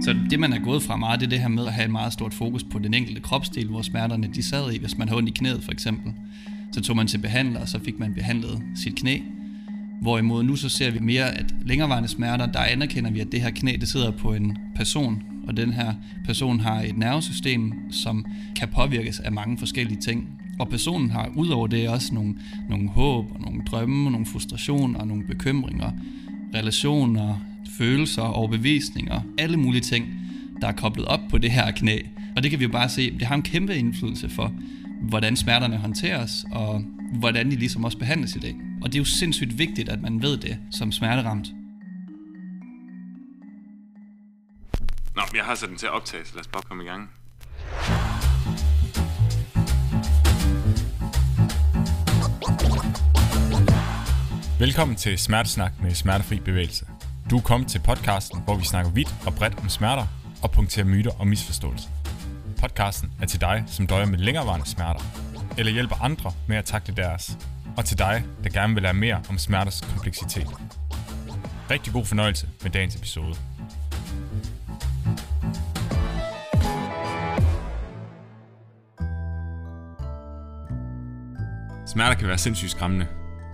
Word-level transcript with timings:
Så 0.00 0.16
det, 0.30 0.40
man 0.40 0.52
er 0.52 0.58
gået 0.58 0.82
fra 0.82 0.96
meget, 0.96 1.20
det 1.20 1.26
er 1.26 1.30
det 1.30 1.40
her 1.40 1.48
med 1.48 1.66
at 1.66 1.72
have 1.72 1.84
et 1.84 1.90
meget 1.90 2.12
stort 2.12 2.34
fokus 2.34 2.64
på 2.64 2.78
den 2.78 2.94
enkelte 2.94 3.20
kropsdel, 3.20 3.68
hvor 3.68 3.82
smerterne 3.82 4.30
de 4.34 4.42
sad 4.42 4.72
i. 4.72 4.78
Hvis 4.78 4.98
man 4.98 5.08
havde 5.08 5.18
ondt 5.18 5.28
i 5.28 5.32
knæet 5.32 5.62
for 5.62 5.72
eksempel, 5.72 6.12
så 6.72 6.80
tog 6.80 6.96
man 6.96 7.06
til 7.06 7.18
behandler, 7.18 7.60
og 7.60 7.68
så 7.68 7.78
fik 7.84 7.98
man 7.98 8.14
behandlet 8.14 8.62
sit 8.74 8.94
knæ. 8.96 9.18
Hvorimod 10.00 10.42
nu 10.42 10.56
så 10.56 10.68
ser 10.68 10.90
vi 10.90 10.98
mere, 10.98 11.38
at 11.38 11.54
længerevarende 11.64 12.08
smerter, 12.08 12.46
der 12.46 12.60
anerkender 12.60 13.10
vi, 13.10 13.20
at 13.20 13.32
det 13.32 13.40
her 13.40 13.50
knæ, 13.50 13.76
det 13.80 13.88
sidder 13.88 14.10
på 14.10 14.34
en 14.34 14.58
person, 14.76 15.22
og 15.48 15.56
den 15.56 15.72
her 15.72 15.94
person 16.24 16.60
har 16.60 16.80
et 16.82 16.98
nervesystem, 16.98 17.72
som 17.90 18.26
kan 18.56 18.68
påvirkes 18.68 19.20
af 19.20 19.32
mange 19.32 19.58
forskellige 19.58 20.00
ting. 20.00 20.28
Og 20.58 20.68
personen 20.68 21.10
har 21.10 21.30
udover 21.36 21.66
det 21.66 21.88
også 21.88 22.14
nogle, 22.14 22.34
nogle 22.68 22.88
håb, 22.88 23.26
og 23.34 23.40
nogle 23.40 23.62
drømme, 23.66 24.08
og 24.08 24.12
nogle 24.12 24.26
frustrationer, 24.26 24.98
og 25.00 25.06
nogle 25.06 25.24
bekymringer, 25.24 25.90
relationer, 26.54 27.47
følelser, 27.78 28.22
overbevisninger, 28.22 29.20
alle 29.38 29.56
mulige 29.56 29.82
ting, 29.82 30.06
der 30.60 30.68
er 30.68 30.72
koblet 30.72 31.06
op 31.06 31.20
på 31.30 31.38
det 31.38 31.50
her 31.50 31.70
knæ. 31.70 31.98
Og 32.36 32.42
det 32.42 32.50
kan 32.50 32.60
vi 32.60 32.64
jo 32.64 32.70
bare 32.70 32.88
se, 32.88 33.18
det 33.18 33.26
har 33.26 33.34
en 33.34 33.42
kæmpe 33.42 33.76
indflydelse 33.76 34.28
for, 34.28 34.52
hvordan 35.02 35.36
smerterne 35.36 35.76
håndteres, 35.76 36.30
og 36.52 36.84
hvordan 37.12 37.50
de 37.50 37.56
ligesom 37.56 37.84
også 37.84 37.98
behandles 37.98 38.36
i 38.36 38.38
dag. 38.38 38.54
Og 38.82 38.88
det 38.88 38.94
er 38.94 38.98
jo 38.98 39.04
sindssygt 39.04 39.58
vigtigt, 39.58 39.88
at 39.88 40.02
man 40.02 40.22
ved 40.22 40.36
det 40.36 40.58
som 40.70 40.92
smerteramt. 40.92 41.48
Nå, 45.16 45.22
jeg 45.34 45.44
har 45.44 45.54
sat 45.54 45.68
den 45.68 45.76
til 45.76 45.86
at 45.86 45.92
optage, 45.92 46.24
så 46.24 46.32
lad 46.34 46.40
os 46.40 46.46
bare 46.46 46.62
komme 46.62 46.84
i 46.84 46.86
gang. 46.86 47.10
Velkommen 54.58 54.96
til 54.96 55.18
Smertesnak 55.18 55.72
med 55.82 55.94
Smertefri 55.94 56.40
Bevægelse. 56.40 56.86
Du 57.30 57.36
er 57.36 57.42
kommet 57.42 57.68
til 57.68 57.78
podcasten, 57.78 58.40
hvor 58.44 58.56
vi 58.56 58.64
snakker 58.64 58.90
vidt 58.90 59.14
og 59.26 59.34
bredt 59.34 59.58
om 59.58 59.68
smerter 59.68 60.06
og 60.42 60.50
punkterer 60.50 60.86
myter 60.86 61.10
og 61.18 61.26
misforståelser. 61.26 61.88
Podcasten 62.60 63.12
er 63.22 63.26
til 63.26 63.40
dig, 63.40 63.64
som 63.66 63.86
døjer 63.86 64.06
med 64.06 64.18
længerevarende 64.18 64.66
smerter, 64.66 65.00
eller 65.58 65.72
hjælper 65.72 65.96
andre 66.02 66.32
med 66.46 66.56
at 66.56 66.64
takle 66.64 66.94
deres, 66.96 67.38
og 67.76 67.84
til 67.84 67.98
dig, 67.98 68.24
der 68.44 68.50
gerne 68.50 68.74
vil 68.74 68.82
lære 68.82 68.94
mere 68.94 69.22
om 69.30 69.38
smerters 69.38 69.80
kompleksitet. 69.80 70.46
Rigtig 71.70 71.92
god 71.92 72.04
fornøjelse 72.04 72.48
med 72.62 72.70
dagens 72.70 72.96
episode. 72.96 73.34
Smerter 81.86 82.14
kan 82.14 82.28
være 82.28 82.38
sindssygt 82.38 82.70
skræmmende, 82.70 83.06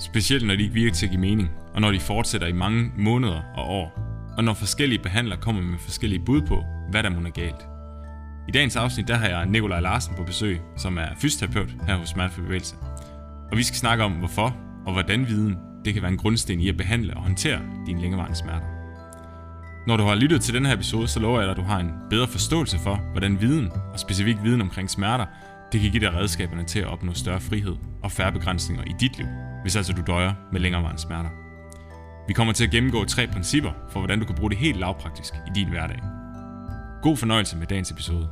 specielt 0.05 0.47
når 0.47 0.57
de 0.57 0.63
ikke 0.63 0.75
virker 0.75 0.95
til 0.95 1.07
at 1.07 1.11
give 1.11 1.21
mening, 1.21 1.51
og 1.75 1.81
når 1.81 1.91
de 1.91 2.01
fortsætter 2.01 2.47
i 2.47 2.53
mange 2.53 2.91
måneder 2.97 3.43
og 3.57 3.69
år, 3.69 4.01
og 4.37 4.45
når 4.45 4.55
forskellige 4.55 5.03
behandlere 5.03 5.41
kommer 5.41 5.63
med 5.63 5.79
forskellige 5.79 6.25
bud 6.27 6.43
på, 6.43 6.65
hvad 6.91 7.03
der 7.03 7.11
må 7.11 7.27
er 7.27 7.31
galt. 7.31 7.69
I 8.49 8.53
dagens 8.53 8.77
afsnit 8.77 9.09
der 9.09 9.15
har 9.15 9.29
jeg 9.29 9.47
Nikolaj 9.47 9.81
Larsen 9.81 10.15
på 10.17 10.23
besøg, 10.23 10.61
som 10.77 10.99
er 10.99 11.07
fysioterapeut 11.19 11.75
her 11.87 11.97
hos 11.97 12.09
Smertefri 12.09 12.43
Bevægelse. 12.43 12.77
Og 13.51 13.57
vi 13.57 13.63
skal 13.63 13.77
snakke 13.77 14.05
om, 14.05 14.13
hvorfor 14.13 14.57
og 14.87 14.93
hvordan 14.93 15.29
viden 15.29 15.59
det 15.85 15.95
kan 15.95 16.03
være 16.03 16.13
en 16.13 16.19
grundsten 16.19 16.61
i 16.61 16.69
at 16.69 16.77
behandle 16.77 17.15
og 17.17 17.23
håndtere 17.23 17.61
dine 17.87 18.01
længerevarende 18.01 18.39
smerter. 18.39 18.67
Når 19.87 19.97
du 19.97 20.05
har 20.05 20.15
lyttet 20.15 20.41
til 20.41 20.55
den 20.55 20.67
her 20.67 20.75
episode, 20.75 21.09
så 21.09 21.21
lover 21.21 21.39
jeg 21.39 21.47
dig, 21.47 21.51
at 21.51 21.57
du 21.57 21.63
har 21.63 21.81
en 21.81 21.93
bedre 22.11 22.27
forståelse 22.27 22.79
for, 22.79 22.95
hvordan 23.13 23.41
viden, 23.41 23.71
og 23.93 24.01
specifik 24.01 24.37
viden 24.43 24.61
omkring 24.61 24.91
smerter, 24.91 25.27
det 25.75 25.83
kan 25.83 25.91
give 25.91 26.00
dig 26.00 26.14
redskaberne 26.14 26.64
til 26.64 26.78
at 26.78 26.86
opnå 26.86 27.12
større 27.12 27.41
frihed 27.41 27.77
og 28.03 28.12
færre 28.12 28.33
begrænsninger 28.33 28.84
i 28.84 28.92
dit 29.00 29.19
liv, 29.19 29.27
hvis 29.62 29.77
altså 29.77 29.92
du 29.92 30.03
døjer 30.06 30.34
med 30.53 30.61
længerevarende 30.61 31.00
smerter. 31.00 31.30
Vi 32.28 32.33
kommer 32.33 32.53
til 32.53 32.64
at 32.64 32.70
gennemgå 32.70 33.05
tre 33.05 33.27
principper 33.27 33.72
for, 33.91 34.00
hvordan 34.00 34.19
du 34.19 34.25
kan 34.27 34.34
bruge 34.34 34.50
det 34.50 34.58
helt 34.58 34.77
lavpraktisk 34.77 35.34
i 35.34 35.50
din 35.55 35.69
hverdag. 35.69 35.98
God 37.02 37.17
fornøjelse 37.17 37.56
med 37.56 37.67
dagens 37.67 37.91
episode. 37.91 38.28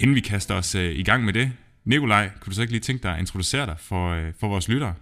Inden 0.00 0.14
vi 0.14 0.20
kaster 0.20 0.54
os 0.54 0.74
øh, 0.74 0.94
i 0.94 1.02
gang 1.02 1.24
med 1.24 1.32
det, 1.32 1.52
Nikolaj, 1.84 2.30
kunne 2.40 2.50
du 2.50 2.54
så 2.54 2.62
ikke 2.62 2.72
lige 2.72 2.80
tænke 2.80 3.02
dig 3.02 3.12
at 3.12 3.20
introducere 3.20 3.66
dig 3.66 3.76
for, 3.78 4.10
øh, 4.10 4.32
for 4.40 4.48
vores 4.48 4.68
lyttere? 4.68 4.94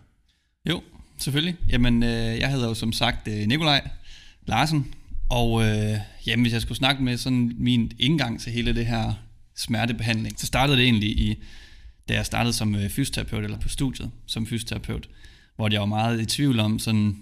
Jo, 0.68 0.82
selvfølgelig. 1.16 1.56
Jamen, 1.68 2.02
øh, 2.02 2.38
jeg 2.38 2.50
hedder 2.50 2.68
jo 2.68 2.74
som 2.74 2.92
sagt 2.92 3.28
øh, 3.28 3.46
Nikolaj 3.46 3.88
Larsen, 4.46 4.94
og 5.28 5.62
øh, 5.62 5.98
jamen, 6.26 6.44
hvis 6.44 6.52
jeg 6.52 6.62
skulle 6.62 6.78
snakke 6.78 7.02
med 7.02 7.16
sådan 7.16 7.52
min 7.56 7.92
indgang 7.98 8.40
til 8.40 8.52
hele 8.52 8.74
det 8.74 8.86
her 8.86 9.12
smertebehandling, 9.56 10.40
så 10.40 10.46
startede 10.46 10.76
det 10.76 10.84
egentlig 10.84 11.10
i, 11.10 11.42
da 12.08 12.14
jeg 12.14 12.26
startede 12.26 12.52
som 12.52 12.74
øh, 12.74 12.90
fysioterapeut, 12.90 13.44
eller 13.44 13.58
på 13.58 13.68
studiet 13.68 14.10
som 14.26 14.46
fysioterapeut, 14.46 15.08
hvor 15.56 15.68
jeg 15.72 15.80
var 15.80 15.86
meget 15.86 16.20
i 16.20 16.26
tvivl 16.26 16.60
om, 16.60 16.78
sådan, 16.78 17.16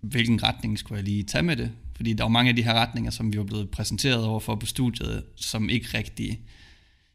hvilken 0.00 0.42
retning 0.42 0.78
skulle 0.78 0.96
jeg 0.96 1.04
lige 1.04 1.22
tage 1.22 1.42
med 1.42 1.56
det. 1.56 1.70
Fordi 1.96 2.12
der 2.12 2.24
var 2.24 2.28
mange 2.28 2.48
af 2.48 2.56
de 2.56 2.62
her 2.62 2.74
retninger, 2.74 3.10
som 3.10 3.32
vi 3.32 3.38
var 3.38 3.44
blevet 3.44 3.70
præsenteret 3.70 4.24
over 4.24 4.40
for 4.40 4.54
på 4.54 4.66
studiet, 4.66 5.24
som 5.36 5.68
ikke 5.68 5.98
rigtig 5.98 6.40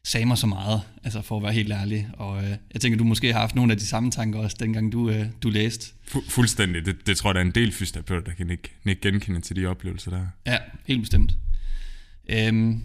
sagde 0.06 0.26
mig 0.26 0.38
så 0.38 0.46
meget, 0.46 0.80
altså 1.04 1.22
for 1.22 1.36
at 1.36 1.42
være 1.42 1.52
helt 1.52 1.72
ærlig. 1.72 2.08
Og 2.12 2.44
øh, 2.44 2.50
jeg 2.72 2.80
tænker, 2.80 2.98
du 2.98 3.04
måske 3.04 3.32
har 3.32 3.40
haft 3.40 3.54
nogle 3.54 3.72
af 3.72 3.78
de 3.78 3.86
samme 3.86 4.10
tanker 4.10 4.38
også, 4.38 4.56
dengang 4.60 4.92
du, 4.92 5.10
øh, 5.10 5.26
du 5.42 5.50
læste. 5.50 5.92
Fu- 6.08 6.30
fuldstændig. 6.30 6.86
Det, 6.86 7.06
det 7.06 7.16
tror 7.16 7.30
jeg, 7.30 7.34
der 7.34 7.40
er 7.40 7.44
en 7.44 7.50
del 7.50 7.72
fysioterapeuter, 7.72 8.24
der 8.24 8.32
kan 8.32 8.50
ikke, 8.50 8.70
ikke 8.86 9.00
genkende 9.00 9.40
til 9.40 9.56
de 9.56 9.66
oplevelser 9.66 10.10
der. 10.10 10.26
Ja, 10.46 10.56
helt 10.86 11.00
bestemt. 11.00 11.36
Øhm, 12.28 12.82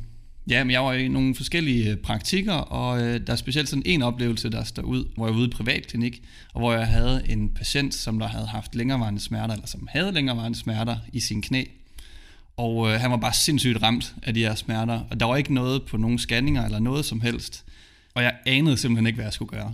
ja, 0.50 0.64
men 0.64 0.72
jeg 0.72 0.82
var 0.82 0.94
i 0.94 1.08
nogle 1.08 1.36
forskellige 1.36 1.96
praktikker, 1.96 2.54
og 2.54 3.02
øh, 3.02 3.28
der 3.28 3.34
er 3.34 3.38
specielt 3.38 3.70
sådan 3.70 3.84
en 3.86 4.02
oplevelse, 4.02 4.50
der 4.50 4.64
står 4.64 4.84
ud, 4.84 5.06
hvor 5.16 5.28
jeg 5.28 5.34
var 5.34 5.40
ude 5.40 5.48
i 5.48 5.52
privatklinik, 5.52 6.24
og 6.54 6.62
hvor 6.62 6.74
jeg 6.74 6.88
havde 6.88 7.24
en 7.30 7.50
patient, 7.50 7.94
som 7.94 8.20
der 8.20 8.28
havde 8.28 8.48
haft 8.48 8.76
længerevarende 8.76 9.22
smerter, 9.22 9.54
eller 9.54 9.68
som 9.68 9.88
havde 9.92 10.12
længerevarende 10.12 10.58
smerter 10.58 10.98
i 11.14 11.20
sin 11.20 11.42
knæ. 11.42 11.64
Og 12.58 12.88
øh, 12.88 13.00
han 13.00 13.12
var 13.12 13.18
bare 13.18 13.34
sindssygt 13.34 13.82
ramt 13.82 14.16
af 14.24 14.34
de 14.34 14.40
her 14.40 14.56
smerter, 14.56 15.00
og 15.10 15.20
der 15.20 15.26
var 15.26 15.36
ikke 15.36 15.54
noget 15.54 15.84
på 15.84 15.98
nogen 15.98 16.20
scanninger 16.20 16.66
eller 16.66 16.80
noget 16.80 17.06
som 17.06 17.22
helst. 17.22 17.66
Og 18.14 18.24
jeg 18.24 18.36
anede 18.46 18.78
simpelthen 18.78 19.08
ikke, 19.08 19.18
hvad 19.18 19.26
jeg 19.26 19.34
skulle 19.34 19.50
gøre. 19.50 19.74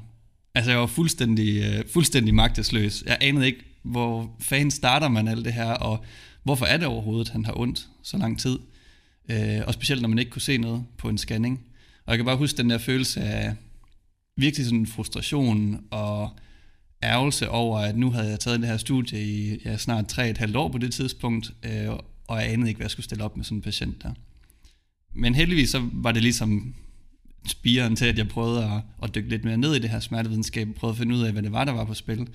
Altså 0.55 0.71
jeg 0.71 0.79
var 0.79 0.87
fuldstændig, 0.87 1.63
øh, 1.63 1.83
fuldstændig 1.93 2.35
magtesløs. 2.35 3.03
Jeg 3.05 3.17
anede 3.21 3.45
ikke, 3.45 3.59
hvor 3.83 4.35
fanden 4.39 4.71
starter 4.71 5.07
man 5.07 5.27
alt 5.27 5.45
det 5.45 5.53
her, 5.53 5.71
og 5.71 6.03
hvorfor 6.43 6.65
er 6.65 6.77
det 6.77 6.87
overhovedet, 6.87 7.29
han 7.29 7.45
har 7.45 7.59
ondt 7.59 7.87
så 8.03 8.17
lang 8.17 8.39
tid. 8.39 8.59
Øh, 9.31 9.61
og 9.67 9.73
specielt 9.73 10.01
når 10.01 10.09
man 10.09 10.19
ikke 10.19 10.31
kunne 10.31 10.41
se 10.41 10.57
noget 10.57 10.83
på 10.97 11.09
en 11.09 11.17
scanning. 11.17 11.61
Og 12.05 12.11
jeg 12.11 12.17
kan 12.17 12.25
bare 12.25 12.37
huske 12.37 12.57
den 12.57 12.69
der 12.69 12.77
følelse 12.77 13.21
af 13.21 13.55
virkelig 14.37 14.65
sådan 14.65 14.87
frustration 14.87 15.83
og 15.91 16.29
ærgelse 17.03 17.49
over, 17.49 17.79
at 17.79 17.97
nu 17.97 18.11
havde 18.11 18.29
jeg 18.29 18.39
taget 18.39 18.59
det 18.59 18.67
her 18.67 18.77
studie 18.77 19.23
i 19.23 19.61
ja, 19.65 19.77
snart 19.77 20.07
tre 20.07 20.29
et 20.29 20.37
halvt 20.37 20.55
år 20.55 20.69
på 20.69 20.77
det 20.77 20.93
tidspunkt, 20.93 21.51
øh, 21.63 21.89
og 22.27 22.37
jeg 22.37 22.53
anede 22.53 22.69
ikke, 22.69 22.77
hvad 22.77 22.85
jeg 22.85 22.91
skulle 22.91 23.03
stille 23.03 23.23
op 23.23 23.37
med 23.37 23.45
sådan 23.45 23.57
en 23.57 23.61
patient 23.61 24.03
der. 24.03 24.11
Men 25.13 25.35
heldigvis 25.35 25.69
så 25.69 25.89
var 25.93 26.11
det 26.11 26.23
ligesom 26.23 26.75
spiren 27.47 27.95
til, 27.95 28.05
at 28.05 28.17
jeg 28.17 28.27
prøvede 28.27 28.63
at, 28.63 28.81
at 29.03 29.15
dykke 29.15 29.29
lidt 29.29 29.43
mere 29.43 29.57
ned 29.57 29.75
i 29.75 29.79
det 29.79 29.89
her 29.89 29.99
smertevidenskab, 29.99 30.67
prøvede 30.75 30.93
at 30.93 30.97
finde 30.97 31.15
ud 31.15 31.21
af, 31.21 31.31
hvad 31.31 31.43
det 31.43 31.51
var, 31.51 31.65
der 31.65 31.71
var 31.71 31.85
på 31.85 31.93
spil. 31.93 32.27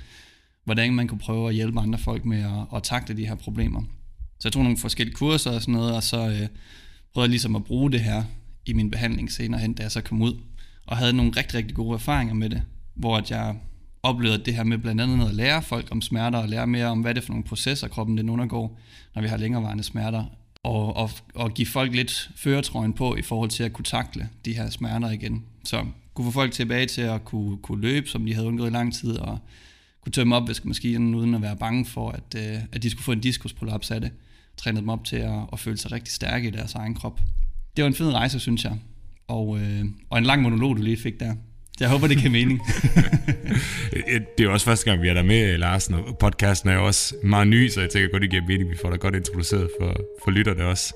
Hvordan 0.64 0.94
man 0.94 1.08
kunne 1.08 1.18
prøve 1.18 1.48
at 1.48 1.54
hjælpe 1.54 1.80
andre 1.80 1.98
folk 1.98 2.24
med 2.24 2.42
at, 2.42 2.76
at 2.76 2.82
takle 2.82 3.16
de 3.16 3.26
her 3.26 3.34
problemer. 3.34 3.82
Så 4.38 4.48
jeg 4.48 4.52
tog 4.52 4.62
nogle 4.62 4.78
forskellige 4.78 5.14
kurser 5.14 5.50
og 5.50 5.60
sådan 5.60 5.74
noget, 5.74 5.96
og 5.96 6.02
så 6.02 6.16
øh, 6.16 6.26
prøvede 6.26 6.48
jeg 7.16 7.28
ligesom 7.28 7.56
at 7.56 7.64
bruge 7.64 7.92
det 7.92 8.00
her 8.00 8.24
i 8.66 8.72
min 8.72 8.90
behandling 8.90 9.32
senere 9.32 9.60
hen, 9.60 9.74
da 9.74 9.82
jeg 9.82 9.92
så 9.92 10.00
kom 10.00 10.22
ud, 10.22 10.40
og 10.86 10.96
havde 10.96 11.12
nogle 11.12 11.32
rigtig, 11.36 11.54
rigtig 11.54 11.76
gode 11.76 11.94
erfaringer 11.94 12.34
med 12.34 12.50
det, 12.50 12.62
hvor 12.94 13.16
at 13.16 13.30
jeg 13.30 13.56
oplevet 14.02 14.46
det 14.46 14.54
her 14.54 14.64
med 14.64 14.78
blandt 14.78 15.00
andet 15.00 15.28
at 15.28 15.34
lære 15.34 15.62
folk 15.62 15.88
om 15.90 16.02
smerter, 16.02 16.38
og 16.38 16.48
lære 16.48 16.66
mere 16.66 16.86
om, 16.86 17.00
hvad 17.00 17.14
det 17.14 17.20
er 17.20 17.24
for 17.26 17.32
nogle 17.32 17.44
processer, 17.44 17.88
kroppen 17.88 18.18
den 18.18 18.28
undergår, 18.28 18.78
når 19.14 19.22
vi 19.22 19.28
har 19.28 19.36
længerevarende 19.36 19.84
smerter, 19.84 20.24
og, 20.62 20.96
og, 20.96 21.10
og 21.34 21.54
give 21.54 21.66
folk 21.66 21.94
lidt 21.94 22.30
føretrøjen 22.36 22.92
på 22.92 23.16
i 23.16 23.22
forhold 23.22 23.50
til 23.50 23.62
at 23.62 23.72
kunne 23.72 23.84
takle 23.84 24.28
de 24.44 24.56
her 24.56 24.70
smerter 24.70 25.10
igen. 25.10 25.44
Så 25.64 25.86
kunne 26.14 26.24
få 26.24 26.30
folk 26.30 26.52
tilbage 26.52 26.86
til 26.86 27.02
at 27.02 27.24
kunne, 27.24 27.58
kunne 27.58 27.80
løbe, 27.80 28.08
som 28.08 28.26
de 28.26 28.34
havde 28.34 28.46
undgået 28.46 28.70
i 28.70 28.72
lang 28.72 28.94
tid, 28.94 29.18
og 29.18 29.38
kunne 30.00 30.12
tømme 30.12 30.36
opvaskemaskinen 30.36 31.14
uden 31.14 31.34
at 31.34 31.42
være 31.42 31.56
bange 31.56 31.84
for, 31.84 32.10
at, 32.10 32.34
øh, 32.36 32.58
at 32.72 32.82
de 32.82 32.90
skulle 32.90 33.04
få 33.04 33.12
en 33.12 33.20
diskusprolaps 33.20 33.90
af 33.90 34.00
det. 34.00 34.10
Trænede 34.56 34.80
dem 34.80 34.88
op 34.88 35.04
til 35.04 35.16
at, 35.16 35.40
at 35.52 35.60
føle 35.60 35.76
sig 35.76 35.92
rigtig 35.92 36.14
stærke 36.14 36.48
i 36.48 36.50
deres 36.50 36.74
egen 36.74 36.94
krop. 36.94 37.20
Det 37.76 37.84
var 37.84 37.88
en 37.88 37.94
fed 37.94 38.12
rejse, 38.12 38.40
synes 38.40 38.64
jeg. 38.64 38.78
Og, 39.28 39.60
øh, 39.60 39.84
og 40.10 40.18
en 40.18 40.24
lang 40.24 40.42
monolog, 40.42 40.76
du 40.76 40.82
lige 40.82 40.96
fik 40.96 41.20
der. 41.20 41.34
Jeg 41.82 41.90
håber, 41.90 42.06
det 42.06 42.18
giver 42.18 42.30
mening. 42.30 42.60
det 44.36 44.40
er 44.40 44.44
jo 44.44 44.52
også 44.52 44.66
første 44.66 44.90
gang, 44.90 45.02
vi 45.02 45.08
er 45.08 45.14
der 45.14 45.22
med, 45.22 45.58
Larsen, 45.58 45.94
og 45.94 46.18
podcasten 46.18 46.70
er 46.70 46.74
jo 46.74 46.86
også 46.86 47.14
meget 47.22 47.48
ny, 47.48 47.68
så 47.68 47.80
jeg 47.80 47.90
tænker 47.90 48.08
godt, 48.08 48.22
det 48.22 48.30
giver 48.30 48.42
mening, 48.42 48.70
vi 48.70 48.76
får 48.82 48.90
dig 48.90 49.00
godt 49.00 49.14
introduceret 49.14 49.70
for, 49.80 49.96
for 50.24 50.30
lytterne 50.30 50.66
også. 50.66 50.94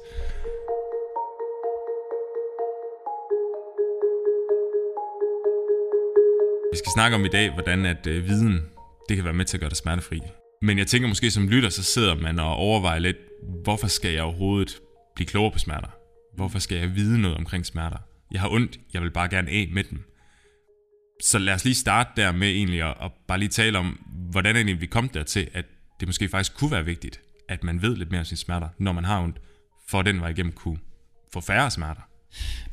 Vi 6.72 6.78
skal 6.78 6.90
snakke 6.94 7.16
om 7.16 7.24
i 7.24 7.28
dag, 7.28 7.52
hvordan 7.52 7.86
at 7.86 8.06
øh, 8.06 8.28
viden 8.28 8.60
det 9.08 9.16
kan 9.16 9.24
være 9.24 9.34
med 9.34 9.44
til 9.44 9.56
at 9.56 9.60
gøre 9.60 9.70
dig 9.70 9.76
smertefri. 9.76 10.20
Men 10.62 10.78
jeg 10.78 10.86
tænker 10.86 11.08
måske 11.08 11.30
som 11.30 11.48
lytter, 11.48 11.68
så 11.68 11.82
sidder 11.82 12.14
man 12.14 12.38
og 12.38 12.56
overvejer 12.56 12.98
lidt, 12.98 13.16
hvorfor 13.64 13.86
skal 13.86 14.12
jeg 14.12 14.22
overhovedet 14.22 14.76
blive 15.14 15.26
klogere 15.26 15.52
på 15.52 15.58
smerter? 15.58 15.88
Hvorfor 16.36 16.58
skal 16.58 16.78
jeg 16.78 16.94
vide 16.94 17.20
noget 17.20 17.36
omkring 17.36 17.66
smerter? 17.66 17.98
Jeg 18.32 18.40
har 18.40 18.48
ondt, 18.48 18.80
jeg 18.94 19.02
vil 19.02 19.10
bare 19.10 19.28
gerne 19.28 19.50
af 19.50 19.68
med 19.72 19.84
dem. 19.84 20.15
Så 21.22 21.38
lad 21.38 21.54
os 21.54 21.64
lige 21.64 21.74
starte 21.74 22.10
der 22.16 22.32
med 22.32 22.48
egentlig 22.48 22.82
at, 22.82 22.94
at 23.00 23.12
bare 23.28 23.38
lige 23.38 23.48
tale 23.48 23.78
om, 23.78 24.00
hvordan 24.30 24.56
egentlig 24.56 24.80
vi 24.80 24.86
kom 24.86 25.08
dertil, 25.08 25.48
at 25.52 25.64
det 26.00 26.08
måske 26.08 26.28
faktisk 26.28 26.56
kunne 26.56 26.70
være 26.70 26.84
vigtigt 26.84 27.20
at 27.48 27.64
man 27.64 27.82
ved 27.82 27.96
lidt 27.96 28.10
mere 28.10 28.20
om 28.20 28.24
sine 28.24 28.38
smerter, 28.38 28.68
når 28.78 28.92
man 28.92 29.04
har 29.04 29.22
ondt, 29.22 29.36
for 29.88 30.02
den 30.02 30.20
vej 30.20 30.28
igennem 30.28 30.52
kunne 30.52 30.78
få 31.32 31.40
færre 31.40 31.70
smerter? 31.70 32.00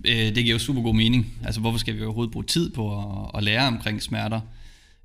Øh, 0.05 0.15
det 0.15 0.35
giver 0.35 0.55
jo 0.55 0.59
super 0.59 0.81
god 0.81 0.95
mening. 0.95 1.33
Altså, 1.43 1.61
hvorfor 1.61 1.79
skal 1.79 1.95
vi 1.95 2.03
overhovedet 2.03 2.31
bruge 2.31 2.45
tid 2.45 2.69
på 2.69 2.99
at, 2.99 3.31
at 3.37 3.43
lære 3.43 3.67
omkring 3.67 4.01
smerter? 4.01 4.41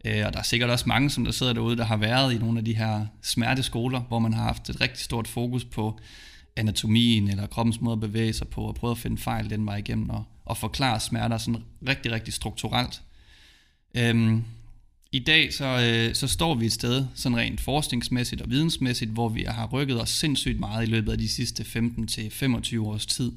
Øh, 0.05 0.27
og 0.27 0.33
der 0.33 0.39
er 0.39 0.43
sikkert 0.43 0.71
også 0.71 0.85
mange, 0.89 1.11
som 1.11 1.25
der 1.25 1.33
sidder 1.33 1.53
derude, 1.53 1.77
der 1.77 1.85
har 1.85 1.97
været 1.97 2.35
i 2.35 2.39
nogle 2.39 2.59
af 2.59 2.65
de 2.65 2.77
her 2.77 3.07
smerteskoler, 3.23 4.01
hvor 4.01 4.19
man 4.19 4.33
har 4.33 4.43
haft 4.43 4.71
et 4.71 4.81
rigtig 4.81 5.05
stort 5.05 5.29
fokus 5.29 5.65
på 5.65 5.99
anatomien 6.57 7.29
eller 7.29 7.47
kroppens 7.47 7.81
måde 7.81 7.93
at 7.93 8.01
bevæge 8.01 8.33
sig 8.33 8.49
på, 8.49 8.61
og 8.61 8.75
prøve 8.75 8.91
at 8.91 8.99
finde 8.99 9.19
fejl 9.19 9.51
den 9.51 9.67
vej 9.67 9.77
igennem, 9.77 10.11
og, 10.11 10.25
og 10.45 10.57
forklare 10.57 11.01
smerter 11.01 11.39
sådan 11.39 11.63
rigtig, 11.89 12.13
rigtig 12.13 12.35
strukturelt. 12.35 13.03
Øhm, 13.99 14.45
I 15.13 15.19
dag 15.19 15.53
så, 15.55 15.65
øh, 15.65 16.15
så 16.15 16.29
står 16.29 16.55
vi 16.55 16.67
et 16.67 16.73
sted, 16.73 17.07
sådan 17.15 17.39
rent 17.39 17.61
forskningsmæssigt 17.61 18.41
og 18.43 18.51
vidensmæssigt, 18.51 19.11
hvor 19.11 19.29
vi 19.29 19.45
har 19.49 19.67
rykket 19.67 20.03
os 20.03 20.11
sindssygt 20.11 20.61
meget 20.61 20.87
i 20.87 20.91
løbet 20.91 21.13
af 21.13 21.19
de 21.19 21.29
sidste 21.29 21.63
15-25 21.63 22.81
års 22.81 23.07
tid, 23.07 23.33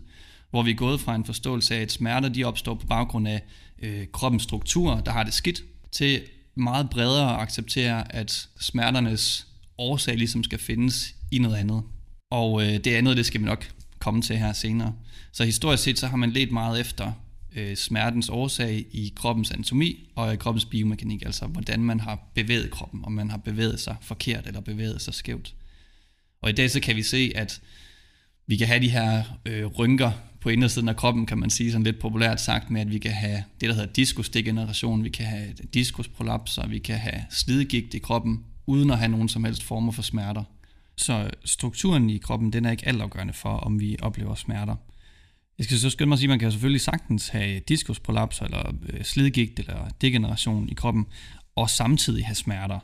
hvor 0.49 0.63
vi 0.63 0.71
er 0.71 0.75
gået 0.75 0.99
fra 0.99 1.15
en 1.15 1.25
forståelse 1.25 1.75
af, 1.75 1.81
at 1.81 1.91
smerter 1.91 2.29
de 2.29 2.43
opstår 2.43 2.73
på 2.73 2.87
baggrund 2.87 3.27
af 3.27 3.41
øh, 3.81 4.07
kroppens 4.11 4.43
struktur, 4.43 4.95
der 4.95 5.11
har 5.11 5.23
det 5.23 5.33
skidt, 5.33 5.63
til 5.91 6.21
meget 6.55 6.89
bredere 6.89 7.33
at 7.33 7.41
acceptere, 7.41 8.15
at 8.15 8.47
smerternes 8.59 9.47
årsag 9.77 10.17
ligesom 10.17 10.43
skal 10.43 10.59
findes 10.59 11.15
i 11.31 11.39
noget 11.39 11.55
andet. 11.55 11.83
Og 12.31 12.61
øh, 12.61 12.73
det 12.73 12.87
andet, 12.87 13.17
det 13.17 13.25
skal 13.25 13.41
vi 13.41 13.45
nok 13.45 13.71
komme 13.99 14.21
til 14.21 14.37
her 14.37 14.53
senere. 14.53 14.93
Så 15.31 15.45
historisk 15.45 15.83
set, 15.83 15.99
så 15.99 16.07
har 16.07 16.17
man 16.17 16.31
let 16.31 16.51
meget 16.51 16.79
efter 16.79 17.11
øh, 17.55 17.75
smertens 17.75 18.29
årsag 18.29 18.85
i 18.91 19.13
kroppens 19.15 19.51
anatomi 19.51 20.09
og 20.15 20.33
i 20.33 20.35
kroppens 20.35 20.65
biomekanik, 20.65 21.25
altså 21.25 21.47
hvordan 21.47 21.83
man 21.83 21.99
har 21.99 22.19
bevæget 22.33 22.71
kroppen, 22.71 23.05
om 23.05 23.11
man 23.11 23.29
har 23.29 23.37
bevæget 23.37 23.79
sig 23.79 23.95
forkert 24.01 24.47
eller 24.47 24.61
bevæget 24.61 25.01
sig 25.01 25.13
skævt. 25.13 25.55
Og 26.41 26.49
i 26.49 26.53
dag 26.53 26.71
så 26.71 26.79
kan 26.79 26.95
vi 26.95 27.03
se, 27.03 27.31
at 27.35 27.61
vi 28.47 28.57
kan 28.57 28.67
have 28.67 28.79
de 28.79 28.89
her 28.89 29.23
øh, 29.45 29.65
rynker 29.65 30.11
på 30.41 30.49
indersiden 30.49 30.89
af 30.89 30.95
kroppen, 30.95 31.25
kan 31.25 31.37
man 31.37 31.49
sige 31.49 31.71
sådan 31.71 31.83
lidt 31.83 31.99
populært 31.99 32.41
sagt, 32.41 32.69
med 32.69 32.81
at 32.81 32.91
vi 32.91 32.97
kan 32.97 33.11
have 33.11 33.43
det, 33.61 33.69
der 33.69 33.75
hedder 33.75 33.93
diskusdegeneration, 33.93 35.03
vi 35.03 35.09
kan 35.09 35.25
have 35.25 35.53
diskusprolapser, 35.73 36.67
vi 36.67 36.79
kan 36.79 36.97
have 36.97 37.23
slidgigt 37.29 37.93
i 37.93 37.99
kroppen, 37.99 38.45
uden 38.67 38.91
at 38.91 38.97
have 38.97 39.11
nogen 39.11 39.29
som 39.29 39.43
helst 39.43 39.63
former 39.63 39.91
for 39.91 40.01
smerter. 40.01 40.43
Så 40.97 41.29
strukturen 41.45 42.09
i 42.09 42.17
kroppen, 42.17 42.53
den 42.53 42.65
er 42.65 42.71
ikke 42.71 42.87
altafgørende 42.87 43.33
for, 43.33 43.49
om 43.49 43.79
vi 43.79 43.97
oplever 44.01 44.35
smerter. 44.35 44.75
Jeg 45.61 45.65
skal 45.65 45.79
så 45.79 45.89
skynde 45.89 46.09
mig 46.09 46.15
at 46.15 46.19
sige, 46.19 46.27
at 46.27 46.29
man 46.29 46.39
kan 46.39 46.51
selvfølgelig 46.51 46.81
sagtens 46.81 47.27
have 47.27 47.59
diskusprolaps 47.59 48.41
eller 48.41 48.73
øh, 48.89 49.03
slidgigt, 49.03 49.59
eller 49.59 49.89
degeneration 50.01 50.69
i 50.69 50.73
kroppen, 50.73 51.05
og 51.55 51.69
samtidig 51.69 52.25
have 52.25 52.35
smerter. 52.35 52.79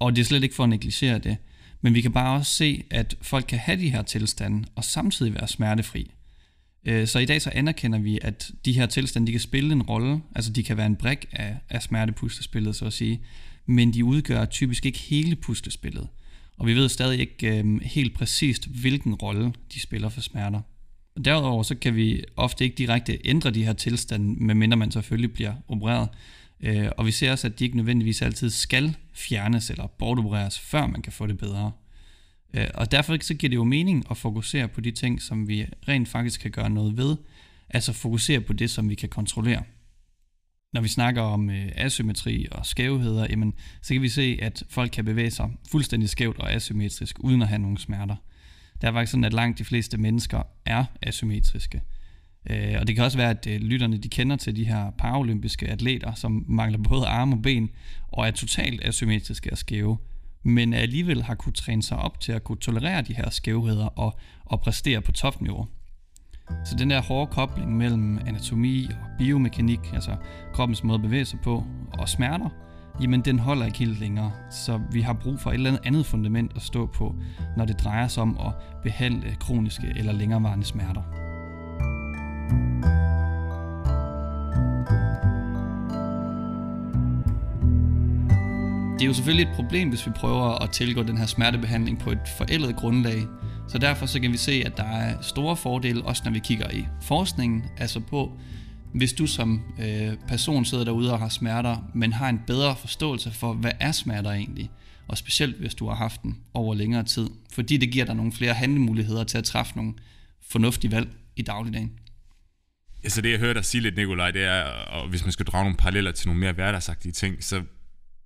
Og 0.00 0.16
det 0.16 0.20
er 0.20 0.24
slet 0.24 0.42
ikke 0.42 0.54
for 0.54 0.62
at 0.62 0.68
negligere 0.68 1.18
det, 1.18 1.36
men 1.80 1.94
vi 1.94 2.00
kan 2.00 2.12
bare 2.12 2.36
også 2.36 2.52
se, 2.52 2.84
at 2.90 3.14
folk 3.22 3.44
kan 3.48 3.58
have 3.58 3.80
de 3.80 3.90
her 3.90 4.02
tilstande, 4.02 4.68
og 4.74 4.84
samtidig 4.84 5.34
være 5.34 5.48
smertefri. 5.48 6.10
Øh, 6.84 7.06
så 7.06 7.18
i 7.18 7.24
dag 7.24 7.42
så 7.42 7.50
anerkender 7.54 7.98
vi, 7.98 8.18
at 8.22 8.50
de 8.64 8.72
her 8.72 8.86
tilstande, 8.86 9.26
de 9.26 9.32
kan 9.32 9.40
spille 9.40 9.72
en 9.72 9.82
rolle, 9.82 10.20
altså 10.34 10.52
de 10.52 10.62
kan 10.62 10.76
være 10.76 10.86
en 10.86 10.96
brik 10.96 11.26
af, 11.32 11.56
af 11.68 11.82
smertepustespillet, 11.82 12.76
så 12.76 12.84
at 12.84 12.92
sige, 12.92 13.20
men 13.66 13.94
de 13.94 14.04
udgør 14.04 14.44
typisk 14.44 14.86
ikke 14.86 14.98
hele 14.98 15.36
puslespillet. 15.36 16.08
Og 16.58 16.66
vi 16.66 16.74
ved 16.74 16.88
stadig 16.88 17.20
ikke 17.20 17.58
øh, 17.58 17.80
helt 17.82 18.14
præcist, 18.14 18.66
hvilken 18.66 19.14
rolle 19.14 19.52
de 19.74 19.80
spiller 19.80 20.08
for 20.08 20.20
smerter. 20.20 20.60
Derudover 21.24 21.62
så 21.62 21.74
kan 21.74 21.96
vi 21.96 22.24
ofte 22.36 22.64
ikke 22.64 22.76
direkte 22.76 23.18
ændre 23.24 23.50
de 23.50 23.64
her 23.64 23.72
tilstande, 23.72 24.44
medmindre 24.44 24.76
man 24.76 24.90
selvfølgelig 24.90 25.32
bliver 25.32 25.54
opereret. 25.68 26.08
Øh, 26.60 26.88
og 26.96 27.06
vi 27.06 27.10
ser 27.10 27.32
også, 27.32 27.46
at 27.46 27.58
de 27.58 27.64
ikke 27.64 27.76
nødvendigvis 27.76 28.22
altid 28.22 28.50
skal 28.50 28.96
fjernes 29.12 29.70
eller 29.70 29.86
bortopereres, 29.86 30.58
før 30.58 30.86
man 30.86 31.02
kan 31.02 31.12
få 31.12 31.26
det 31.26 31.38
bedre. 31.38 31.72
Øh, 32.54 32.66
og 32.74 32.92
derfor 32.92 33.16
så 33.20 33.34
giver 33.34 33.48
det 33.48 33.56
jo 33.56 33.64
mening 33.64 34.04
at 34.10 34.16
fokusere 34.16 34.68
på 34.68 34.80
de 34.80 34.90
ting, 34.90 35.22
som 35.22 35.48
vi 35.48 35.66
rent 35.88 36.08
faktisk 36.08 36.40
kan 36.40 36.50
gøre 36.50 36.70
noget 36.70 36.96
ved. 36.96 37.16
Altså 37.68 37.92
fokusere 37.92 38.40
på 38.40 38.52
det, 38.52 38.70
som 38.70 38.88
vi 38.88 38.94
kan 38.94 39.08
kontrollere. 39.08 39.62
Når 40.72 40.80
vi 40.80 40.88
snakker 40.88 41.22
om 41.22 41.50
øh, 41.50 41.72
asymmetri 41.74 42.46
og 42.50 42.66
skævheder, 42.66 43.26
jamen, 43.30 43.54
så 43.82 43.94
kan 43.94 44.02
vi 44.02 44.08
se, 44.08 44.38
at 44.42 44.62
folk 44.68 44.90
kan 44.90 45.04
bevæge 45.04 45.30
sig 45.30 45.50
fuldstændig 45.70 46.08
skævt 46.08 46.38
og 46.38 46.52
asymmetrisk, 46.52 47.16
uden 47.20 47.42
at 47.42 47.48
have 47.48 47.58
nogen 47.58 47.76
smerter. 47.76 48.16
Det 48.80 48.88
er 48.88 48.92
faktisk 48.92 49.10
sådan, 49.10 49.24
at 49.24 49.32
langt 49.32 49.58
de 49.58 49.64
fleste 49.64 49.98
mennesker 49.98 50.42
er 50.66 50.84
asymmetriske. 51.02 51.82
Øh, 52.50 52.74
og 52.80 52.86
det 52.86 52.94
kan 52.94 53.04
også 53.04 53.18
være, 53.18 53.30
at 53.30 53.46
øh, 53.46 53.60
lytterne 53.60 53.96
de 53.96 54.08
kender 54.08 54.36
til 54.36 54.56
de 54.56 54.64
her 54.64 54.90
paralympiske 54.90 55.68
atleter, 55.68 56.14
som 56.14 56.44
mangler 56.48 56.78
både 56.78 57.06
arme 57.06 57.36
og 57.36 57.42
ben, 57.42 57.70
og 58.08 58.26
er 58.26 58.30
totalt 58.30 58.84
asymmetriske 58.84 59.52
og 59.52 59.58
skæve, 59.58 59.98
men 60.42 60.74
alligevel 60.74 61.22
har 61.22 61.34
kunne 61.34 61.52
træne 61.52 61.82
sig 61.82 61.98
op 61.98 62.20
til 62.20 62.32
at 62.32 62.44
kunne 62.44 62.58
tolerere 62.58 63.02
de 63.02 63.14
her 63.14 63.30
skævheder 63.30 63.86
og, 63.86 64.18
og 64.44 64.60
præstere 64.60 65.00
på 65.00 65.12
topniveau. 65.12 65.66
Så 66.64 66.76
den 66.78 66.90
der 66.90 67.02
hårde 67.02 67.32
kobling 67.32 67.76
mellem 67.76 68.18
anatomi 68.26 68.84
og 68.84 69.18
biomekanik, 69.18 69.80
altså 69.92 70.16
kroppens 70.52 70.84
måde 70.84 70.94
at 70.94 71.02
bevæge 71.02 71.24
sig 71.24 71.38
på, 71.40 71.64
og 71.92 72.08
smerter, 72.08 72.48
jamen 73.00 73.20
den 73.20 73.38
holder 73.38 73.66
ikke 73.66 73.78
helt 73.78 74.00
længere. 74.00 74.32
Så 74.50 74.80
vi 74.92 75.00
har 75.00 75.12
brug 75.12 75.40
for 75.40 75.50
et 75.50 75.54
eller 75.54 75.78
andet 75.84 76.06
fundament 76.06 76.52
at 76.56 76.62
stå 76.62 76.86
på, 76.86 77.14
når 77.56 77.64
det 77.64 77.80
drejer 77.80 78.08
sig 78.08 78.22
om 78.22 78.38
at 78.46 78.52
behandle 78.82 79.36
kroniske 79.40 79.94
eller 79.96 80.12
længerevarende 80.12 80.64
smerter. 80.64 81.02
Det 89.00 89.04
er 89.04 89.08
jo 89.08 89.14
selvfølgelig 89.14 89.50
et 89.50 89.56
problem, 89.56 89.88
hvis 89.88 90.06
vi 90.06 90.10
prøver 90.10 90.62
at 90.62 90.70
tilgå 90.70 91.02
den 91.02 91.18
her 91.18 91.26
smertebehandling 91.26 91.98
på 91.98 92.10
et 92.10 92.28
forældet 92.38 92.76
grundlag. 92.76 93.26
Så 93.68 93.78
derfor 93.78 94.06
så 94.06 94.20
kan 94.20 94.32
vi 94.32 94.36
se, 94.36 94.62
at 94.66 94.76
der 94.76 94.84
er 94.84 95.14
store 95.20 95.56
fordele, 95.56 96.02
også 96.04 96.22
når 96.24 96.32
vi 96.32 96.38
kigger 96.38 96.70
i 96.70 96.86
forskningen, 97.00 97.64
altså 97.78 98.00
på, 98.00 98.32
hvis 98.94 99.12
du 99.12 99.26
som 99.26 99.62
øh, 99.80 100.16
person 100.28 100.64
sidder 100.64 100.84
derude 100.84 101.12
og 101.12 101.18
har 101.18 101.28
smerter, 101.28 101.90
men 101.94 102.12
har 102.12 102.28
en 102.28 102.40
bedre 102.46 102.76
forståelse 102.76 103.30
for, 103.30 103.52
hvad 103.52 103.72
er 103.80 103.92
smerter 103.92 104.30
egentlig, 104.30 104.70
og 105.08 105.18
specielt 105.18 105.56
hvis 105.56 105.74
du 105.74 105.88
har 105.88 105.94
haft 105.94 106.22
den 106.22 106.38
over 106.54 106.74
længere 106.74 107.02
tid, 107.02 107.30
fordi 107.52 107.76
det 107.76 107.90
giver 107.92 108.04
dig 108.04 108.14
nogle 108.14 108.32
flere 108.32 108.54
handlemuligheder 108.54 109.24
til 109.24 109.38
at 109.38 109.44
træffe 109.44 109.76
nogle 109.76 109.94
fornuftige 110.50 110.92
valg 110.92 111.08
i 111.36 111.42
dagligdagen. 111.42 111.92
Ja, 113.04 113.08
så 113.08 113.20
det 113.20 113.30
jeg 113.30 113.38
hørte 113.38 113.54
dig 113.54 113.64
sige 113.64 113.80
lidt, 113.80 113.96
Nikolaj, 113.96 114.30
det 114.30 114.44
er, 114.44 114.62
og 114.62 115.08
hvis 115.08 115.24
man 115.24 115.32
skal 115.32 115.46
drage 115.46 115.64
nogle 115.64 115.76
paralleller 115.76 116.12
til 116.12 116.28
nogle 116.28 116.40
mere 116.40 116.52
hverdagsagtige 116.52 117.12
ting, 117.12 117.44
så 117.44 117.62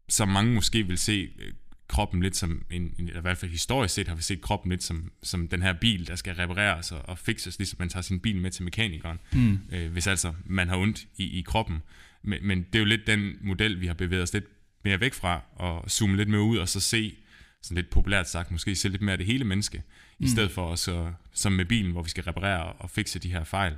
som 0.09 0.29
mange 0.29 0.55
måske 0.55 0.87
vil 0.87 0.99
se 0.99 1.29
øh, 1.39 1.53
kroppen 1.89 2.23
lidt 2.23 2.37
som, 2.37 2.65
en, 2.71 2.95
eller 2.99 3.19
i 3.19 3.21
hvert 3.21 3.39
fald 3.39 3.51
historisk 3.51 3.95
set 3.95 4.09
har 4.09 4.15
vi 4.15 4.23
set 4.23 4.41
kroppen 4.41 4.71
lidt 4.71 4.83
som, 4.83 5.13
som 5.23 5.49
den 5.49 5.63
her 5.63 5.73
bil, 5.73 6.07
der 6.07 6.17
skal 6.17 6.35
repareres 6.35 6.93
og, 6.93 7.09
og 7.09 7.19
fixes, 7.19 7.59
ligesom 7.59 7.77
man 7.79 7.89
tager 7.89 8.03
sin 8.03 8.21
bil 8.21 8.37
med 8.37 8.51
til 8.51 8.65
mekanikeren, 8.65 9.19
mm. 9.33 9.59
øh, 9.73 9.93
hvis 9.93 10.07
altså 10.07 10.35
man 10.45 10.69
har 10.69 10.77
ondt 10.77 11.07
i, 11.17 11.39
i 11.39 11.43
kroppen. 11.43 11.83
Men, 12.23 12.47
men 12.47 12.59
det 12.59 12.75
er 12.75 12.79
jo 12.79 12.85
lidt 12.85 13.07
den 13.07 13.33
model, 13.41 13.81
vi 13.81 13.87
har 13.87 13.95
bevæget 13.95 14.23
os 14.23 14.33
lidt 14.33 14.45
mere 14.85 15.01
væk 15.01 15.15
fra, 15.15 15.41
og 15.57 15.91
zoome 15.91 16.17
lidt 16.17 16.29
mere 16.29 16.43
ud, 16.43 16.59
og 16.59 16.69
så 16.69 16.81
se, 16.81 17.17
sådan 17.63 17.75
lidt 17.75 17.91
populært 17.91 18.29
sagt, 18.29 18.51
måske 18.51 18.75
se 18.75 18.89
lidt 18.89 19.03
mere 19.03 19.17
det 19.17 19.27
hele 19.27 19.45
menneske, 19.45 19.83
mm. 20.19 20.27
i 20.27 20.29
stedet 20.29 20.51
for 20.51 20.67
os, 20.67 20.89
som 21.33 21.53
med 21.53 21.65
bilen, 21.65 21.93
hvor 21.93 22.03
vi 22.03 22.11
skal 22.11 22.25
reparere 22.25 22.73
og 22.73 22.91
fixe 22.91 23.19
de 23.19 23.33
her 23.33 23.45
fejl. 23.45 23.77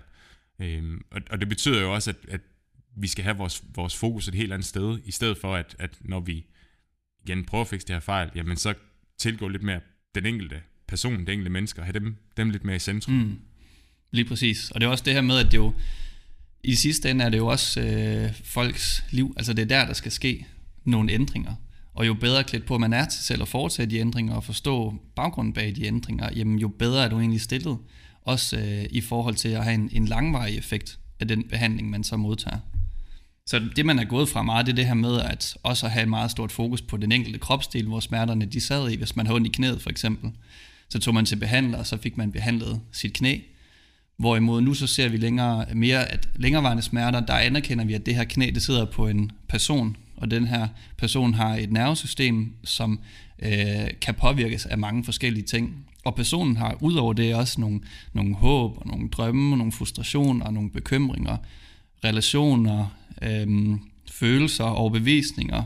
Øhm, 0.61 1.05
og, 1.11 1.21
og 1.31 1.41
det 1.41 1.49
betyder 1.49 1.81
jo 1.81 1.95
også, 1.95 2.11
at, 2.11 2.17
at 2.29 2.41
vi 2.97 3.07
skal 3.07 3.25
have 3.25 3.37
vores, 3.37 3.65
vores 3.75 3.97
fokus 3.97 4.29
et 4.29 4.35
helt 4.35 4.53
andet 4.53 4.67
sted, 4.67 4.99
i 5.05 5.11
stedet 5.11 5.39
for 5.39 5.55
at, 5.55 5.77
at 5.79 5.99
når 6.01 6.21
vi 6.21 6.47
igen 7.29 7.45
prøver 7.45 7.63
at 7.63 7.69
fikse 7.69 7.87
det 7.87 7.95
her 7.95 8.01
fejl, 8.01 8.31
jamen 8.35 8.57
så 8.57 8.75
tilgå 9.19 9.49
lidt 9.49 9.63
mere 9.63 9.81
den 10.15 10.27
enkelte 10.27 10.57
person, 10.89 11.21
det 11.21 11.29
enkelte 11.29 11.51
menneske, 11.51 11.81
og 11.81 11.85
have 11.85 11.93
dem, 11.93 12.17
dem 12.37 12.51
lidt 12.51 12.65
mere 12.65 12.77
i 12.77 12.79
centrum. 12.79 13.15
Mm. 13.15 13.39
Lige 14.11 14.25
præcis. 14.25 14.71
Og 14.71 14.81
det 14.81 14.87
er 14.87 14.91
også 14.91 15.05
det 15.05 15.13
her 15.13 15.21
med, 15.21 15.39
at 15.39 15.47
det 15.47 15.57
jo, 15.59 15.75
i 16.65 16.75
sidste 16.75 17.11
ende 17.11 17.25
er 17.25 17.29
det 17.29 17.39
jo 17.39 17.47
også 17.47 17.81
øh, 17.81 18.35
folks 18.45 19.05
liv, 19.11 19.35
altså 19.37 19.53
det 19.53 19.63
er 19.63 19.67
der, 19.67 19.87
der 19.87 19.93
skal 19.93 20.13
ske 20.13 20.47
nogle 20.85 21.13
ændringer. 21.13 21.55
Og 21.95 22.07
jo 22.07 22.15
bedre 22.15 22.45
klædt 22.45 22.67
på 22.67 22.79
man 22.79 22.93
er 22.93 23.05
til 23.05 23.25
selv 23.25 23.43
at 23.43 23.49
foretage 23.49 23.91
de 23.91 23.99
ændringer 23.99 24.35
og 24.35 24.45
forstå 24.45 24.95
baggrunden 25.17 25.53
bag 25.53 25.77
de 25.77 25.87
ændringer, 25.87 26.31
jamen 26.37 26.59
jo 26.59 26.69
bedre 26.69 27.05
er 27.05 27.09
du 27.09 27.19
egentlig 27.19 27.41
stillet. 27.41 27.79
Også 28.23 28.59
øh, 28.59 28.87
i 28.91 29.01
forhold 29.01 29.35
til 29.35 29.49
at 29.49 29.65
have 29.65 29.75
en, 29.75 29.89
en 29.93 30.07
langvarig 30.07 30.59
effekt 30.59 30.99
af 31.21 31.29
den 31.29 31.49
behandling, 31.49 31.91
man 31.91 32.05
så 32.05 32.17
modtager. 32.17 32.59
Så 33.47 33.61
det, 33.77 33.87
man 33.87 33.99
er 33.99 34.05
gået 34.05 34.29
fra 34.29 34.43
meget, 34.43 34.67
det 34.67 34.73
er 34.73 34.77
det 34.77 34.87
her 34.87 34.95
med 34.95 35.21
at 35.21 35.57
også 35.63 35.89
have 35.89 36.03
et 36.03 36.09
meget 36.09 36.31
stort 36.31 36.53
fokus 36.53 36.83
på 36.83 36.97
den 36.97 37.13
enkelte 37.13 37.39
kropsdel, 37.39 37.87
hvor 37.87 38.01
smerterne 38.01 38.45
de 38.45 38.61
sad 38.61 38.91
i. 38.91 38.97
Hvis 38.97 39.17
man 39.17 39.27
havde 39.27 39.37
ondt 39.37 39.47
i 39.47 39.51
knæet 39.51 39.83
for 39.83 39.91
eksempel, 39.91 40.31
så 40.89 40.99
tog 40.99 41.15
man 41.15 41.27
til 41.27 41.37
behandler, 41.37 41.79
og 41.79 41.87
så 41.87 41.97
fik 41.97 42.17
man 42.17 42.33
behandlet 42.33 42.81
sit 42.93 43.13
knæ. 43.13 43.39
Hvorimod 44.17 44.61
nu 44.61 44.75
så 44.75 44.87
ser 44.87 45.09
vi 45.09 45.17
længere, 45.17 45.67
mere, 45.75 46.13
at 46.13 46.29
længerevarende 46.37 46.83
smerter, 46.83 47.21
der 47.21 47.35
anerkender 47.35 47.85
vi, 47.85 47.95
at 47.95 48.07
det 48.07 48.15
her 48.15 48.25
knæ, 48.25 48.51
det 48.55 48.63
sidder 48.63 48.85
på 48.85 49.09
en 49.09 49.33
person, 49.49 49.97
og 50.17 50.31
den 50.31 50.47
her 50.47 50.69
person 50.97 51.35
har 51.35 51.55
et 51.55 51.73
nervesystem, 51.73 52.53
som 52.65 53.01
øh, 53.39 53.51
kan 54.01 54.15
påvirkes 54.15 54.67
af 54.67 54.79
mange 54.79 55.05
forskellige 55.05 55.45
ting. 55.45 55.87
Og 56.05 56.15
personen 56.15 56.57
har 56.57 56.77
udover 56.81 57.13
det 57.13 57.35
også 57.35 57.61
nogle, 57.61 57.81
nogle 58.13 58.35
håb, 58.35 58.79
og 58.79 58.87
nogle 58.87 59.09
drømme, 59.09 59.55
og 59.55 59.59
nogle 59.59 59.73
frustrationer, 59.73 60.47
og 60.47 60.53
nogle 60.53 60.71
bekymringer, 60.71 61.37
relationer, 62.05 62.87
øhm, 63.23 63.81
følelser, 64.11 64.65
overbevisninger, 64.65 65.63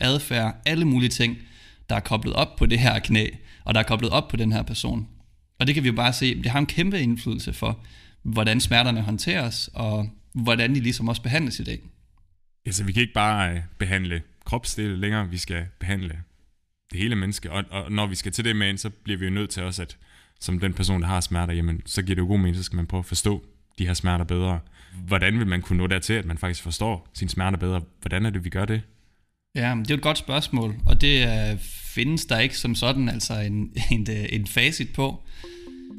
adfærd, 0.00 0.62
alle 0.66 0.84
mulige 0.84 1.10
ting, 1.10 1.38
der 1.88 1.96
er 1.96 2.00
koblet 2.00 2.34
op 2.34 2.56
på 2.56 2.66
det 2.66 2.78
her 2.78 2.98
knæ, 2.98 3.26
og 3.64 3.74
der 3.74 3.80
er 3.80 3.84
koblet 3.84 4.10
op 4.10 4.28
på 4.28 4.36
den 4.36 4.52
her 4.52 4.62
person. 4.62 5.08
Og 5.58 5.66
det 5.66 5.74
kan 5.74 5.84
vi 5.84 5.88
jo 5.88 5.94
bare 5.94 6.12
se, 6.12 6.42
det 6.42 6.50
har 6.50 6.58
en 6.58 6.66
kæmpe 6.66 7.00
indflydelse 7.00 7.52
for, 7.52 7.80
hvordan 8.22 8.60
smerterne 8.60 9.00
håndteres, 9.00 9.70
og 9.74 10.10
hvordan 10.32 10.74
de 10.74 10.80
ligesom 10.80 11.08
også 11.08 11.22
behandles 11.22 11.60
i 11.60 11.64
dag. 11.64 11.80
Altså, 12.66 12.84
vi 12.84 12.92
kan 12.92 13.02
ikke 13.02 13.14
bare 13.14 13.52
øh, 13.52 13.60
behandle 13.78 14.22
kropsdele 14.44 14.96
længere, 14.96 15.28
vi 15.28 15.38
skal 15.38 15.66
behandle 15.80 16.18
det 16.92 17.00
hele 17.00 17.16
menneske, 17.16 17.52
og, 17.52 17.64
og 17.70 17.92
når 17.92 18.06
vi 18.06 18.14
skal 18.14 18.32
til 18.32 18.44
det 18.44 18.56
med 18.56 18.68
ind, 18.68 18.78
så 18.78 18.90
bliver 18.90 19.18
vi 19.18 19.24
jo 19.24 19.30
nødt 19.30 19.50
til 19.50 19.62
også, 19.62 19.82
at 19.82 19.96
som 20.40 20.60
den 20.60 20.74
person, 20.74 21.02
der 21.02 21.08
har 21.08 21.20
smerter, 21.20 21.54
jamen, 21.54 21.82
så 21.86 22.02
giver 22.02 22.14
det 22.14 22.22
jo 22.22 22.26
god 22.26 22.38
mening, 22.38 22.56
så 22.56 22.62
skal 22.62 22.76
man 22.76 22.86
prøve 22.86 22.98
at 22.98 23.04
forstå 23.04 23.44
de 23.78 23.86
her 23.86 23.94
smerter 23.94 24.24
bedre. 24.24 24.60
Hvordan 25.06 25.38
vil 25.38 25.46
man 25.46 25.62
kunne 25.62 25.78
nå 25.78 25.86
dertil, 25.86 26.12
at 26.12 26.24
man 26.24 26.38
faktisk 26.38 26.62
forstår 26.62 27.08
sin 27.14 27.28
smerter 27.28 27.58
bedre? 27.58 27.80
Hvordan 28.00 28.26
er 28.26 28.30
det, 28.30 28.44
vi 28.44 28.50
gør 28.50 28.64
det? 28.64 28.82
Ja, 29.54 29.76
det 29.78 29.90
er 29.90 29.94
et 29.94 30.02
godt 30.02 30.18
spørgsmål, 30.18 30.74
og 30.86 31.00
det 31.00 31.26
øh, 31.26 31.58
findes 31.94 32.26
der 32.26 32.38
ikke 32.38 32.58
som 32.58 32.74
sådan 32.74 33.08
altså 33.08 33.34
en, 33.34 33.72
en, 33.90 34.06
øh, 34.10 34.24
en 34.28 34.46
facit 34.46 34.92
på. 34.94 35.22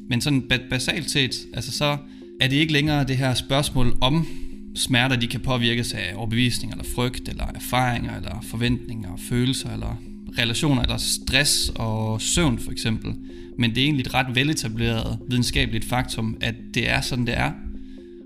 Men 0.10 0.22
sådan 0.22 0.50
basalt 0.70 1.12
set, 1.12 1.36
altså 1.54 1.72
så 1.72 1.98
er 2.42 2.48
det 2.48 2.56
ikke 2.56 2.74
længere 2.74 3.04
det 3.04 3.18
her 3.18 3.34
spørgsmål 3.34 3.98
om 4.02 4.28
smerter, 4.76 5.16
de 5.16 5.28
kan 5.28 5.40
påvirkes 5.40 5.94
af 5.94 6.14
overbevisning, 6.16 6.72
eller 6.72 6.86
frygt, 6.96 7.30
eller 7.30 7.46
erfaringer, 7.56 8.18
eller 8.18 8.42
forventninger, 8.50 9.18
følelser, 9.30 9.74
eller 9.74 10.02
relationer, 10.40 10.82
eller 10.82 10.98
stress 10.98 11.72
og 11.76 12.22
søvn 12.22 12.60
for 12.60 12.72
eksempel. 12.72 13.16
Men 13.58 13.70
det 13.70 13.78
er 13.78 13.86
egentlig 13.86 14.06
et 14.06 14.14
ret 14.14 14.36
veletableret 14.36 15.20
videnskabeligt 15.30 15.86
faktum, 15.86 16.38
at 16.42 16.56
det 16.74 16.90
er 16.90 17.02
sådan, 17.02 17.28
det 17.28 17.38
er. 17.38 17.52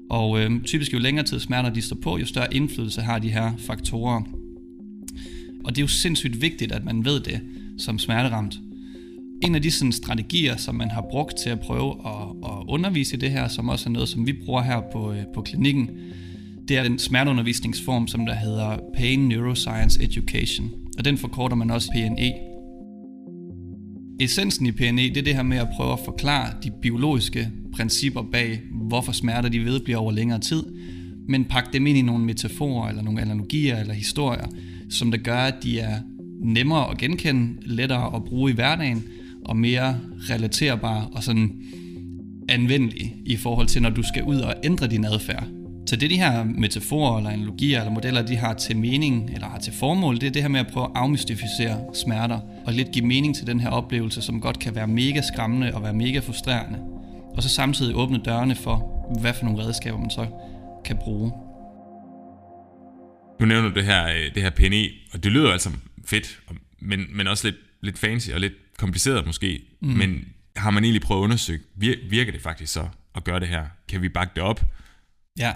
Og 0.09 0.39
øh, 0.39 0.61
typisk 0.63 0.93
jo 0.93 0.99
længere 0.99 1.25
tid 1.25 1.39
smerter 1.39 1.69
de 1.69 1.81
står 1.81 1.95
på, 1.95 2.17
jo 2.17 2.25
større 2.25 2.53
indflydelse 2.53 3.01
har 3.01 3.19
de 3.19 3.29
her 3.29 3.51
faktorer. 3.57 4.21
Og 5.63 5.75
det 5.75 5.77
er 5.77 5.83
jo 5.83 5.87
sindssygt 5.87 6.41
vigtigt, 6.41 6.71
at 6.71 6.85
man 6.85 7.05
ved 7.05 7.19
det 7.19 7.41
som 7.77 7.99
smerteramt. 7.99 8.59
En 9.43 9.55
af 9.55 9.61
de 9.61 9.71
sådan, 9.71 9.91
strategier, 9.91 10.57
som 10.57 10.75
man 10.75 10.91
har 10.91 11.01
brugt 11.01 11.37
til 11.37 11.49
at 11.49 11.59
prøve 11.59 11.95
at, 12.05 12.49
at 12.51 12.63
undervise 12.67 13.15
i 13.15 13.19
det 13.19 13.31
her, 13.31 13.47
som 13.47 13.69
også 13.69 13.89
er 13.89 13.93
noget, 13.93 14.09
som 14.09 14.27
vi 14.27 14.33
bruger 14.33 14.61
her 14.61 14.81
på, 14.91 15.13
øh, 15.13 15.23
på 15.33 15.41
klinikken, 15.41 15.89
det 16.67 16.77
er 16.77 16.83
den 16.83 16.99
smerteundervisningsform, 16.99 18.07
som 18.07 18.25
der 18.25 18.33
hedder 18.33 18.79
Pain 18.95 19.19
Neuroscience 19.19 20.03
Education. 20.03 20.71
Og 20.97 21.05
den 21.05 21.17
forkorter 21.17 21.55
man 21.55 21.71
også 21.71 21.91
PNE. 21.91 22.56
Essensen 24.19 24.65
i 24.65 24.71
PNE, 24.71 25.01
det 25.01 25.17
er 25.17 25.21
det 25.21 25.35
her 25.35 25.43
med 25.43 25.57
at 25.57 25.67
prøve 25.75 25.93
at 25.93 25.99
forklare 26.05 26.53
de 26.63 26.71
biologiske 26.81 27.49
principper 27.73 28.21
bag, 28.31 28.61
hvorfor 28.71 29.11
smerter 29.11 29.49
de 29.49 29.65
vedbliver 29.65 29.99
over 29.99 30.11
længere 30.11 30.39
tid, 30.39 30.63
men 31.27 31.45
pakke 31.45 31.69
dem 31.73 31.87
ind 31.87 31.97
i 31.97 32.01
nogle 32.01 32.25
metaforer, 32.25 32.89
eller 32.89 33.01
nogle 33.01 33.21
analogier, 33.21 33.79
eller 33.79 33.93
historier, 33.93 34.47
som 34.89 35.11
der 35.11 35.17
gør, 35.17 35.37
at 35.37 35.55
de 35.63 35.79
er 35.79 35.99
nemmere 36.41 36.91
at 36.91 36.97
genkende, 36.97 37.57
lettere 37.61 38.15
at 38.15 38.23
bruge 38.23 38.51
i 38.51 38.53
hverdagen, 38.53 39.03
og 39.45 39.57
mere 39.57 39.99
relaterbare 40.29 41.07
og 41.07 41.23
sådan 41.23 41.63
anvendelige 42.49 43.15
i 43.25 43.35
forhold 43.35 43.67
til, 43.67 43.81
når 43.81 43.89
du 43.89 44.03
skal 44.03 44.23
ud 44.23 44.37
og 44.37 44.53
ændre 44.63 44.87
din 44.87 45.05
adfærd. 45.05 45.47
Så 45.87 45.95
det 45.95 46.09
de 46.09 46.17
her 46.17 46.43
metaforer 46.43 47.17
eller 47.17 47.29
analogier 47.29 47.79
eller 47.79 47.91
modeller, 47.91 48.21
de 48.21 48.35
har 48.35 48.53
til 48.53 48.77
mening 48.77 49.31
eller 49.33 49.47
har 49.47 49.59
til 49.59 49.73
formål, 49.73 50.15
det 50.15 50.27
er 50.27 50.31
det 50.31 50.41
her 50.41 50.49
med 50.49 50.59
at 50.59 50.67
prøve 50.67 50.85
at 50.85 50.91
afmystificere 50.95 51.85
smerter 51.93 52.39
og 52.65 52.73
lidt 52.73 52.91
give 52.91 53.05
mening 53.05 53.35
til 53.35 53.47
den 53.47 53.59
her 53.59 53.69
oplevelse, 53.69 54.21
som 54.21 54.41
godt 54.41 54.59
kan 54.59 54.75
være 54.75 54.87
mega 54.87 55.21
skræmmende 55.21 55.75
og 55.75 55.83
være 55.83 55.93
mega 55.93 56.19
frustrerende. 56.19 56.79
Og 57.35 57.43
så 57.43 57.49
samtidig 57.49 57.95
åbne 57.95 58.21
dørene 58.25 58.55
for, 58.55 59.05
hvad 59.21 59.33
for 59.33 59.45
nogle 59.45 59.63
redskaber 59.63 59.99
man 59.99 60.09
så 60.09 60.27
kan 60.85 60.97
bruge. 60.97 61.31
Nu 63.39 63.45
nævner 63.45 63.69
du 63.69 63.75
det 63.75 63.85
her, 63.85 64.07
øh, 64.07 64.33
det 64.35 64.43
her 64.43 64.49
PNE, 64.49 64.89
og 65.13 65.23
det 65.23 65.31
lyder 65.31 65.51
altså 65.51 65.69
fedt, 66.05 66.39
men, 66.79 67.05
men 67.09 67.27
også 67.27 67.47
lidt, 67.47 67.57
lidt 67.81 67.99
fancy 67.99 68.29
og 68.29 68.39
lidt 68.39 68.53
kompliceret 68.77 69.25
måske. 69.25 69.61
Mm. 69.81 69.87
Men 69.87 70.25
har 70.55 70.71
man 70.71 70.83
egentlig 70.83 71.01
prøvet 71.01 71.21
at 71.21 71.23
undersøge, 71.23 71.59
virker 72.09 72.31
det 72.31 72.41
faktisk 72.41 72.73
så 72.73 72.87
at 73.15 73.23
gøre 73.23 73.39
det 73.39 73.47
her? 73.47 73.65
Kan 73.89 74.01
vi 74.01 74.09
bakke 74.09 74.31
det 74.35 74.43
op? 74.43 74.65
Ja, 75.39 75.53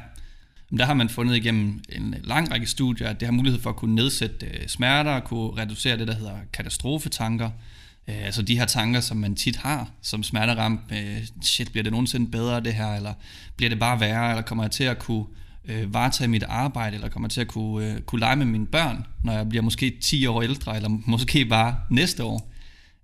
men 0.71 0.79
der 0.79 0.85
har 0.85 0.93
man 0.93 1.09
fundet 1.09 1.35
igennem 1.35 1.83
en 1.89 2.15
lang 2.23 2.51
række 2.51 2.67
studier, 2.67 3.09
at 3.09 3.19
det 3.19 3.27
har 3.27 3.33
mulighed 3.33 3.61
for 3.61 3.69
at 3.69 3.75
kunne 3.75 3.95
nedsætte 3.95 4.45
øh, 4.45 4.67
smerter, 4.67 5.11
og 5.11 5.23
kunne 5.23 5.61
reducere 5.61 5.97
det, 5.97 6.07
der 6.07 6.15
hedder 6.15 6.35
katastrofetanker, 6.53 7.49
øh, 8.07 8.25
altså 8.25 8.41
de 8.41 8.57
her 8.57 8.65
tanker, 8.65 8.99
som 8.99 9.17
man 9.17 9.35
tit 9.35 9.55
har 9.55 9.89
som 10.01 10.23
smerteramt, 10.23 10.79
øh, 10.91 11.17
shit, 11.41 11.71
bliver 11.71 11.83
det 11.83 11.91
nogensinde 11.91 12.31
bedre 12.31 12.61
det 12.61 12.73
her, 12.73 12.95
eller 12.95 13.13
bliver 13.55 13.69
det 13.69 13.79
bare 13.79 13.99
værre, 13.99 14.29
eller 14.29 14.41
kommer 14.41 14.63
jeg 14.63 14.71
til 14.71 14.83
at 14.83 14.99
kunne 14.99 15.25
øh, 15.65 15.93
varetage 15.93 16.27
mit 16.27 16.43
arbejde, 16.43 16.95
eller 16.95 17.09
kommer 17.09 17.29
til 17.29 17.41
at 17.41 17.47
kunne, 17.47 17.85
øh, 17.85 18.01
kunne 18.01 18.19
lege 18.19 18.35
med 18.35 18.45
mine 18.45 18.67
børn, 18.67 19.05
når 19.23 19.33
jeg 19.33 19.49
bliver 19.49 19.61
måske 19.61 19.97
10 20.01 20.25
år 20.25 20.41
ældre, 20.41 20.75
eller 20.75 20.89
måske 20.89 21.45
bare 21.45 21.75
næste 21.89 22.23
år. 22.23 22.50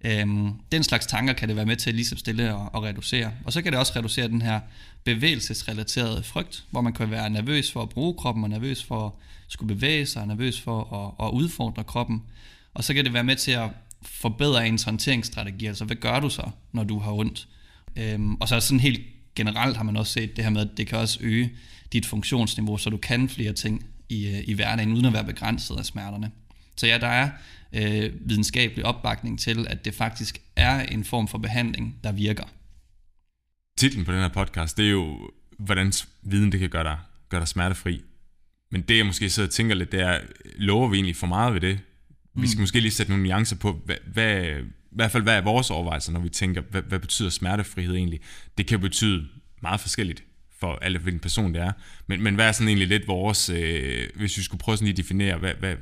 Øhm, 0.07 0.53
den 0.71 0.83
slags 0.83 1.05
tanker 1.05 1.33
kan 1.33 1.47
det 1.47 1.55
være 1.55 1.65
med 1.65 1.75
til 1.75 1.95
ligesom 1.95 2.17
stille 2.17 2.55
og, 2.55 2.69
og 2.73 2.83
reducere. 2.83 3.31
Og 3.45 3.53
så 3.53 3.61
kan 3.61 3.71
det 3.71 3.79
også 3.79 3.93
reducere 3.95 4.27
den 4.27 4.41
her 4.41 4.59
bevægelsesrelaterede 5.03 6.23
frygt, 6.23 6.63
hvor 6.71 6.81
man 6.81 6.93
kan 6.93 7.11
være 7.11 7.29
nervøs 7.29 7.71
for 7.71 7.81
at 7.81 7.89
bruge 7.89 8.13
kroppen, 8.13 8.43
og 8.43 8.49
nervøs 8.49 8.83
for 8.83 9.05
at 9.05 9.11
skulle 9.47 9.75
bevæge 9.75 10.05
sig, 10.05 10.21
og 10.21 10.27
nervøs 10.27 10.61
for 10.61 10.93
at, 11.19 11.27
at 11.27 11.31
udfordre 11.31 11.83
kroppen. 11.83 12.23
Og 12.73 12.83
så 12.83 12.93
kan 12.93 13.05
det 13.05 13.13
være 13.13 13.23
med 13.23 13.35
til 13.35 13.51
at 13.51 13.69
forbedre 14.01 14.67
ens 14.67 14.83
håndteringsstrategi, 14.83 15.65
altså 15.65 15.85
hvad 15.85 15.95
gør 15.95 16.19
du 16.19 16.29
så, 16.29 16.49
når 16.71 16.83
du 16.83 16.99
har 16.99 17.11
ondt? 17.11 17.47
Øhm, 17.95 18.35
og 18.35 18.47
så 18.47 18.59
sådan 18.59 18.79
helt 18.79 19.01
generelt 19.35 19.77
har 19.77 19.83
man 19.83 19.97
også 19.97 20.13
set 20.13 20.35
det 20.35 20.43
her 20.43 20.51
med, 20.51 20.61
at 20.61 20.77
det 20.77 20.87
kan 20.87 20.97
også 20.97 21.19
øge 21.21 21.51
dit 21.93 22.05
funktionsniveau, 22.05 22.77
så 22.77 22.89
du 22.89 22.97
kan 22.97 23.29
flere 23.29 23.53
ting 23.53 23.85
i, 24.09 24.27
øh, 24.27 24.43
i 24.47 24.53
hverdagen, 24.53 24.93
uden 24.93 25.05
at 25.05 25.13
være 25.13 25.23
begrænset 25.23 25.77
af 25.77 25.85
smerterne. 25.85 26.31
Så 26.77 26.87
ja, 26.87 26.97
der 26.97 27.07
er 27.07 27.29
øh, 27.73 28.13
videnskabelig 28.29 28.85
opbakning 28.85 29.39
til, 29.39 29.67
at 29.69 29.85
det 29.85 29.93
faktisk 29.93 30.41
er 30.55 30.79
en 30.79 31.03
form 31.03 31.27
for 31.27 31.37
behandling, 31.37 31.95
der 32.03 32.11
virker. 32.11 32.43
Titlen 33.77 34.05
på 34.05 34.11
den 34.11 34.21
her 34.21 34.27
podcast, 34.27 34.77
det 34.77 34.85
er 34.85 34.91
jo, 34.91 35.31
hvordan 35.59 35.93
viden 36.21 36.51
det 36.51 36.59
kan 36.59 36.69
gøre 36.69 36.83
dig, 36.83 36.97
gøre 37.29 37.41
dig 37.41 37.47
smertefri. 37.47 38.01
Men 38.71 38.81
det 38.81 38.97
jeg 38.97 39.05
måske 39.05 39.29
så 39.29 39.47
tænker 39.47 39.75
lidt, 39.75 39.91
det 39.91 40.01
er, 40.01 40.19
lover 40.55 40.87
vi 40.87 40.95
egentlig 40.97 41.15
for 41.15 41.27
meget 41.27 41.53
ved 41.53 41.61
det? 41.61 41.79
Vi 42.33 42.47
skal 42.47 42.57
mm. 42.57 42.61
måske 42.61 42.79
lige 42.79 42.91
sætte 42.91 43.11
nogle 43.11 43.23
nuancer 43.23 43.55
på, 43.55 43.81
hvad, 43.85 43.95
hvad, 44.13 44.45
i 44.61 44.95
hvert 44.95 45.11
fald 45.11 45.23
hvad 45.23 45.37
er 45.37 45.41
vores 45.41 45.69
overvejelser, 45.69 46.11
når 46.11 46.19
vi 46.19 46.29
tænker, 46.29 46.61
hvad, 46.61 46.81
hvad 46.81 46.99
betyder 46.99 47.29
smertefrihed 47.29 47.95
egentlig? 47.95 48.19
Det 48.57 48.67
kan 48.67 48.79
betyde 48.79 49.27
meget 49.61 49.79
forskelligt 49.79 50.23
for 50.59 50.75
alle, 50.81 50.99
hvilken 50.99 51.19
person 51.19 51.53
det 51.53 51.61
er. 51.61 51.71
Men, 52.07 52.23
men 52.23 52.35
hvad 52.35 52.47
er 52.47 52.51
sådan 52.51 52.67
egentlig 52.67 52.87
lidt 52.87 53.07
vores, 53.07 53.49
øh, 53.49 54.09
hvis 54.15 54.37
vi 54.37 54.43
skulle 54.43 54.59
prøve 54.59 54.77
sådan 54.77 54.85
lige 54.85 54.93
at 54.93 54.97
definere, 54.97 55.37
hvad, 55.37 55.53
hvad, 55.53 55.75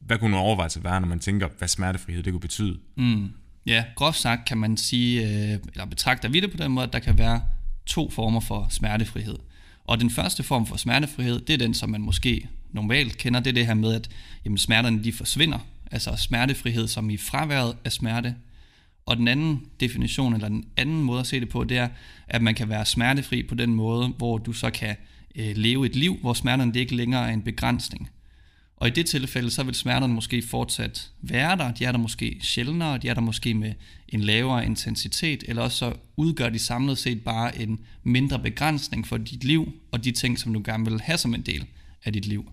hvad 0.00 0.18
kunne 0.18 0.30
nogle 0.30 0.46
overvejelser 0.46 0.80
være, 0.80 1.00
når 1.00 1.08
man 1.08 1.18
tænker, 1.18 1.48
hvad 1.58 1.68
smertefrihed 1.68 2.22
det 2.22 2.32
kunne 2.32 2.40
betyde? 2.40 2.78
Mm. 2.96 3.30
Ja, 3.66 3.84
groft 3.96 4.18
sagt 4.18 4.44
kan 4.44 4.58
man 4.58 4.76
sige, 4.76 5.22
øh, 5.22 5.58
eller 5.72 5.84
betragter 5.84 6.28
vi 6.28 6.40
det 6.40 6.50
på 6.50 6.56
den 6.56 6.72
måde, 6.72 6.86
at 6.86 6.92
der 6.92 6.98
kan 6.98 7.18
være 7.18 7.42
to 7.86 8.10
former 8.10 8.40
for 8.40 8.66
smertefrihed. 8.70 9.38
Og 9.84 10.00
den 10.00 10.10
første 10.10 10.42
form 10.42 10.66
for 10.66 10.76
smertefrihed, 10.76 11.40
det 11.40 11.54
er 11.54 11.58
den, 11.58 11.74
som 11.74 11.90
man 11.90 12.00
måske 12.00 12.48
normalt 12.70 13.18
kender, 13.18 13.40
det 13.40 13.50
er 13.50 13.54
det 13.54 13.66
her 13.66 13.74
med, 13.74 13.94
at 13.94 14.08
jamen, 14.44 14.58
smerterne 14.58 15.04
de 15.04 15.12
forsvinder. 15.12 15.58
Altså 15.90 16.16
smertefrihed 16.16 16.88
som 16.88 17.10
i 17.10 17.16
fraværet 17.16 17.76
af 17.84 17.92
smerte. 17.92 18.34
Og 19.06 19.16
den 19.16 19.28
anden 19.28 19.66
definition, 19.80 20.34
eller 20.34 20.48
den 20.48 20.64
anden 20.76 21.02
måde 21.02 21.20
at 21.20 21.26
se 21.26 21.40
det 21.40 21.48
på, 21.48 21.64
det 21.64 21.78
er, 21.78 21.88
at 22.28 22.42
man 22.42 22.54
kan 22.54 22.68
være 22.68 22.84
smertefri 22.84 23.42
på 23.42 23.54
den 23.54 23.74
måde, 23.74 24.08
hvor 24.08 24.38
du 24.38 24.52
så 24.52 24.70
kan 24.70 24.96
øh, 25.34 25.56
leve 25.56 25.86
et 25.86 25.96
liv, 25.96 26.18
hvor 26.20 26.32
smerterne 26.32 26.72
det 26.72 26.80
ikke 26.80 26.96
længere 26.96 27.28
er 27.28 27.32
en 27.32 27.42
begrænsning. 27.42 28.10
Og 28.76 28.88
i 28.88 28.90
det 28.90 29.06
tilfælde, 29.06 29.50
så 29.50 29.62
vil 29.62 29.74
smerterne 29.74 30.14
måske 30.14 30.42
fortsat 30.42 31.10
være 31.20 31.56
der. 31.56 31.72
De 31.72 31.84
er 31.84 31.92
der 31.92 31.98
måske 31.98 32.38
sjældnere, 32.42 32.98
de 32.98 33.08
er 33.08 33.14
der 33.14 33.20
måske 33.20 33.54
med 33.54 33.72
en 34.08 34.20
lavere 34.20 34.66
intensitet, 34.66 35.44
eller 35.48 35.62
også 35.62 35.78
så 35.78 35.92
udgør 36.16 36.48
de 36.48 36.58
samlet 36.58 36.98
set 36.98 37.24
bare 37.24 37.60
en 37.60 37.80
mindre 38.02 38.38
begrænsning 38.38 39.06
for 39.06 39.16
dit 39.16 39.44
liv, 39.44 39.72
og 39.90 40.04
de 40.04 40.12
ting, 40.12 40.38
som 40.38 40.52
du 40.54 40.62
gerne 40.64 40.84
vil 40.84 41.00
have 41.00 41.18
som 41.18 41.34
en 41.34 41.42
del 41.42 41.66
af 42.04 42.12
dit 42.12 42.26
liv. 42.26 42.52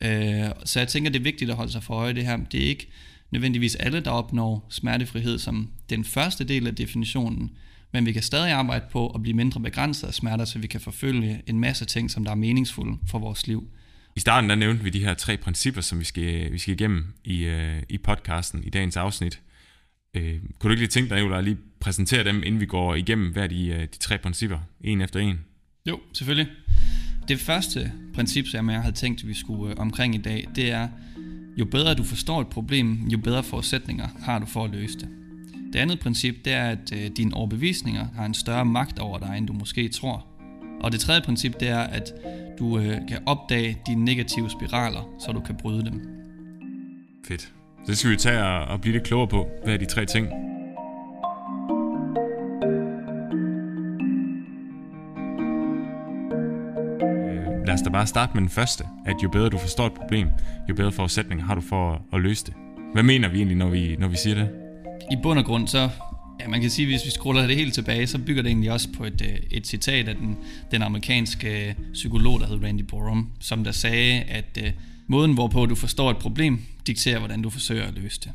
Øh, 0.00 0.50
så 0.64 0.80
jeg 0.80 0.88
tænker, 0.88 1.10
det 1.10 1.18
er 1.18 1.22
vigtigt 1.22 1.50
at 1.50 1.56
holde 1.56 1.72
sig 1.72 1.82
for 1.82 1.94
øje 1.94 2.14
det 2.14 2.24
her. 2.24 2.36
Det 2.36 2.64
er 2.64 2.68
ikke 2.68 2.88
nødvendigvis 3.30 3.74
alle, 3.74 4.00
der 4.00 4.10
opnår 4.10 4.66
smertefrihed 4.70 5.38
som 5.38 5.70
den 5.90 6.04
første 6.04 6.44
del 6.44 6.66
af 6.66 6.74
definitionen, 6.74 7.50
men 7.92 8.06
vi 8.06 8.12
kan 8.12 8.22
stadig 8.22 8.52
arbejde 8.52 8.84
på 8.90 9.08
at 9.08 9.22
blive 9.22 9.36
mindre 9.36 9.60
begrænset 9.60 10.06
af 10.06 10.14
smerter, 10.14 10.44
så 10.44 10.58
vi 10.58 10.66
kan 10.66 10.80
forfølge 10.80 11.42
en 11.46 11.60
masse 11.60 11.84
ting, 11.84 12.10
som 12.10 12.24
der 12.24 12.30
er 12.30 12.36
meningsfulde 12.36 12.98
for 13.06 13.18
vores 13.18 13.46
liv. 13.46 13.68
I 14.18 14.20
starten 14.20 14.50
der 14.50 14.56
nævnte 14.56 14.84
vi 14.84 14.90
de 14.90 15.04
her 15.04 15.14
tre 15.14 15.36
principper, 15.36 15.80
som 15.80 16.00
vi 16.00 16.04
skal, 16.04 16.52
vi 16.52 16.58
skal 16.58 16.74
igennem 16.74 17.06
i, 17.24 17.44
øh, 17.44 17.82
i 17.88 17.98
podcasten, 17.98 18.64
i 18.64 18.70
dagens 18.70 18.96
afsnit. 18.96 19.40
Øh, 20.14 20.32
kunne 20.58 20.68
du 20.68 20.70
ikke 20.70 20.80
lige 20.80 20.88
tænke 20.88 21.14
dig, 21.14 21.34
at 21.34 21.44
lige 21.44 21.56
præsentere 21.80 22.24
dem, 22.24 22.42
inden 22.42 22.60
vi 22.60 22.66
går 22.66 22.94
igennem 22.94 23.32
hver 23.32 23.46
de, 23.46 23.66
øh, 23.66 23.80
de 23.80 23.98
tre 23.98 24.18
principper, 24.18 24.58
en 24.80 25.00
efter 25.00 25.20
en? 25.20 25.38
Jo, 25.88 26.00
selvfølgelig. 26.12 26.46
Det 27.28 27.38
første 27.38 27.92
princip, 28.14 28.46
som 28.46 28.70
jeg 28.70 28.80
havde 28.80 28.94
tænkt, 28.94 29.28
vi 29.28 29.34
skulle 29.34 29.72
øh, 29.72 29.80
omkring 29.80 30.14
i 30.14 30.18
dag, 30.18 30.48
det 30.56 30.70
er, 30.70 30.88
jo 31.56 31.64
bedre 31.64 31.94
du 31.94 32.04
forstår 32.04 32.40
et 32.40 32.48
problem, 32.48 33.08
jo 33.08 33.18
bedre 33.18 33.42
forudsætninger 33.42 34.08
har 34.22 34.38
du 34.38 34.46
for 34.46 34.64
at 34.64 34.70
løse 34.70 34.98
det. 34.98 35.08
Det 35.72 35.78
andet 35.78 36.00
princip, 36.00 36.44
det 36.44 36.52
er, 36.52 36.70
at 36.70 36.92
øh, 36.92 37.10
dine 37.16 37.34
overbevisninger 37.34 38.06
har 38.14 38.26
en 38.26 38.34
større 38.34 38.64
magt 38.64 38.98
over 38.98 39.18
dig, 39.18 39.34
end 39.38 39.46
du 39.46 39.52
måske 39.52 39.88
tror. 39.88 40.26
Og 40.80 40.92
det 40.92 41.00
tredje 41.00 41.20
princip, 41.20 41.60
det 41.60 41.68
er, 41.68 41.78
at 41.78 42.14
du 42.58 42.78
øh, 42.78 42.96
kan 43.08 43.18
opdage 43.26 43.78
dine 43.86 44.04
negative 44.04 44.50
spiraler, 44.50 45.08
så 45.18 45.32
du 45.32 45.40
kan 45.40 45.56
bryde 45.56 45.84
dem. 45.84 46.00
Fedt. 47.28 47.40
Så 47.84 47.86
det 47.86 47.98
skal 47.98 48.10
vi 48.10 48.16
tage 48.16 48.44
og, 48.44 48.64
og 48.64 48.80
blive 48.80 48.92
lidt 48.92 49.04
klogere 49.04 49.28
på. 49.28 49.48
Hvad 49.64 49.74
er 49.74 49.78
de 49.78 49.86
tre 49.86 50.06
ting? 50.06 50.26
Øh, 50.26 50.32
Lad 57.66 57.74
os 57.74 57.82
da 57.82 57.90
bare 57.90 58.06
starte 58.06 58.32
med 58.34 58.42
den 58.42 58.50
første, 58.50 58.84
at 59.06 59.14
jo 59.22 59.28
bedre 59.28 59.48
du 59.48 59.58
forstår 59.58 59.86
et 59.86 59.92
problem, 59.92 60.28
jo 60.68 60.74
bedre 60.74 60.92
forudsætninger 60.92 61.44
har 61.44 61.54
du 61.54 61.60
for 61.60 61.92
at, 61.92 62.00
at 62.12 62.20
løse 62.20 62.46
det. 62.46 62.54
Hvad 62.92 63.02
mener 63.02 63.28
vi 63.28 63.36
egentlig, 63.36 63.56
når 63.56 63.68
vi, 63.68 63.96
når 63.98 64.08
vi 64.08 64.16
siger 64.16 64.34
det? 64.34 64.48
I 65.10 65.16
bund 65.22 65.38
og 65.38 65.44
grund, 65.44 65.68
så 65.68 65.90
ja, 66.40 66.48
man 66.48 66.60
kan 66.60 66.70
sige, 66.70 66.86
hvis 66.86 67.04
vi 67.04 67.10
scroller 67.10 67.46
det 67.46 67.56
helt 67.56 67.74
tilbage, 67.74 68.06
så 68.06 68.18
bygger 68.18 68.42
det 68.42 68.48
egentlig 68.48 68.72
også 68.72 68.88
på 68.92 69.04
et, 69.04 69.22
øh, 69.24 69.38
et 69.50 69.66
citat 69.66 70.08
af 70.08 70.14
den, 70.14 70.36
den 70.70 70.82
amerikanske 70.82 71.68
øh, 71.68 71.74
psykolog, 71.92 72.40
der 72.40 72.46
hed 72.46 72.64
Randy 72.64 72.80
Borum, 72.80 73.30
som 73.40 73.64
der 73.64 73.72
sagde, 73.72 74.20
at 74.20 74.58
uh, 74.62 74.68
måden, 75.06 75.34
hvorpå 75.34 75.66
du 75.66 75.74
forstår 75.74 76.10
et 76.10 76.18
problem, 76.18 76.60
dikterer, 76.86 77.18
hvordan 77.18 77.42
du 77.42 77.50
forsøger 77.50 77.86
at 77.86 77.94
løse 77.94 78.20
det. 78.20 78.32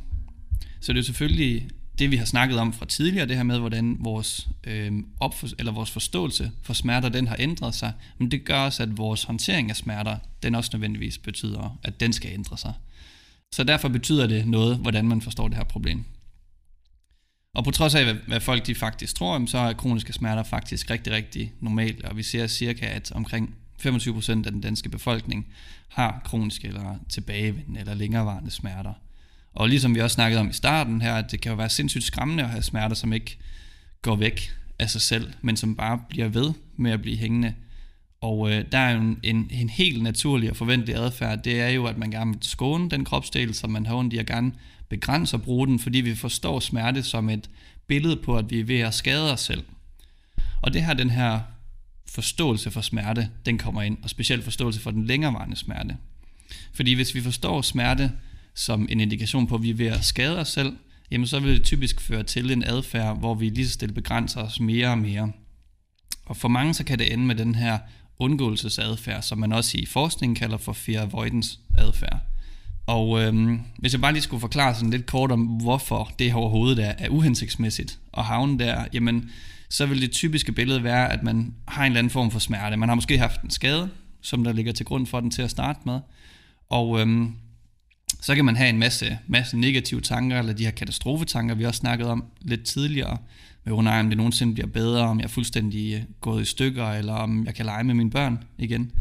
Så 0.81 0.93
det 0.93 0.99
er 0.99 1.03
selvfølgelig 1.03 1.69
det, 1.99 2.11
vi 2.11 2.15
har 2.15 2.25
snakket 2.25 2.59
om 2.59 2.73
fra 2.73 2.85
tidligere, 2.85 3.27
det 3.27 3.35
her 3.35 3.43
med, 3.43 3.59
hvordan 3.59 3.97
vores, 3.99 4.47
øh, 4.63 4.91
opfor, 5.19 5.47
eller 5.59 5.71
vores 5.71 5.91
forståelse 5.91 6.51
for 6.61 6.73
smerter, 6.73 7.09
den 7.09 7.27
har 7.27 7.35
ændret 7.39 7.75
sig, 7.75 7.91
men 8.17 8.31
det 8.31 8.45
gør 8.45 8.59
også, 8.59 8.83
at 8.83 8.97
vores 8.97 9.23
håndtering 9.23 9.69
af 9.69 9.75
smerter, 9.75 10.17
den 10.43 10.55
også 10.55 10.69
nødvendigvis 10.73 11.17
betyder, 11.17 11.79
at 11.83 11.99
den 11.99 12.13
skal 12.13 12.31
ændre 12.33 12.57
sig. 12.57 12.73
Så 13.53 13.63
derfor 13.63 13.89
betyder 13.89 14.27
det 14.27 14.47
noget, 14.47 14.77
hvordan 14.77 15.07
man 15.07 15.21
forstår 15.21 15.47
det 15.47 15.57
her 15.57 15.63
problem. 15.63 16.05
Og 17.55 17.63
på 17.63 17.71
trods 17.71 17.95
af, 17.95 18.13
hvad 18.27 18.39
folk 18.39 18.67
de 18.67 18.75
faktisk 18.75 19.15
tror, 19.15 19.45
så 19.45 19.57
er 19.57 19.73
kroniske 19.73 20.13
smerter 20.13 20.43
faktisk 20.43 20.89
rigtig, 20.89 21.13
rigtig 21.13 21.53
normalt, 21.59 22.05
og 22.05 22.17
vi 22.17 22.23
ser 22.23 22.47
cirka, 22.47 22.85
at 22.85 23.11
omkring 23.11 23.55
25% 23.85 24.31
af 24.31 24.51
den 24.51 24.61
danske 24.61 24.89
befolkning 24.89 25.47
har 25.87 26.21
kroniske 26.25 26.67
eller 26.67 26.95
tilbagevendende 27.09 27.79
eller 27.79 27.93
længerevarende 27.93 28.51
smerter. 28.51 28.93
Og 29.53 29.69
ligesom 29.69 29.95
vi 29.95 30.01
også 30.01 30.13
snakkede 30.13 30.39
om 30.39 30.49
i 30.49 30.53
starten 30.53 31.01
her, 31.01 31.15
at 31.15 31.31
det 31.31 31.41
kan 31.41 31.49
jo 31.49 31.55
være 31.55 31.69
sindssygt 31.69 32.03
skræmmende 32.03 32.43
at 32.43 32.49
have 32.49 32.63
smerter, 32.63 32.95
som 32.95 33.13
ikke 33.13 33.37
går 34.01 34.15
væk 34.15 34.51
af 34.79 34.89
sig 34.89 35.01
selv, 35.01 35.33
men 35.41 35.57
som 35.57 35.75
bare 35.75 35.99
bliver 36.09 36.27
ved 36.27 36.53
med 36.77 36.91
at 36.91 37.01
blive 37.01 37.17
hængende. 37.17 37.53
Og 38.21 38.51
øh, 38.51 38.65
der 38.71 38.77
er 38.77 38.91
jo 38.91 39.01
en, 39.01 39.19
en, 39.23 39.47
en 39.51 39.69
helt 39.69 40.03
naturlig 40.03 40.49
og 40.49 40.55
forventelig 40.55 40.95
adfærd, 40.95 41.43
det 41.43 41.61
er 41.61 41.69
jo, 41.69 41.85
at 41.85 41.97
man 41.97 42.11
gerne 42.11 42.33
vil 42.33 42.43
skåne 42.43 42.89
den 42.89 43.05
kropsdel, 43.05 43.53
som 43.53 43.69
man 43.69 43.85
har 43.85 43.95
ondt 43.95 44.13
i, 44.13 44.17
og 44.17 44.25
gerne 44.25 44.51
begrænser 44.93 45.37
at 45.37 45.43
bruge 45.43 45.67
den, 45.67 45.79
fordi 45.79 46.01
vi 46.01 46.15
forstår 46.15 46.59
smerte 46.59 47.03
som 47.03 47.29
et 47.29 47.49
billede 47.87 48.15
på, 48.15 48.37
at 48.37 48.49
vi 48.49 48.59
er 48.59 48.63
ved 48.63 48.79
at 48.79 48.93
skade 48.93 49.33
os 49.33 49.41
selv. 49.41 49.63
Og 50.61 50.73
det 50.73 50.85
her, 50.85 50.93
den 50.93 51.09
her 51.09 51.39
forståelse 52.09 52.71
for 52.71 52.81
smerte, 52.81 53.29
den 53.45 53.57
kommer 53.57 53.81
ind, 53.81 53.97
og 54.03 54.09
specielt 54.09 54.43
forståelse 54.43 54.79
for 54.79 54.91
den 54.91 55.05
længerevarende 55.05 55.55
smerte. 55.55 55.97
Fordi 56.73 56.93
hvis 56.93 57.15
vi 57.15 57.21
forstår 57.21 57.61
smerte 57.61 58.11
som 58.53 58.87
en 58.89 58.99
indikation 58.99 59.47
på, 59.47 59.55
at 59.55 59.61
vi 59.61 59.69
er 59.69 59.73
ved 59.73 59.87
at 59.87 60.05
skade 60.05 60.39
os 60.39 60.47
selv, 60.47 60.77
jamen 61.11 61.27
så 61.27 61.39
vil 61.39 61.55
det 61.55 61.63
typisk 61.63 62.01
føre 62.01 62.23
til 62.23 62.51
en 62.51 62.63
adfærd, 62.63 63.19
hvor 63.19 63.33
vi 63.33 63.49
lige 63.49 63.67
så 63.67 63.73
stille 63.73 63.95
begrænser 63.95 64.41
os 64.41 64.59
mere 64.59 64.89
og 64.89 64.97
mere. 64.97 65.31
Og 66.25 66.37
for 66.37 66.47
mange 66.47 66.73
så 66.73 66.83
kan 66.83 66.99
det 66.99 67.13
ende 67.13 67.25
med 67.25 67.35
den 67.35 67.55
her 67.55 67.79
undgåelsesadfærd, 68.19 69.21
som 69.21 69.37
man 69.37 69.51
også 69.51 69.77
i 69.77 69.85
forskningen 69.85 70.35
kalder 70.35 70.57
for 70.57 70.73
fear 70.73 71.01
avoidance 71.01 71.57
adfærd. 71.77 72.19
Og 72.85 73.21
øhm, 73.21 73.61
hvis 73.77 73.93
jeg 73.93 74.01
bare 74.01 74.13
lige 74.13 74.21
skulle 74.21 74.41
forklare 74.41 74.75
sådan 74.75 74.89
lidt 74.89 75.05
kort 75.05 75.31
om, 75.31 75.41
hvorfor 75.41 76.11
det 76.19 76.31
her 76.31 76.37
overhovedet 76.37 76.85
er, 76.85 76.93
er 76.97 77.09
uhensigtsmæssigt 77.09 77.99
at 78.17 78.23
havne 78.23 78.59
der, 78.59 78.85
jamen 78.93 79.29
så 79.69 79.85
vil 79.85 80.01
det 80.01 80.11
typiske 80.11 80.51
billede 80.51 80.83
være, 80.83 81.13
at 81.13 81.23
man 81.23 81.53
har 81.67 81.85
en 81.85 81.91
eller 81.91 81.99
anden 81.99 82.11
form 82.11 82.31
for 82.31 82.39
smerte. 82.39 82.77
Man 82.77 82.89
har 82.89 82.95
måske 82.95 83.17
haft 83.17 83.41
en 83.41 83.49
skade, 83.49 83.89
som 84.21 84.43
der 84.43 84.53
ligger 84.53 84.71
til 84.71 84.85
grund 84.85 85.07
for 85.07 85.19
den 85.19 85.31
til 85.31 85.41
at 85.41 85.51
starte 85.51 85.79
med. 85.85 85.99
Og 86.69 86.99
øhm, 86.99 87.33
så 88.21 88.35
kan 88.35 88.45
man 88.45 88.55
have 88.55 88.69
en 88.69 88.79
masse, 88.79 89.19
masse 89.27 89.57
negative 89.57 90.01
tanker, 90.01 90.39
eller 90.39 90.53
de 90.53 90.63
her 90.63 90.71
katastrofetanker, 90.71 91.55
vi 91.55 91.65
også 91.65 91.77
snakkede 91.77 92.09
om 92.09 92.23
lidt 92.41 92.63
tidligere, 92.63 93.17
med, 93.63 93.73
oh 93.73 93.83
nej, 93.83 93.99
om 93.99 94.09
det 94.09 94.17
nogensinde 94.17 94.53
bliver 94.53 94.67
bedre, 94.67 95.01
om 95.01 95.19
jeg 95.19 95.23
er 95.23 95.29
fuldstændig 95.29 95.93
øh, 95.93 96.01
gået 96.21 96.41
i 96.41 96.45
stykker, 96.45 96.87
eller 96.87 97.13
om 97.13 97.45
jeg 97.45 97.55
kan 97.55 97.65
lege 97.65 97.83
med 97.83 97.93
mine 97.93 98.11
børn 98.11 98.43
igen. 98.57 98.91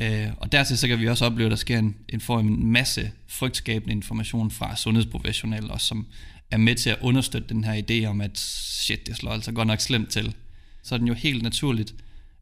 Øh, 0.00 0.28
og 0.36 0.52
dertil 0.52 0.78
så 0.78 0.88
kan 0.88 1.00
vi 1.00 1.08
også 1.08 1.24
opleve, 1.24 1.46
at 1.46 1.50
der 1.50 1.56
sker 1.56 1.78
en, 1.78 1.96
en, 2.08 2.20
form 2.20 2.46
en 2.46 2.72
masse 2.72 3.12
frygtskabende 3.26 3.92
information 3.92 4.50
fra 4.50 4.76
sundhedsprofessionelle, 4.76 5.70
også 5.70 5.86
som 5.86 6.06
er 6.50 6.56
med 6.56 6.74
til 6.74 6.90
at 6.90 6.98
understøtte 7.00 7.48
den 7.48 7.64
her 7.64 7.82
idé 7.82 8.06
om, 8.06 8.20
at 8.20 8.38
shit, 8.38 9.06
det 9.06 9.16
slår 9.16 9.32
altså 9.32 9.52
godt 9.52 9.66
nok 9.66 9.80
slemt 9.80 10.10
til. 10.10 10.34
Så 10.82 10.94
er 10.94 10.98
den 10.98 11.08
jo 11.08 11.14
helt 11.14 11.42
naturligt, 11.42 11.94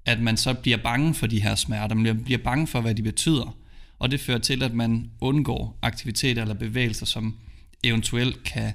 at 0.05 0.21
man 0.21 0.37
så 0.37 0.55
bliver 0.55 0.77
bange 0.77 1.15
for 1.15 1.27
de 1.27 1.43
her 1.43 1.55
smerter, 1.55 1.95
man 1.95 2.25
bliver 2.25 2.39
bange 2.39 2.67
for, 2.67 2.81
hvad 2.81 2.95
de 2.95 3.03
betyder, 3.03 3.57
og 3.99 4.11
det 4.11 4.21
fører 4.21 4.39
til, 4.39 4.63
at 4.63 4.75
man 4.75 5.11
undgår 5.21 5.79
aktiviteter 5.83 6.43
eller 6.43 6.55
bevægelser, 6.55 7.07
som 7.07 7.37
eventuelt 7.85 8.43
kan 8.43 8.73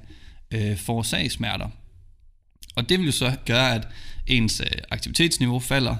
øh, 0.50 0.76
forårsage 0.76 1.30
smerter. 1.30 1.68
Og 2.74 2.88
det 2.88 2.98
vil 2.98 3.06
jo 3.06 3.12
så 3.12 3.36
gøre, 3.46 3.74
at 3.74 3.88
ens 4.26 4.60
øh, 4.60 4.66
aktivitetsniveau 4.90 5.58
falder, 5.58 5.96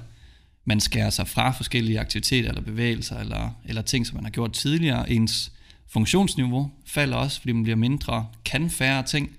man 0.64 0.80
skærer 0.80 1.10
sig 1.10 1.28
fra 1.28 1.50
forskellige 1.50 2.00
aktiviteter 2.00 2.48
eller 2.48 2.62
bevægelser 2.62 3.18
eller, 3.18 3.50
eller 3.64 3.82
ting, 3.82 4.06
som 4.06 4.14
man 4.14 4.24
har 4.24 4.30
gjort 4.30 4.52
tidligere. 4.52 5.10
Ens 5.10 5.52
funktionsniveau 5.88 6.70
falder 6.86 7.16
også, 7.16 7.40
fordi 7.40 7.52
man 7.52 7.62
bliver 7.62 7.76
mindre, 7.76 8.26
kan 8.44 8.70
færre 8.70 9.02
ting. 9.02 9.30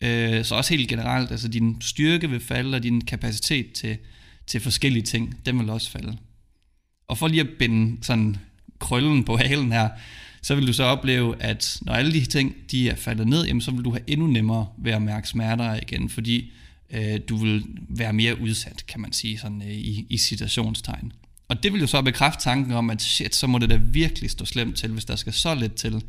Øh, 0.00 0.44
så 0.44 0.54
også 0.54 0.74
helt 0.74 0.88
generelt, 0.88 1.30
altså 1.30 1.48
din 1.48 1.76
styrke 1.80 2.30
vil 2.30 2.40
falde, 2.40 2.76
og 2.76 2.82
din 2.82 3.00
kapacitet 3.00 3.72
til, 3.72 3.96
til 4.46 4.60
forskellige 4.60 5.02
ting, 5.02 5.36
den 5.46 5.58
vil 5.58 5.70
også 5.70 5.90
falde. 5.90 6.16
Og 7.08 7.18
for 7.18 7.28
lige 7.28 7.40
at 7.40 7.48
binde 7.58 8.04
sådan 8.04 8.36
krøllen 8.78 9.24
på 9.24 9.36
halen 9.36 9.72
her, 9.72 9.88
så 10.42 10.54
vil 10.54 10.66
du 10.66 10.72
så 10.72 10.84
opleve, 10.84 11.42
at 11.42 11.78
når 11.82 11.92
alle 11.92 12.12
de 12.12 12.24
ting 12.24 12.54
de 12.70 12.88
er 12.88 12.96
faldet 12.96 13.28
ned, 13.28 13.46
jamen, 13.46 13.60
så 13.60 13.70
vil 13.70 13.84
du 13.84 13.90
have 13.90 14.02
endnu 14.06 14.26
nemmere 14.26 14.66
ved 14.78 14.92
at 14.92 15.02
mærke 15.02 15.28
smerter 15.28 15.74
igen, 15.74 16.08
fordi 16.08 16.52
øh, 16.92 17.20
du 17.28 17.36
vil 17.36 17.64
være 17.88 18.12
mere 18.12 18.40
udsat, 18.40 18.84
kan 18.88 19.00
man 19.00 19.12
sige, 19.12 19.38
sådan, 19.38 19.62
øh, 19.62 19.68
i, 19.68 20.06
i 20.10 20.18
citationstegn. 20.18 21.12
Og 21.48 21.62
det 21.62 21.72
vil 21.72 21.80
jo 21.80 21.86
så 21.86 22.02
bekræfte 22.02 22.42
tanken 22.44 22.72
om, 22.72 22.90
at 22.90 23.02
shit, 23.02 23.34
så 23.34 23.46
må 23.46 23.58
det 23.58 23.70
da 23.70 23.76
virkelig 23.76 24.30
stå 24.30 24.44
slemt 24.44 24.76
til, 24.76 24.92
hvis 24.92 25.04
der 25.04 25.16
skal 25.16 25.32
så 25.32 25.54
lidt 25.54 25.74
til, 25.74 26.04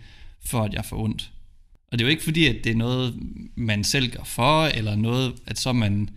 for 0.46 0.63
at 0.63 0.74
jeg 0.74 0.86
får 0.86 1.04
ondt. 1.04 1.32
Og 1.91 2.00
det 2.00 2.06
er 2.06 2.08
jo 2.08 2.12
ikke 2.12 2.24
fordi, 2.24 2.48
at 2.48 2.56
det 2.63 2.72
er 2.72 2.76
noget, 2.76 3.15
man 3.56 3.84
selv 3.84 4.12
gør 4.12 4.24
for, 4.24 4.65
eller 4.65 4.96
noget, 4.96 5.34
at 5.46 5.60
så 5.60 5.74
man 5.74 6.10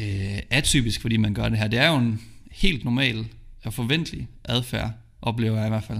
øh, 0.00 0.38
atypisk, 0.50 1.00
fordi 1.00 1.16
man 1.16 1.34
gør 1.34 1.48
det 1.48 1.58
her. 1.58 1.68
Det 1.68 1.78
er 1.78 1.88
jo 1.88 1.96
en 1.96 2.20
helt 2.52 2.84
normal 2.84 3.26
og 3.64 3.74
forventelig 3.74 4.28
adfærd, 4.44 4.92
oplever 5.22 5.56
jeg 5.56 5.66
i 5.66 5.68
hvert 5.68 5.84
fald. 5.84 5.98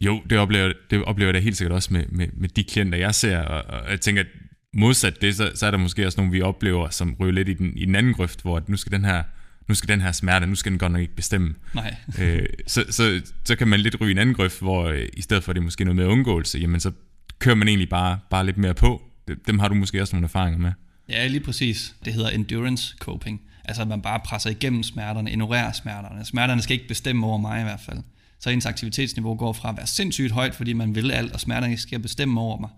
Jo, 0.00 0.22
det 0.30 0.38
oplever, 0.38 0.72
det 0.90 1.04
oplever 1.04 1.28
jeg 1.28 1.34
da 1.34 1.38
helt 1.38 1.56
sikkert 1.56 1.74
også 1.74 1.92
med, 1.92 2.04
med, 2.08 2.28
med 2.32 2.48
de 2.48 2.64
klienter, 2.64 2.98
jeg 2.98 3.14
ser, 3.14 3.38
og, 3.38 3.80
og 3.80 3.90
jeg 3.90 4.00
tænker, 4.00 4.22
at 4.22 4.28
modsat 4.76 5.22
det, 5.22 5.36
så, 5.36 5.50
så 5.54 5.66
er 5.66 5.70
der 5.70 5.78
måske 5.78 6.06
også 6.06 6.20
nogle, 6.20 6.32
vi 6.32 6.40
oplever, 6.40 6.88
som 6.90 7.16
ryger 7.20 7.32
lidt 7.32 7.48
i 7.48 7.52
den, 7.52 7.72
i 7.76 7.84
den 7.84 7.96
anden 7.96 8.14
grøft, 8.14 8.42
hvor 8.42 8.62
nu 8.66 8.76
skal 8.76 8.92
den 8.92 9.04
her 9.04 9.22
nu 9.68 9.74
skal 9.74 9.88
den 9.88 10.00
her 10.00 10.12
smerte, 10.12 10.46
nu 10.46 10.54
skal 10.54 10.72
den 10.72 10.78
godt 10.78 10.92
nok 10.92 11.00
ikke 11.00 11.16
bestemme. 11.16 11.54
Nej. 11.74 11.94
øh, 12.20 12.46
så, 12.66 12.84
så, 12.90 13.20
så 13.44 13.56
kan 13.56 13.68
man 13.68 13.80
lidt 13.80 14.00
ryge 14.00 14.10
i 14.10 14.12
en 14.12 14.18
anden 14.18 14.34
grøft, 14.34 14.60
hvor 14.60 14.84
øh, 14.84 15.08
i 15.12 15.22
stedet 15.22 15.44
for 15.44 15.52
det 15.52 15.60
er 15.60 15.64
måske 15.64 15.84
noget 15.84 15.96
med 15.96 16.06
undgåelse, 16.06 16.58
jamen 16.58 16.80
så 16.80 16.92
kører 17.38 17.54
man 17.54 17.68
egentlig 17.68 17.88
bare, 17.88 18.18
bare 18.30 18.46
lidt 18.46 18.58
mere 18.58 18.74
på. 18.74 19.02
Dem 19.46 19.58
har 19.58 19.68
du 19.68 19.74
måske 19.74 20.02
også 20.02 20.16
nogle 20.16 20.24
erfaringer 20.24 20.58
med. 20.58 20.72
Ja, 21.08 21.26
lige 21.26 21.40
præcis. 21.40 21.94
Det 22.04 22.12
hedder 22.12 22.30
endurance 22.30 22.96
coping. 22.98 23.40
Altså 23.64 23.82
at 23.82 23.88
man 23.88 24.02
bare 24.02 24.20
presser 24.24 24.50
igennem 24.50 24.82
smerterne, 24.82 25.30
ignorerer 25.30 25.72
smerterne. 25.72 26.24
Smerterne 26.24 26.62
skal 26.62 26.74
ikke 26.74 26.88
bestemme 26.88 27.26
over 27.26 27.38
mig 27.38 27.60
i 27.60 27.62
hvert 27.62 27.80
fald. 27.80 27.98
Så 28.40 28.50
ens 28.50 28.66
aktivitetsniveau 28.66 29.34
går 29.34 29.52
fra 29.52 29.68
at 29.68 29.76
være 29.76 29.86
sindssygt 29.86 30.32
højt, 30.32 30.54
fordi 30.54 30.72
man 30.72 30.94
vil 30.94 31.10
alt, 31.10 31.32
og 31.32 31.40
smerterne 31.40 31.78
skal 31.78 31.98
bestemme 31.98 32.40
over 32.40 32.60
mig, 32.60 32.70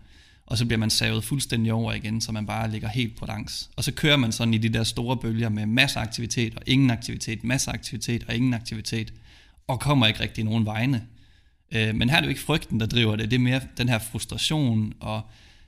og 0.51 0.59
så 0.59 0.67
bliver 0.67 0.79
man 0.79 0.91
savet 0.91 1.25
fuldstændig 1.25 1.73
over 1.73 1.93
igen, 1.93 2.21
så 2.21 2.33
man 2.33 2.47
bare 2.47 2.71
ligger 2.71 2.89
helt 2.89 3.17
på 3.17 3.27
langs. 3.27 3.71
Og 3.77 3.85
så 3.85 3.93
kører 3.93 4.17
man 4.17 4.33
sådan 4.33 4.55
i 4.55 4.59
de 4.59 4.69
der 4.69 4.85
store 4.85 5.17
bølger 5.17 5.49
med 5.49 5.67
masser 5.67 6.01
af 6.01 6.05
aktivitet 6.05 6.55
og 6.55 6.63
ingen 6.67 6.91
aktivitet, 6.91 7.45
masser 7.45 7.73
af 7.73 7.75
aktivitet 7.75 8.25
og 8.29 8.35
ingen 8.35 8.55
aktivitet, 8.55 9.13
og 9.67 9.81
kommer 9.81 10.07
ikke 10.07 10.21
rigtig 10.21 10.45
nogen 10.45 10.67
vegne. 10.67 11.07
Øh, 11.73 11.95
men 11.95 12.11
her 12.11 12.17
er 12.17 12.21
det 12.21 12.27
jo 12.27 12.31
ikke 12.31 12.41
frygten, 12.41 12.81
der 12.81 12.87
driver 12.87 13.17
det, 13.17 13.31
det 13.31 13.37
er 13.37 13.41
mere 13.41 13.61
den 13.79 13.89
her 13.89 13.99
frustration 13.99 14.93
og 15.01 15.23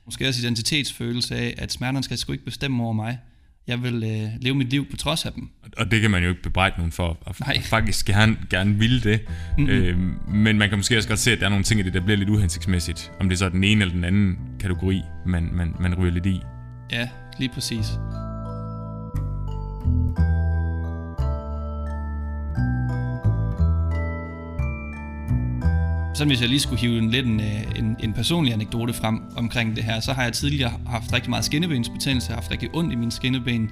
måske 0.05 0.27
også 0.27 0.41
identitetsfølelse 0.41 1.35
af, 1.35 1.55
at 1.57 1.71
smerterne 1.71 2.03
skal 2.03 2.17
sgu 2.17 2.31
ikke 2.31 2.45
bestemme 2.45 2.83
over 2.83 2.93
mig. 2.93 3.19
Jeg 3.67 3.83
vil 3.83 4.03
øh, 4.03 4.29
leve 4.41 4.55
mit 4.55 4.69
liv 4.69 4.85
på 4.91 4.97
trods 4.97 5.25
af 5.25 5.33
dem. 5.33 5.49
Og 5.77 5.91
det 5.91 6.01
kan 6.01 6.11
man 6.11 6.23
jo 6.23 6.29
ikke 6.29 6.41
bebrejde 6.41 6.75
nogen 6.77 6.91
for, 6.91 7.17
at 7.27 7.39
Nej. 7.39 7.61
faktisk 7.75 8.05
gerne, 8.05 8.37
gerne 8.49 8.75
ville 8.75 9.01
det. 9.01 9.21
Mm-hmm. 9.57 9.73
Øh, 9.73 9.97
men 10.27 10.57
man 10.57 10.69
kan 10.69 10.77
måske 10.77 10.97
også 10.97 11.09
godt 11.09 11.19
se, 11.19 11.31
at 11.31 11.39
der 11.39 11.45
er 11.45 11.49
nogle 11.49 11.63
ting 11.63 11.79
i 11.79 11.83
det, 11.83 11.93
der 11.93 12.01
bliver 12.01 12.17
lidt 12.17 12.29
uhensigtsmæssigt. 12.29 13.11
Om 13.19 13.29
det 13.29 13.35
er 13.35 13.37
så 13.37 13.49
den 13.49 13.63
ene 13.63 13.81
eller 13.81 13.93
den 13.93 14.03
anden 14.03 14.37
kategori, 14.59 15.01
man, 15.25 15.49
man, 15.53 15.75
man 15.79 15.95
ryger 15.95 16.13
lidt 16.13 16.25
i. 16.25 16.41
Ja, 16.91 17.09
lige 17.39 17.49
præcis. 17.53 17.85
Sådan 26.13 26.27
hvis 26.27 26.41
jeg 26.41 26.49
lige 26.49 26.59
skulle 26.59 26.79
hive 26.79 26.97
en 26.97 27.11
lidt 27.11 27.25
en, 27.25 27.39
øh, 27.39 27.79
en, 27.79 27.95
en 27.99 28.13
personlig 28.13 28.53
anekdote 28.53 28.93
frem 28.93 29.21
omkring 29.37 29.75
det 29.75 29.83
her, 29.83 29.99
så 29.99 30.13
har 30.13 30.23
jeg 30.23 30.33
tidligere 30.33 30.71
haft 30.87 31.13
rigtig 31.13 31.29
meget 31.29 31.45
skinnebensbetændelse, 31.45 32.33
haft 32.33 32.51
rigtig 32.51 32.69
ondt 32.73 32.93
i 32.93 32.95
mine 32.95 33.11
skinneben, 33.11 33.71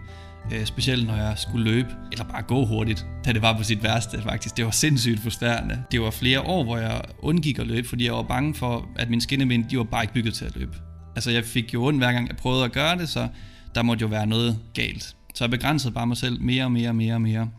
øh, 0.54 0.66
specielt 0.66 1.08
når 1.08 1.16
jeg 1.16 1.34
skulle 1.38 1.72
løbe, 1.72 1.90
eller 2.12 2.26
bare 2.26 2.42
gå 2.42 2.66
hurtigt, 2.66 3.06
da 3.26 3.34
det 3.34 3.42
var 3.42 3.58
på 3.58 3.64
sit 3.64 3.84
værste 3.84 4.22
faktisk. 4.22 4.58
Det 4.58 4.66
var 4.66 4.72
sindssygt 4.72 5.20
frustrerende. 5.20 5.84
Det 5.92 6.02
var 6.02 6.12
flere 6.12 6.42
år, 6.42 6.64
hvor 6.64 6.78
jeg 6.78 7.02
undgik 7.20 7.60
at 7.60 7.68
løbe, 7.68 7.88
fordi 7.88 8.06
jeg 8.06 8.14
var 8.14 8.24
bange 8.24 8.56
for, 8.56 8.90
at 8.96 9.10
mine 9.10 9.22
skinneben, 9.22 9.66
de 9.70 9.78
var 9.78 9.84
bare 9.84 10.04
ikke 10.04 10.14
bygget 10.14 10.34
til 10.34 10.46
at 10.46 10.56
løbe. 10.56 10.78
Altså 11.16 11.32
jeg 11.32 11.44
fik 11.44 11.74
jo 11.74 11.86
ondt 11.86 12.00
hver 12.00 12.12
gang 12.12 12.28
jeg 12.28 12.38
prøvede 12.38 12.64
at 12.64 12.72
gøre 12.72 12.98
det, 12.98 13.10
så 13.10 13.28
der 13.76 13.84
måtte 13.84 14.02
jo 14.02 14.08
være 14.08 14.28
noget 14.28 14.60
galt. 14.74 15.16
Så 15.36 15.44
jeg 15.44 15.52
begrænsede 15.52 15.94
bare 15.94 16.08
mig 16.08 16.18
selv 16.18 16.42
mere 16.42 16.64
og 16.64 16.72
mere 16.72 16.90
og 16.90 16.96
mere 16.96 17.14
og 17.14 17.22
mere. 17.22 17.50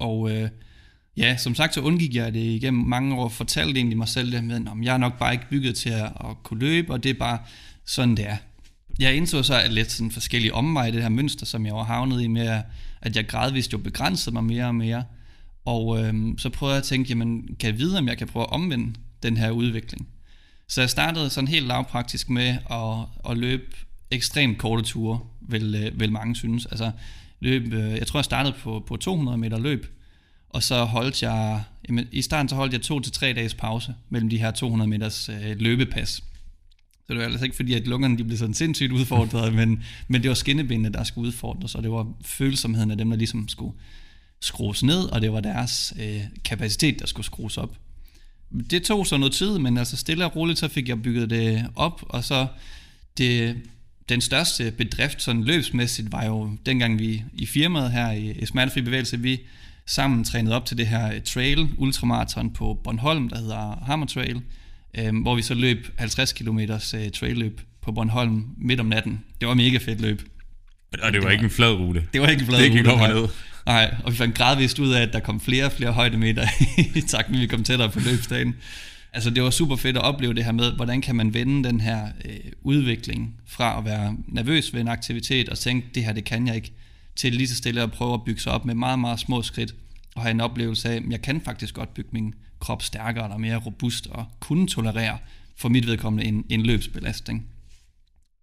Og 0.00 0.30
øh, 0.30 0.48
ja, 1.16 1.36
som 1.36 1.54
sagt 1.54 1.74
så 1.74 1.80
undgik 1.80 2.14
jeg 2.14 2.34
det 2.34 2.40
igennem 2.40 2.86
mange 2.86 3.14
år, 3.14 3.28
fortalte 3.28 3.78
egentlig 3.78 3.98
mig 3.98 4.08
selv 4.08 4.32
det 4.32 4.44
med, 4.44 4.56
at 4.56 4.62
jeg 4.82 4.94
er 4.94 4.98
nok 4.98 5.18
bare 5.18 5.32
ikke 5.32 5.48
bygget 5.50 5.76
til 5.76 5.90
at, 5.90 6.04
at 6.04 6.42
kunne 6.42 6.60
løbe, 6.60 6.92
og 6.92 7.02
det 7.02 7.10
er 7.10 7.14
bare 7.14 7.38
sådan, 7.84 8.16
det 8.16 8.26
er. 8.28 8.36
Jeg 8.98 9.14
indså 9.14 9.42
så 9.42 9.60
at 9.60 9.72
lidt 9.72 9.92
sådan 9.92 10.10
forskellige 10.10 10.54
omveje, 10.54 10.92
det 10.92 11.02
her 11.02 11.08
mønster, 11.08 11.46
som 11.46 11.66
jeg 11.66 11.74
var 11.74 11.84
havnet 11.84 12.22
i 12.22 12.26
med, 12.26 12.62
at 13.02 13.16
jeg 13.16 13.28
gradvist 13.28 13.72
jo 13.72 13.78
begrænsede 13.78 14.34
mig 14.34 14.44
mere 14.44 14.66
og 14.66 14.74
mere. 14.74 15.04
Og 15.64 16.04
øhm, 16.04 16.38
så 16.38 16.50
prøvede 16.50 16.74
jeg 16.74 16.78
at 16.80 16.84
tænke, 16.84 17.08
jamen, 17.08 17.56
kan 17.58 17.70
jeg 17.70 17.78
vide, 17.78 17.98
om 17.98 18.08
jeg 18.08 18.18
kan 18.18 18.26
prøve 18.26 18.42
at 18.42 18.52
omvende 18.52 18.94
den 19.22 19.36
her 19.36 19.50
udvikling? 19.50 20.08
Så 20.68 20.80
jeg 20.80 20.90
startede 20.90 21.30
sådan 21.30 21.48
helt 21.48 21.66
lavpraktisk 21.66 22.30
med 22.30 22.56
at, 22.70 23.30
at 23.30 23.38
løbe 23.38 23.76
ekstremt 24.10 24.58
korte 24.58 24.82
ture, 24.82 25.20
vil, 25.40 25.74
øh, 25.74 26.00
vil 26.00 26.12
mange 26.12 26.36
synes. 26.36 26.66
Altså, 26.66 26.90
løb, 27.40 27.72
øh, 27.72 27.92
jeg 27.92 28.06
tror, 28.06 28.18
jeg 28.18 28.24
startede 28.24 28.54
på, 28.62 28.84
på 28.86 28.96
200 28.96 29.38
meter 29.38 29.58
løb, 29.58 29.95
og 30.56 30.62
så 30.62 30.84
holdt 30.84 31.22
jeg, 31.22 31.62
jamen, 31.88 32.08
i 32.12 32.22
starten 32.22 32.48
så 32.48 32.54
holdt 32.54 32.72
jeg 32.72 32.82
to 32.82 33.00
til 33.00 33.12
tre 33.12 33.32
dages 33.32 33.54
pause 33.54 33.94
mellem 34.08 34.30
de 34.30 34.38
her 34.38 34.50
200 34.50 34.90
meters 34.90 35.28
øh, 35.28 35.60
løbepas. 35.60 36.10
Så 36.10 36.22
det 37.08 37.18
var 37.18 37.24
altså 37.24 37.44
ikke 37.44 37.56
fordi, 37.56 37.74
at 37.74 37.86
lungerne 37.86 38.18
de 38.18 38.24
blev 38.24 38.38
sådan 38.38 38.54
sindssygt 38.54 38.92
udfordret, 38.92 39.54
men, 39.54 39.82
men 40.08 40.22
det 40.22 40.28
var 40.28 40.34
skinnebenene, 40.34 40.88
der 40.92 41.04
skulle 41.04 41.26
udfordres, 41.26 41.74
og 41.74 41.82
det 41.82 41.90
var 41.90 42.06
følsomheden 42.24 42.90
af 42.90 42.98
dem, 42.98 43.10
der 43.10 43.16
ligesom 43.16 43.48
skulle 43.48 43.76
skrues 44.40 44.82
ned, 44.82 45.04
og 45.04 45.22
det 45.22 45.32
var 45.32 45.40
deres 45.40 45.94
øh, 46.00 46.20
kapacitet, 46.44 46.98
der 46.98 47.06
skulle 47.06 47.26
skrues 47.26 47.58
op. 47.58 47.76
Det 48.70 48.82
tog 48.82 49.06
så 49.06 49.16
noget 49.16 49.32
tid, 49.32 49.58
men 49.58 49.78
altså 49.78 49.96
stille 49.96 50.24
og 50.24 50.36
roligt, 50.36 50.58
så 50.58 50.68
fik 50.68 50.88
jeg 50.88 51.02
bygget 51.02 51.30
det 51.30 51.70
op, 51.74 52.04
og 52.08 52.24
så 52.24 52.46
det, 53.18 53.56
den 54.08 54.20
største 54.20 54.70
bedrift 54.70 55.22
sådan 55.22 55.44
løbsmæssigt 55.44 56.12
var 56.12 56.24
jo 56.24 56.50
dengang 56.66 56.98
vi 56.98 57.22
i 57.34 57.46
firmaet 57.46 57.92
her 57.92 58.10
i, 58.10 58.30
i 58.30 58.46
Smertefri 58.46 58.80
Bevægelse, 58.80 59.20
vi 59.20 59.40
sammen 59.86 60.24
trænet 60.24 60.52
op 60.52 60.66
til 60.66 60.78
det 60.78 60.86
her 60.86 61.20
trail, 61.20 61.68
ultramarathon 61.76 62.52
på 62.52 62.80
Bornholm, 62.84 63.28
der 63.28 63.38
hedder 63.38 63.84
Hammer 63.86 64.06
Trail, 64.06 64.40
øh, 64.98 65.22
hvor 65.22 65.34
vi 65.34 65.42
så 65.42 65.54
løb 65.54 65.88
50 65.96 66.32
km 66.32 66.58
øh, 66.58 67.10
trail 67.10 67.38
løb 67.38 67.60
på 67.82 67.92
Bornholm 67.92 68.44
midt 68.58 68.80
om 68.80 68.86
natten. 68.86 69.24
Det 69.40 69.48
var 69.48 69.54
mega 69.54 69.78
fedt 69.78 70.00
løb. 70.00 70.22
Og 70.92 70.98
det, 71.02 71.12
det 71.12 71.22
var, 71.22 71.26
var 71.26 71.32
ikke 71.32 71.44
en 71.44 71.50
flad 71.50 71.72
rute. 71.72 72.04
Det 72.12 72.20
var 72.20 72.28
ikke 72.28 72.40
en 72.40 72.46
flad 72.46 72.58
det 72.58 72.70
rute. 72.70 72.82
Det 72.82 72.98
gik 72.98 73.14
ned. 73.14 73.28
Nej, 73.66 73.94
og 74.04 74.12
vi 74.12 74.16
fandt 74.16 74.34
gradvist 74.34 74.78
ud 74.78 74.90
af, 74.90 75.02
at 75.02 75.12
der 75.12 75.20
kom 75.20 75.40
flere 75.40 75.64
og 75.64 75.72
flere 75.72 75.92
højdemeter 75.92 76.46
i 76.94 77.00
takt 77.08 77.30
med, 77.30 77.38
vi 77.38 77.46
kom 77.46 77.64
tættere 77.64 77.90
på 77.90 78.00
løbsdagen. 78.00 78.54
Altså 79.12 79.30
det 79.30 79.42
var 79.42 79.50
super 79.50 79.76
fedt 79.76 79.96
at 79.96 80.02
opleve 80.02 80.34
det 80.34 80.44
her 80.44 80.52
med, 80.52 80.72
hvordan 80.72 81.00
kan 81.00 81.16
man 81.16 81.34
vende 81.34 81.68
den 81.68 81.80
her 81.80 82.08
øh, 82.24 82.36
udvikling 82.62 83.34
fra 83.46 83.78
at 83.78 83.84
være 83.84 84.16
nervøs 84.28 84.74
ved 84.74 84.80
en 84.80 84.88
aktivitet 84.88 85.48
og 85.48 85.58
tænke, 85.58 85.88
det 85.94 86.04
her 86.04 86.12
det 86.12 86.24
kan 86.24 86.46
jeg 86.46 86.56
ikke, 86.56 86.72
til 87.16 87.34
lige 87.34 87.48
så 87.48 87.56
stille 87.56 87.82
at 87.82 87.92
prøve 87.92 88.14
at 88.14 88.24
bygge 88.24 88.40
sig 88.40 88.52
op 88.52 88.64
med 88.64 88.74
meget, 88.74 88.98
meget 88.98 89.20
små 89.20 89.42
skridt 89.42 89.74
og 90.16 90.22
have 90.22 90.30
en 90.30 90.40
oplevelse 90.40 90.90
af, 90.90 90.96
at 90.96 91.02
jeg 91.10 91.22
kan 91.22 91.40
faktisk 91.40 91.74
godt 91.74 91.94
bygge 91.94 92.10
min 92.12 92.34
krop 92.60 92.82
stærkere 92.82 93.24
eller 93.24 93.38
mere 93.38 93.56
robust 93.56 94.06
og 94.06 94.24
kunne 94.40 94.68
tolerere 94.68 95.18
for 95.56 95.68
mit 95.68 95.86
vedkommende 95.86 96.24
en, 96.24 96.44
en 96.48 96.62
løbsbelastning. 96.62 97.46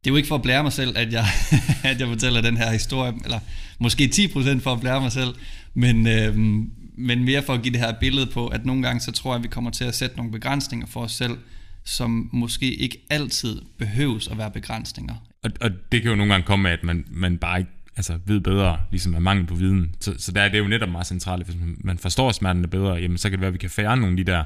Det 0.03 0.09
er 0.09 0.11
jo 0.11 0.15
ikke 0.15 0.27
for 0.27 0.35
at 0.35 0.41
blære 0.41 0.63
mig 0.63 0.73
selv, 0.73 0.97
at 0.97 1.13
jeg, 1.13 1.25
at 1.83 1.99
jeg 1.99 2.07
fortæller 2.07 2.41
den 2.41 2.57
her 2.57 2.71
historie, 2.71 3.13
eller 3.23 3.39
måske 3.79 4.03
10% 4.15 4.59
for 4.59 4.73
at 4.73 4.79
blære 4.79 5.01
mig 5.01 5.11
selv, 5.11 5.35
men, 5.73 6.07
øhm, 6.07 6.71
men 6.97 7.23
mere 7.23 7.43
for 7.43 7.53
at 7.53 7.61
give 7.61 7.71
det 7.71 7.79
her 7.79 7.93
billede 7.99 8.25
på, 8.25 8.47
at 8.47 8.65
nogle 8.65 8.83
gange 8.83 8.99
så 8.99 9.11
tror 9.11 9.31
jeg, 9.31 9.37
at 9.37 9.43
vi 9.43 9.47
kommer 9.47 9.71
til 9.71 9.83
at 9.83 9.95
sætte 9.95 10.17
nogle 10.17 10.31
begrænsninger 10.31 10.87
for 10.87 11.01
os 11.01 11.11
selv, 11.11 11.37
som 11.83 12.29
måske 12.33 12.75
ikke 12.75 12.97
altid 13.09 13.61
behøves 13.77 14.27
at 14.27 14.37
være 14.37 14.51
begrænsninger. 14.51 15.15
Og, 15.43 15.51
og 15.61 15.71
det 15.91 16.01
kan 16.01 16.11
jo 16.11 16.15
nogle 16.15 16.33
gange 16.33 16.45
komme 16.45 16.69
af, 16.69 16.73
at 16.73 16.83
man, 16.83 17.05
man 17.11 17.37
bare 17.37 17.59
ikke 17.59 17.71
altså, 17.95 18.19
ved 18.25 18.39
bedre, 18.39 18.79
ligesom 18.91 19.15
af 19.15 19.21
mangel 19.21 19.47
på 19.47 19.55
viden. 19.55 19.95
Så, 19.99 20.15
så 20.17 20.31
der 20.31 20.41
er 20.41 20.49
det 20.49 20.59
jo 20.59 20.67
netop 20.67 20.89
meget 20.89 21.07
centralt, 21.07 21.45
hvis 21.45 21.55
man, 21.77 21.97
forstår 21.97 22.31
smerterne 22.31 22.67
bedre, 22.67 22.93
jamen 22.93 23.17
så 23.17 23.29
kan 23.29 23.37
det 23.37 23.41
være, 23.41 23.47
at 23.47 23.53
vi 23.53 23.57
kan 23.57 23.69
færre 23.69 23.97
nogle 23.97 24.19
af 24.19 24.25
de 24.25 24.31
der 24.31 24.43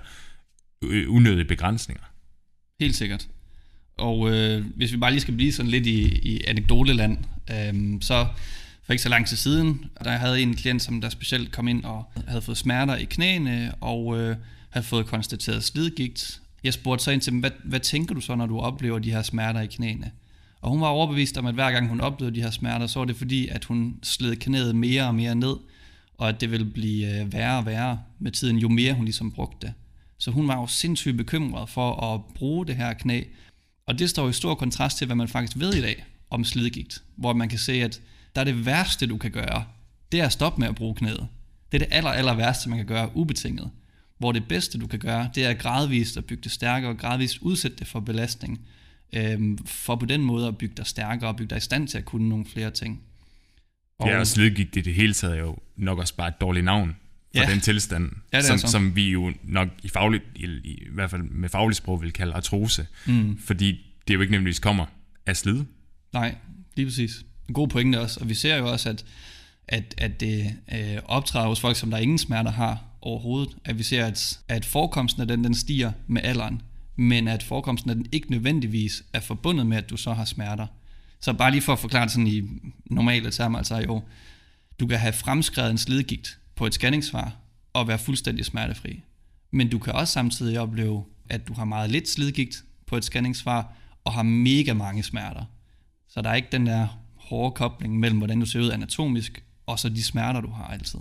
øh, 0.82 1.14
unødige 1.14 1.46
begrænsninger. 1.46 2.04
Helt 2.80 2.96
sikkert. 2.96 3.28
Og 3.98 4.36
øh, 4.36 4.66
hvis 4.76 4.92
vi 4.92 4.98
bare 4.98 5.12
lige 5.12 5.22
skal 5.22 5.34
blive 5.34 5.54
sådan 5.54 5.72
lidt 5.72 5.86
i, 5.86 6.02
i 6.18 6.44
anekdoteland, 6.48 7.18
øh, 7.52 8.02
så 8.02 8.28
for 8.84 8.94
ikke 8.94 9.04
så 9.04 9.10
lang 9.10 9.28
tid 9.28 9.38
siden, 9.38 9.86
der 10.04 10.12
havde 10.12 10.42
en 10.42 10.56
klient, 10.56 10.82
som 10.82 11.02
der 11.02 11.10
specielt 11.10 11.52
kom 11.52 11.68
ind 11.68 11.84
og 11.84 12.12
havde 12.28 12.42
fået 12.42 12.58
smerter 12.58 12.96
i 12.96 13.04
knæene, 13.04 13.74
og 13.82 14.20
øh, 14.20 14.36
havde 14.70 14.86
fået 14.86 15.06
konstateret 15.06 15.64
slidgigt. 15.64 16.42
Jeg 16.64 16.74
spurgte 16.74 17.04
så 17.04 17.12
ind 17.12 17.22
til 17.22 17.32
dem, 17.32 17.40
hvad, 17.40 17.52
hvad 17.64 17.80
tænker 17.80 18.16
du 18.16 18.22
så, 18.22 18.36
når 18.36 18.46
du 18.46 18.60
oplever 18.60 19.00
de 19.00 19.12
her 19.12 19.22
smerter 19.22 19.62
i 19.62 19.68
knæene? 19.68 20.12
Og 20.62 20.70
hun 20.70 20.82
var 20.82 20.88
overbevist 20.88 21.38
om, 21.38 21.46
at 21.46 21.54
hver 21.54 21.72
gang 21.72 21.90
hun 21.90 22.02
oplevede 22.02 22.36
de 22.36 22.42
her 22.42 22.52
smerter, 22.52 22.88
så 22.88 23.00
var 23.00 23.06
det 23.06 23.16
fordi, 23.16 23.48
at 23.48 23.66
hun 23.66 24.00
sled 24.04 24.36
knæet 24.36 24.76
mere 24.76 25.08
og 25.08 25.16
mere 25.16 25.36
ned, 25.36 25.56
og 26.18 26.30
at 26.30 26.42
det 26.42 26.52
ville 26.52 26.66
blive 26.66 27.22
øh, 27.22 27.34
værre 27.34 27.58
og 27.58 27.66
værre 27.66 28.00
med 28.20 28.32
tiden, 28.32 28.58
jo 28.58 28.70
mere 28.70 28.94
hun 28.94 29.06
ligesom 29.06 29.32
brugte 29.32 29.68
det. 29.68 29.74
Så 30.18 30.32
hun 30.32 30.48
var 30.48 30.56
jo 30.56 30.68
sindssygt 30.68 31.18
bekymret 31.18 31.70
for 31.70 32.14
at 32.14 32.22
bruge 32.36 32.66
det 32.66 32.76
her 32.76 32.94
knæ, 32.94 33.24
og 33.88 34.00
det 34.00 34.10
står 34.10 34.30
i 34.30 34.34
stor 34.34 34.56
kontrast 34.56 34.98
til, 34.98 35.06
hvad 35.08 35.16
man 35.16 35.28
faktisk 35.28 35.60
ved 35.60 35.74
i 35.74 35.82
dag 35.82 36.06
om 36.30 36.44
slidgigt, 36.44 37.04
hvor 37.16 37.34
man 37.34 37.50
kan 37.50 37.60
se, 37.60 37.74
at 37.74 38.02
der 38.36 38.42
er 38.42 38.46
det 38.46 38.66
værste, 38.66 39.08
du 39.08 39.18
kan 39.18 39.32
gøre, 39.32 39.66
det 40.12 40.20
er 40.20 40.26
at 40.26 40.32
stoppe 40.32 40.60
med 40.60 40.68
at 40.68 40.76
bruge 40.76 40.96
knæet. 40.96 41.28
Det 41.72 41.82
er 41.82 41.86
det 41.86 41.94
aller, 41.96 42.10
aller 42.10 42.34
værste, 42.36 42.70
man 42.70 42.78
kan 42.78 42.88
gøre 42.88 43.16
ubetinget. 43.16 43.70
Hvor 44.18 44.32
det 44.32 44.48
bedste, 44.48 44.78
du 44.78 44.88
kan 44.88 45.00
gøre, 45.00 45.30
det 45.36 45.46
er 45.46 45.54
gradvist 45.54 46.18
at 46.18 46.26
bygge 46.26 46.44
det 46.44 46.52
stærkere, 46.52 46.92
og 46.92 46.98
gradvist 46.98 47.38
udsætte 47.42 47.78
det 47.78 47.88
for 47.88 48.00
belastning, 48.00 48.60
øhm, 49.14 49.58
for 49.66 49.96
på 49.96 50.06
den 50.06 50.22
måde 50.22 50.48
at 50.48 50.58
bygge 50.58 50.76
dig 50.78 50.86
stærkere, 50.86 51.30
og 51.30 51.36
bygge 51.36 51.50
dig 51.50 51.58
i 51.58 51.62
stand 51.62 51.88
til 51.88 51.98
at 51.98 52.06
kunne 52.06 52.30
nogle 52.30 52.46
flere 52.46 52.72
ting. 52.72 53.02
Og, 54.00 54.08
ja, 54.08 54.20
og 54.20 54.28
slidgigt 54.28 54.76
i 54.76 54.82
det 54.82 54.94
hele 54.94 55.14
taget 55.14 55.38
er 55.38 55.42
jo 55.42 55.58
nok 55.76 56.00
også 56.00 56.16
bare 56.16 56.28
et 56.28 56.42
dårligt 56.42 56.66
navn 56.66 56.96
for 57.36 57.44
ja. 57.44 57.52
den 57.52 57.62
tilstand, 57.62 58.12
ja, 58.34 58.42
som, 58.42 58.58
som 58.58 58.96
vi 58.96 59.10
jo 59.10 59.34
nok 59.44 59.68
i, 59.84 59.88
fagligt, 59.88 60.24
i, 60.36 60.46
i, 60.46 60.72
i 60.72 60.90
hvert 60.92 61.10
fald 61.10 61.22
med 61.22 61.50
fagligt 61.50 61.78
sprog 61.78 62.02
vil 62.02 62.14
kalde 62.14 62.34
artrose, 62.34 62.88
mm. 63.06 63.38
fordi 63.38 63.86
det 64.08 64.14
jo 64.14 64.22
ikke 64.22 64.32
nødvendigvis 64.32 64.60
kommer 64.60 64.86
af 65.26 65.38
slid. 65.38 65.64
Nej, 66.14 66.36
lige 66.76 66.86
præcis. 66.86 67.26
En 67.48 67.54
god 67.54 67.68
pointe 67.68 68.02
også, 68.02 68.20
og 68.20 68.30
vi 68.30 68.34
ser 68.34 68.58
jo 68.58 68.72
også, 68.72 68.90
at, 68.90 69.06
at, 69.68 69.96
at 69.98 70.20
det 70.20 70.54
øh, 70.74 70.98
optræder 71.06 71.48
hos 71.48 71.60
folk, 71.60 71.78
som 71.78 71.92
der 71.92 71.98
ingen 71.98 72.18
smerter 72.18 72.52
har 72.52 72.84
overhovedet, 73.02 73.56
at 73.66 73.78
vi 73.78 73.84
ser, 73.84 74.06
at, 74.06 74.40
at 74.48 74.66
forekomsten 74.66 75.22
af 75.22 75.28
den, 75.28 75.44
den 75.44 75.56
stiger 75.56 75.92
med 76.08 76.22
alderen, 76.24 76.62
men 76.98 77.28
at 77.28 77.44
forekomsten 77.44 77.90
af 77.90 77.96
den 77.96 78.06
ikke 78.12 78.32
nødvendigvis 78.32 79.04
er 79.14 79.20
forbundet 79.20 79.68
med, 79.68 79.78
at 79.78 79.90
du 79.90 79.98
så 79.98 80.14
har 80.14 80.26
smerter. 80.26 80.68
Så 81.20 81.34
bare 81.34 81.52
lige 81.52 81.62
for 81.62 81.74
at 81.74 81.80
forklare 81.80 82.04
det 82.04 82.12
sådan 82.12 82.28
i 82.28 82.44
normale 82.86 83.32
termer, 83.32 83.58
altså 83.58 83.76
jo, 83.78 84.04
du 84.80 84.88
kan 84.88 85.00
have 85.00 85.14
fremskrevet 85.14 85.72
en 85.72 85.78
slidgigt 85.78 86.40
på 86.56 86.66
et 86.66 86.74
scanningssvar 86.74 87.36
og 87.74 87.88
være 87.88 88.00
fuldstændig 88.00 88.46
smertefri. 88.46 89.02
Men 89.52 89.70
du 89.70 89.80
kan 89.80 89.94
også 89.94 90.14
samtidig 90.14 90.60
opleve, 90.60 91.06
at 91.30 91.48
du 91.48 91.54
har 91.54 91.66
meget 91.66 91.90
lidt 91.90 92.10
slidgigt 92.10 92.64
på 92.86 92.98
et 92.98 93.06
scanningssvar 93.06 93.74
og 94.04 94.14
har 94.14 94.24
mega 94.24 94.74
mange 94.74 95.04
smerter. 95.04 95.46
Så 96.10 96.22
der 96.22 96.30
er 96.30 96.36
ikke 96.36 96.48
den 96.52 96.66
der 96.66 96.88
hårde 97.16 97.56
kobling 97.56 98.00
mellem, 98.00 98.18
hvordan 98.18 98.40
du 98.40 98.46
ser 98.46 98.60
ud 98.60 98.72
anatomisk, 98.72 99.44
og 99.66 99.80
så 99.80 99.90
de 99.90 100.04
smerter, 100.04 100.42
du 100.42 100.50
har 100.50 100.68
altid. 100.68 101.00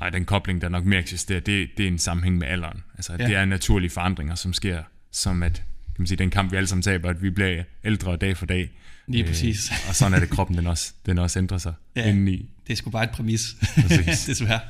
Nej, 0.00 0.10
den 0.10 0.24
kobling, 0.24 0.60
der 0.60 0.68
nok 0.68 0.84
mere 0.84 1.00
eksisterer, 1.00 1.40
det, 1.40 1.68
det 1.76 1.84
er 1.84 1.88
en 1.88 1.98
sammenhæng 1.98 2.38
med 2.38 2.48
alderen. 2.48 2.84
Altså, 2.94 3.12
ja. 3.12 3.26
det 3.26 3.36
er 3.36 3.44
naturlige 3.44 3.90
forandringer, 3.90 4.34
som 4.34 4.52
sker, 4.52 4.82
som 5.12 5.42
at 5.42 5.62
kan 5.94 6.02
man 6.02 6.06
sige, 6.06 6.18
den 6.18 6.30
kamp, 6.30 6.52
vi 6.52 6.56
alle 6.56 6.66
sammen 6.66 6.82
taber, 6.82 7.10
at 7.10 7.22
vi 7.22 7.30
bliver 7.30 7.62
ældre 7.84 8.16
dag 8.16 8.36
for 8.36 8.46
dag. 8.46 8.70
Lige 9.06 9.24
præcis. 9.24 9.70
Øh, 9.70 9.88
og 9.88 9.94
sådan 9.94 10.14
er 10.14 10.20
det, 10.20 10.30
kroppen 10.30 10.56
den 10.58 10.66
også, 10.66 10.92
den 11.06 11.18
også 11.18 11.38
ændrer 11.38 11.58
sig 11.58 11.74
ja, 11.96 12.08
indeni. 12.08 12.50
det 12.66 12.72
er 12.72 12.76
sgu 12.76 12.90
bare 12.90 13.04
et 13.04 13.10
præmis, 13.10 13.54
desværre. 14.26 14.60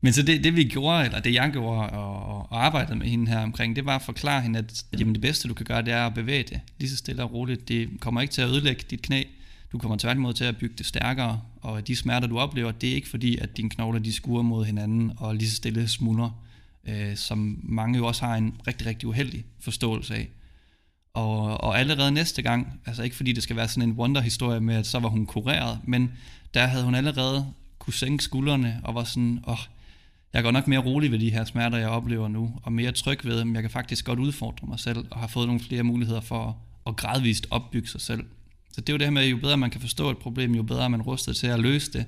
Men 0.00 0.12
så 0.12 0.22
det, 0.22 0.44
det 0.44 0.56
vi 0.56 0.64
gjorde, 0.64 1.04
eller 1.04 1.20
det 1.20 1.34
jeg 1.34 1.50
gjorde 1.52 1.90
og, 1.90 2.52
og 2.52 2.64
arbejdede 2.66 2.98
med 2.98 3.06
hende 3.06 3.30
her 3.30 3.38
omkring, 3.38 3.76
det 3.76 3.84
var 3.84 3.96
at 3.96 4.02
forklare 4.02 4.42
hende, 4.42 4.58
at 4.58 4.84
jamen, 4.98 5.14
det 5.14 5.20
bedste 5.20 5.48
du 5.48 5.54
kan 5.54 5.66
gøre, 5.66 5.82
det 5.82 5.92
er 5.92 6.06
at 6.06 6.14
bevæge 6.14 6.42
det 6.42 6.60
lige 6.78 6.90
så 6.90 6.96
stille 6.96 7.22
og 7.22 7.32
roligt. 7.32 7.68
Det 7.68 7.88
kommer 8.00 8.20
ikke 8.20 8.32
til 8.32 8.42
at 8.42 8.48
ødelægge 8.48 8.84
dit 8.90 9.02
knæ, 9.02 9.22
du 9.72 9.78
kommer 9.78 9.96
tværtimod 9.96 10.34
til 10.34 10.44
at 10.44 10.56
bygge 10.56 10.74
det 10.78 10.86
stærkere, 10.86 11.40
og 11.62 11.88
de 11.88 11.96
smerter, 11.96 12.28
du 12.28 12.38
oplever, 12.38 12.72
det 12.72 12.90
er 12.90 12.94
ikke 12.94 13.08
fordi, 13.08 13.38
at 13.38 13.56
dine 13.56 13.70
knogler 13.70 14.00
de 14.00 14.12
skuer 14.12 14.42
mod 14.42 14.64
hinanden 14.64 15.12
og 15.16 15.34
lige 15.34 15.50
så 15.50 15.56
stille 15.56 15.88
smuldrer, 15.88 16.44
øh, 16.88 17.16
som 17.16 17.58
mange 17.62 17.98
jo 17.98 18.06
også 18.06 18.26
har 18.26 18.36
en 18.36 18.54
rigtig, 18.66 18.86
rigtig 18.86 19.08
uheldig 19.08 19.44
forståelse 19.60 20.14
af. 20.14 20.28
Og, 21.14 21.64
og 21.64 21.78
allerede 21.78 22.12
næste 22.12 22.42
gang, 22.42 22.80
altså 22.86 23.02
ikke 23.02 23.16
fordi 23.16 23.32
det 23.32 23.42
skal 23.42 23.56
være 23.56 23.68
sådan 23.68 23.88
en 23.88 23.94
wonder-historie 23.96 24.60
med, 24.60 24.74
at 24.74 24.86
så 24.86 24.98
var 24.98 25.08
hun 25.08 25.26
kureret, 25.26 25.78
men 25.84 26.12
der 26.54 26.66
havde 26.66 26.84
hun 26.84 26.94
allerede 26.94 27.52
kunne 27.78 27.94
sænke 27.94 28.24
skuldrene 28.24 28.80
og 28.84 28.94
var 28.94 29.04
sådan, 29.04 29.40
åh, 29.46 29.52
oh, 29.52 29.58
Jeg 30.32 30.42
går 30.42 30.50
nok 30.50 30.68
mere 30.68 30.80
rolig 30.80 31.10
ved 31.10 31.18
de 31.18 31.30
her 31.30 31.44
smerter, 31.44 31.78
jeg 31.78 31.88
oplever 31.88 32.28
nu, 32.28 32.54
og 32.62 32.72
mere 32.72 32.92
tryg 32.92 33.24
ved 33.24 33.38
dem. 33.38 33.54
Jeg 33.54 33.62
kan 33.62 33.70
faktisk 33.70 34.04
godt 34.04 34.18
udfordre 34.18 34.66
mig 34.66 34.80
selv, 34.80 35.06
og 35.10 35.20
har 35.20 35.26
fået 35.26 35.46
nogle 35.46 35.60
flere 35.60 35.82
muligheder 35.82 36.20
for 36.20 36.58
at 36.86 36.96
gradvist 36.96 37.46
opbygge 37.50 37.88
sig 37.88 38.00
selv. 38.00 38.24
Så 38.72 38.80
det 38.80 38.88
er 38.88 38.92
jo 38.92 38.98
det 38.98 39.06
her 39.06 39.10
med, 39.10 39.22
at 39.22 39.30
jo 39.30 39.36
bedre 39.36 39.56
man 39.56 39.70
kan 39.70 39.80
forstå 39.80 40.10
et 40.10 40.18
problem, 40.18 40.54
jo 40.54 40.62
bedre 40.62 40.84
er 40.84 40.88
man 40.88 41.02
rustet 41.02 41.36
til 41.36 41.46
at 41.46 41.60
løse 41.60 41.92
det. 41.92 42.06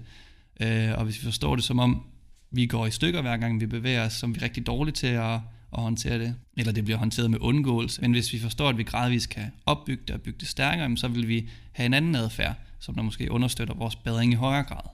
Øh, 0.61 0.99
og 0.99 1.05
hvis 1.05 1.21
vi 1.21 1.25
forstår 1.25 1.57
det 1.57 1.65
som 1.65 1.79
om, 1.79 2.03
vi 2.51 2.67
går 2.67 2.87
i 2.87 2.91
stykker 2.91 3.23
hver 3.23 3.37
gang 3.37 3.61
vi 3.61 3.67
bevæger 3.67 4.07
os, 4.07 4.13
som 4.13 4.35
vi 4.35 4.39
er 4.39 4.43
rigtig 4.43 4.67
dårlige 4.67 4.93
til 4.93 5.07
at, 5.07 5.35
at 5.73 5.81
håndtere 5.83 6.19
det, 6.19 6.35
eller 6.57 6.73
det 6.73 6.85
bliver 6.85 6.99
håndteret 6.99 7.31
med 7.31 7.39
undgåelse. 7.41 8.01
Men 8.01 8.13
hvis 8.13 8.33
vi 8.33 8.39
forstår, 8.39 8.69
at 8.69 8.79
vi 8.79 8.83
gradvist 8.83 9.29
kan 9.29 9.53
opbygge 9.67 10.03
det 10.07 10.15
og 10.15 10.21
bygge 10.21 10.39
det 10.41 10.49
stærkere, 10.49 10.97
så 10.97 11.09
vil 11.09 11.29
vi 11.29 11.49
have 11.73 11.87
en 11.87 11.95
anden 11.95 12.15
adfærd, 12.15 12.55
som 12.81 12.95
der 12.95 13.03
måske 13.03 13.31
understøtter 13.31 13.75
vores 13.75 13.97
bedring 13.97 14.33
i 14.33 14.35
højere 14.35 14.65
grad. 14.65 14.91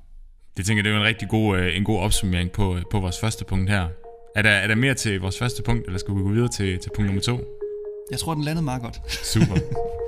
Det 0.56 0.66
tænker 0.66 0.78
jeg, 0.78 0.84
det 0.84 0.92
er 0.92 1.00
en 1.00 1.06
rigtig 1.06 1.28
god, 1.28 1.58
øh, 1.58 1.76
en 1.76 1.84
god 1.84 1.98
opsummering 1.98 2.50
på, 2.50 2.78
på 2.90 3.00
vores 3.00 3.16
første 3.20 3.44
punkt 3.44 3.70
her. 3.70 3.88
Er 4.36 4.42
der, 4.42 4.50
er 4.50 4.66
der 4.66 4.74
mere 4.74 4.94
til 4.94 5.20
vores 5.20 5.38
første 5.38 5.62
punkt, 5.62 5.86
eller 5.86 5.98
skal 5.98 6.14
vi 6.14 6.20
gå 6.20 6.32
videre 6.32 6.48
til, 6.48 6.78
til 6.78 6.90
punkt 6.96 7.06
nummer 7.06 7.22
to? 7.22 7.40
Jeg 8.10 8.18
tror, 8.18 8.34
den 8.34 8.44
landede 8.44 8.64
meget 8.64 8.82
godt. 8.82 9.12
Super. 9.26 9.56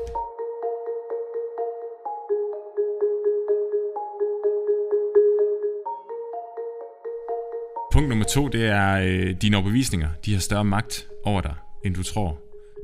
Punkt 7.98 8.08
nummer 8.08 8.24
to, 8.24 8.48
det 8.48 8.64
er 8.66 8.92
øh, 8.92 9.34
dine 9.42 9.56
overbevisninger. 9.56 10.08
De 10.24 10.32
har 10.32 10.40
større 10.40 10.64
magt 10.64 11.06
over 11.24 11.40
dig, 11.40 11.54
end 11.84 11.94
du 11.94 12.02
tror. 12.02 12.40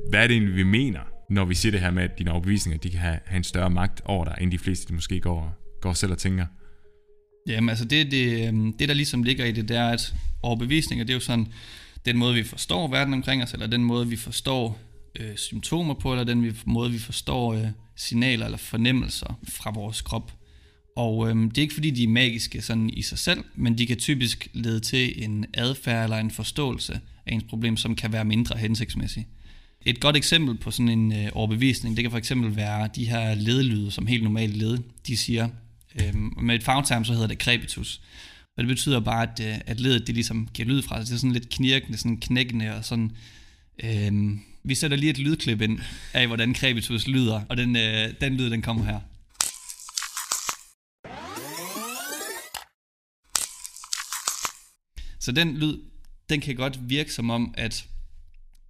Hvad 0.09 0.23
er 0.23 0.27
det 0.27 0.35
egentlig, 0.35 0.55
vi 0.55 0.63
mener, 0.63 0.99
når 1.29 1.45
vi 1.45 1.55
siger 1.55 1.71
det 1.71 1.81
her 1.81 1.91
med, 1.91 2.03
at 2.03 2.17
dine 2.19 2.31
overbevisninger 2.31 2.79
de 2.79 2.89
kan 2.89 2.99
have, 2.99 3.19
have 3.25 3.37
en 3.37 3.43
større 3.43 3.69
magt 3.69 4.01
over 4.05 4.25
dig, 4.25 4.35
end 4.41 4.51
de 4.51 4.57
fleste 4.57 4.87
de 4.87 4.93
måske 4.93 5.19
går, 5.19 5.55
går 5.81 5.93
selv 5.93 6.11
og 6.11 6.17
tænker? 6.17 6.45
Jamen 7.47 7.69
altså 7.69 7.85
det, 7.85 8.11
det, 8.11 8.47
øhm, 8.47 8.73
det, 8.73 8.89
der 8.89 8.95
ligesom 8.95 9.23
ligger 9.23 9.45
i 9.45 9.51
det, 9.51 9.69
det 9.69 9.77
er, 9.77 9.89
at 9.89 10.13
overbevisninger, 10.43 11.05
det 11.05 11.13
er 11.13 11.15
jo 11.15 11.19
sådan 11.19 11.47
den 12.05 12.17
måde, 12.17 12.33
vi 12.33 12.43
forstår 12.43 12.87
verden 12.87 13.13
omkring 13.13 13.43
os, 13.43 13.53
eller 13.53 13.67
den 13.67 13.83
måde, 13.83 14.07
vi 14.07 14.15
forstår 14.15 14.79
øh, 15.19 15.35
symptomer 15.35 15.93
på, 15.93 16.11
eller 16.11 16.23
den 16.23 16.57
måde, 16.65 16.91
vi 16.91 16.99
forstår 16.99 17.53
øh, 17.53 17.67
signaler 17.95 18.45
eller 18.45 18.57
fornemmelser 18.57 19.39
fra 19.49 19.71
vores 19.71 20.01
krop. 20.01 20.31
Og 20.95 21.29
øhm, 21.29 21.51
det 21.51 21.57
er 21.57 21.61
ikke 21.61 21.73
fordi, 21.73 21.89
de 21.89 22.03
er 22.03 22.07
magiske 22.07 22.61
sådan 22.61 22.89
i 22.89 23.01
sig 23.01 23.19
selv, 23.19 23.43
men 23.55 23.77
de 23.77 23.85
kan 23.85 23.97
typisk 23.97 24.47
lede 24.53 24.79
til 24.79 25.23
en 25.23 25.45
adfærd 25.53 26.03
eller 26.03 26.17
en 26.17 26.31
forståelse 26.31 26.99
af 27.25 27.33
ens 27.33 27.43
problem, 27.43 27.77
som 27.77 27.95
kan 27.95 28.13
være 28.13 28.25
mindre 28.25 28.57
hensigtsmæssig. 28.57 29.27
Et 29.85 29.99
godt 29.99 30.15
eksempel 30.15 30.57
på 30.57 30.71
sådan 30.71 30.89
en 30.89 31.13
øh, 31.13 31.29
overbevisning, 31.33 31.95
det 31.95 32.03
kan 32.03 32.11
for 32.11 32.17
eksempel 32.17 32.55
være 32.55 32.89
de 32.95 33.05
her 33.05 33.35
ledelyde, 33.35 33.91
som 33.91 34.07
helt 34.07 34.23
normalt 34.23 34.57
led, 34.57 34.77
de 35.07 35.17
siger, 35.17 35.49
øhm, 36.01 36.33
med 36.41 36.55
et 36.55 36.63
fagterm 36.63 37.05
så 37.05 37.13
hedder 37.13 37.27
det 37.27 37.37
crepitus. 37.37 38.01
Og 38.57 38.63
det 38.63 38.67
betyder 38.67 38.99
bare, 38.99 39.23
at, 39.23 39.39
øh, 39.47 39.61
at 39.65 39.79
ledet 39.79 40.07
det 40.07 40.15
ligesom 40.15 40.47
giver 40.53 40.67
lyd 40.67 40.81
fra 40.81 40.97
sig. 40.97 41.07
Det 41.07 41.13
er 41.13 41.17
sådan 41.17 41.31
lidt 41.31 41.49
knirkende, 41.49 41.97
sådan 41.97 42.17
knækkende 42.17 42.75
og 42.75 42.85
sådan... 42.85 43.11
Øhm, 43.83 44.39
vi 44.63 44.75
sætter 44.75 44.97
lige 44.97 45.09
et 45.09 45.17
lydklip 45.17 45.61
ind 45.61 45.79
af, 46.13 46.27
hvordan 46.27 46.55
crepitus 46.55 47.07
lyder, 47.07 47.41
og 47.49 47.57
den, 47.57 47.75
øh, 47.75 48.13
den 48.21 48.37
lyd, 48.37 48.49
den 48.49 48.61
kommer 48.61 48.85
her. 48.85 48.99
Så 55.25 55.31
den 55.31 55.57
lyd, 55.57 55.77
den 56.29 56.41
kan 56.41 56.55
godt 56.55 56.89
virke 56.89 57.13
som 57.13 57.29
om, 57.29 57.53
at 57.57 57.87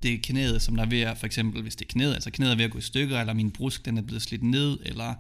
det 0.03 0.13
er 0.13 0.17
knæet, 0.23 0.61
som 0.61 0.75
der 0.75 0.83
er 0.83 0.89
ved 0.89 1.01
at, 1.01 1.17
for 1.17 1.25
eksempel 1.25 1.61
hvis 1.61 1.75
det 1.75 1.85
er 1.85 1.91
knæet, 1.91 2.13
altså 2.13 2.31
knæet 2.31 2.51
er 2.51 2.55
ved 2.55 2.65
at 2.65 2.71
gå 2.71 2.77
i 2.77 2.81
stykker, 2.81 3.19
eller 3.19 3.33
min 3.33 3.51
brusk 3.51 3.85
den 3.85 3.97
er 3.97 4.01
blevet 4.01 4.21
slidt 4.21 4.43
ned, 4.43 4.77
eller 4.81 5.13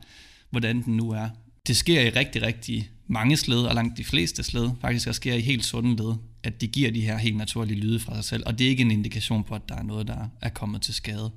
hvordan 0.49 0.83
den 0.83 0.97
nu 0.97 1.11
er. 1.11 1.29
Det 1.67 1.77
sker 1.77 2.01
i 2.01 2.09
rigtig, 2.09 2.41
rigtig 2.41 2.89
mange 3.07 3.37
sled, 3.37 3.57
og 3.57 3.75
langt 3.75 3.97
de 3.97 4.03
fleste 4.03 4.43
sled, 4.43 4.69
faktisk 4.81 5.07
også 5.07 5.17
sker 5.17 5.33
i 5.33 5.41
helt 5.41 5.65
sunde 5.65 5.95
led, 5.95 6.15
at 6.45 6.61
de 6.61 6.67
giver 6.67 6.91
de 6.91 7.01
her 7.01 7.17
helt 7.17 7.37
naturlige 7.37 7.79
lyde 7.79 7.99
fra 7.99 8.15
sig 8.15 8.23
selv, 8.23 8.43
og 8.45 8.59
det 8.59 8.65
er 8.65 8.69
ikke 8.69 8.81
en 8.81 8.91
indikation 8.91 9.43
på, 9.43 9.55
at 9.55 9.61
der 9.69 9.75
er 9.75 9.83
noget, 9.83 10.07
der 10.07 10.27
er 10.41 10.49
kommet 10.49 10.81
til 10.81 10.93
skade. 10.93 11.31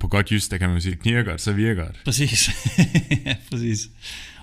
På 0.00 0.08
godt 0.08 0.32
just, 0.32 0.50
der 0.50 0.58
kan 0.58 0.70
man 0.70 0.80
sige, 0.80 0.92
at 0.92 0.98
kniger 0.98 1.22
godt, 1.22 1.40
så 1.40 1.52
virker 1.52 1.86
det. 1.86 2.00
Præcis. 2.04 2.50
ja, 3.26 3.36
præcis. 3.50 3.90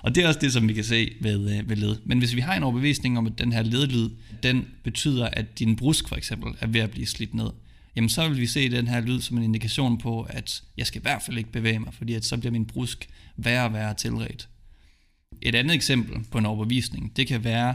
Og 0.02 0.14
det 0.14 0.24
er 0.24 0.28
også 0.28 0.40
det, 0.40 0.52
som 0.52 0.68
vi 0.68 0.72
kan 0.72 0.84
se 0.84 1.12
ved, 1.20 1.58
øh, 1.58 1.68
ved 1.68 1.76
led. 1.76 1.96
Men 2.04 2.18
hvis 2.18 2.36
vi 2.36 2.40
har 2.40 2.54
en 2.54 2.62
overbevisning 2.62 3.18
om, 3.18 3.26
at 3.26 3.38
den 3.38 3.52
her 3.52 3.62
ledlyd, 3.62 4.10
den 4.42 4.66
betyder, 4.84 5.28
at 5.32 5.58
din 5.58 5.76
brusk 5.76 6.08
for 6.08 6.16
eksempel 6.16 6.52
er 6.60 6.66
ved 6.66 6.80
at 6.80 6.90
blive 6.90 7.06
slidt 7.06 7.34
ned, 7.34 7.50
jamen 7.96 8.08
så 8.08 8.28
vil 8.28 8.40
vi 8.40 8.46
se 8.46 8.70
den 8.70 8.88
her 8.88 9.00
lyd 9.00 9.20
som 9.20 9.38
en 9.38 9.44
indikation 9.44 9.98
på, 9.98 10.22
at 10.22 10.62
jeg 10.76 10.86
skal 10.86 11.00
i 11.00 11.02
hvert 11.02 11.22
fald 11.22 11.38
ikke 11.38 11.52
bevæge 11.52 11.78
mig, 11.78 11.94
fordi 11.94 12.14
at 12.14 12.24
så 12.24 12.36
bliver 12.36 12.52
min 12.52 12.64
brusk 12.64 13.08
værre 13.36 13.64
og 13.64 13.72
værre 13.72 13.94
tilret. 13.94 14.48
Et 15.42 15.54
andet 15.54 15.74
eksempel 15.74 16.24
på 16.30 16.38
en 16.38 16.46
overbevisning, 16.46 17.16
det 17.16 17.26
kan 17.26 17.44
være, 17.44 17.74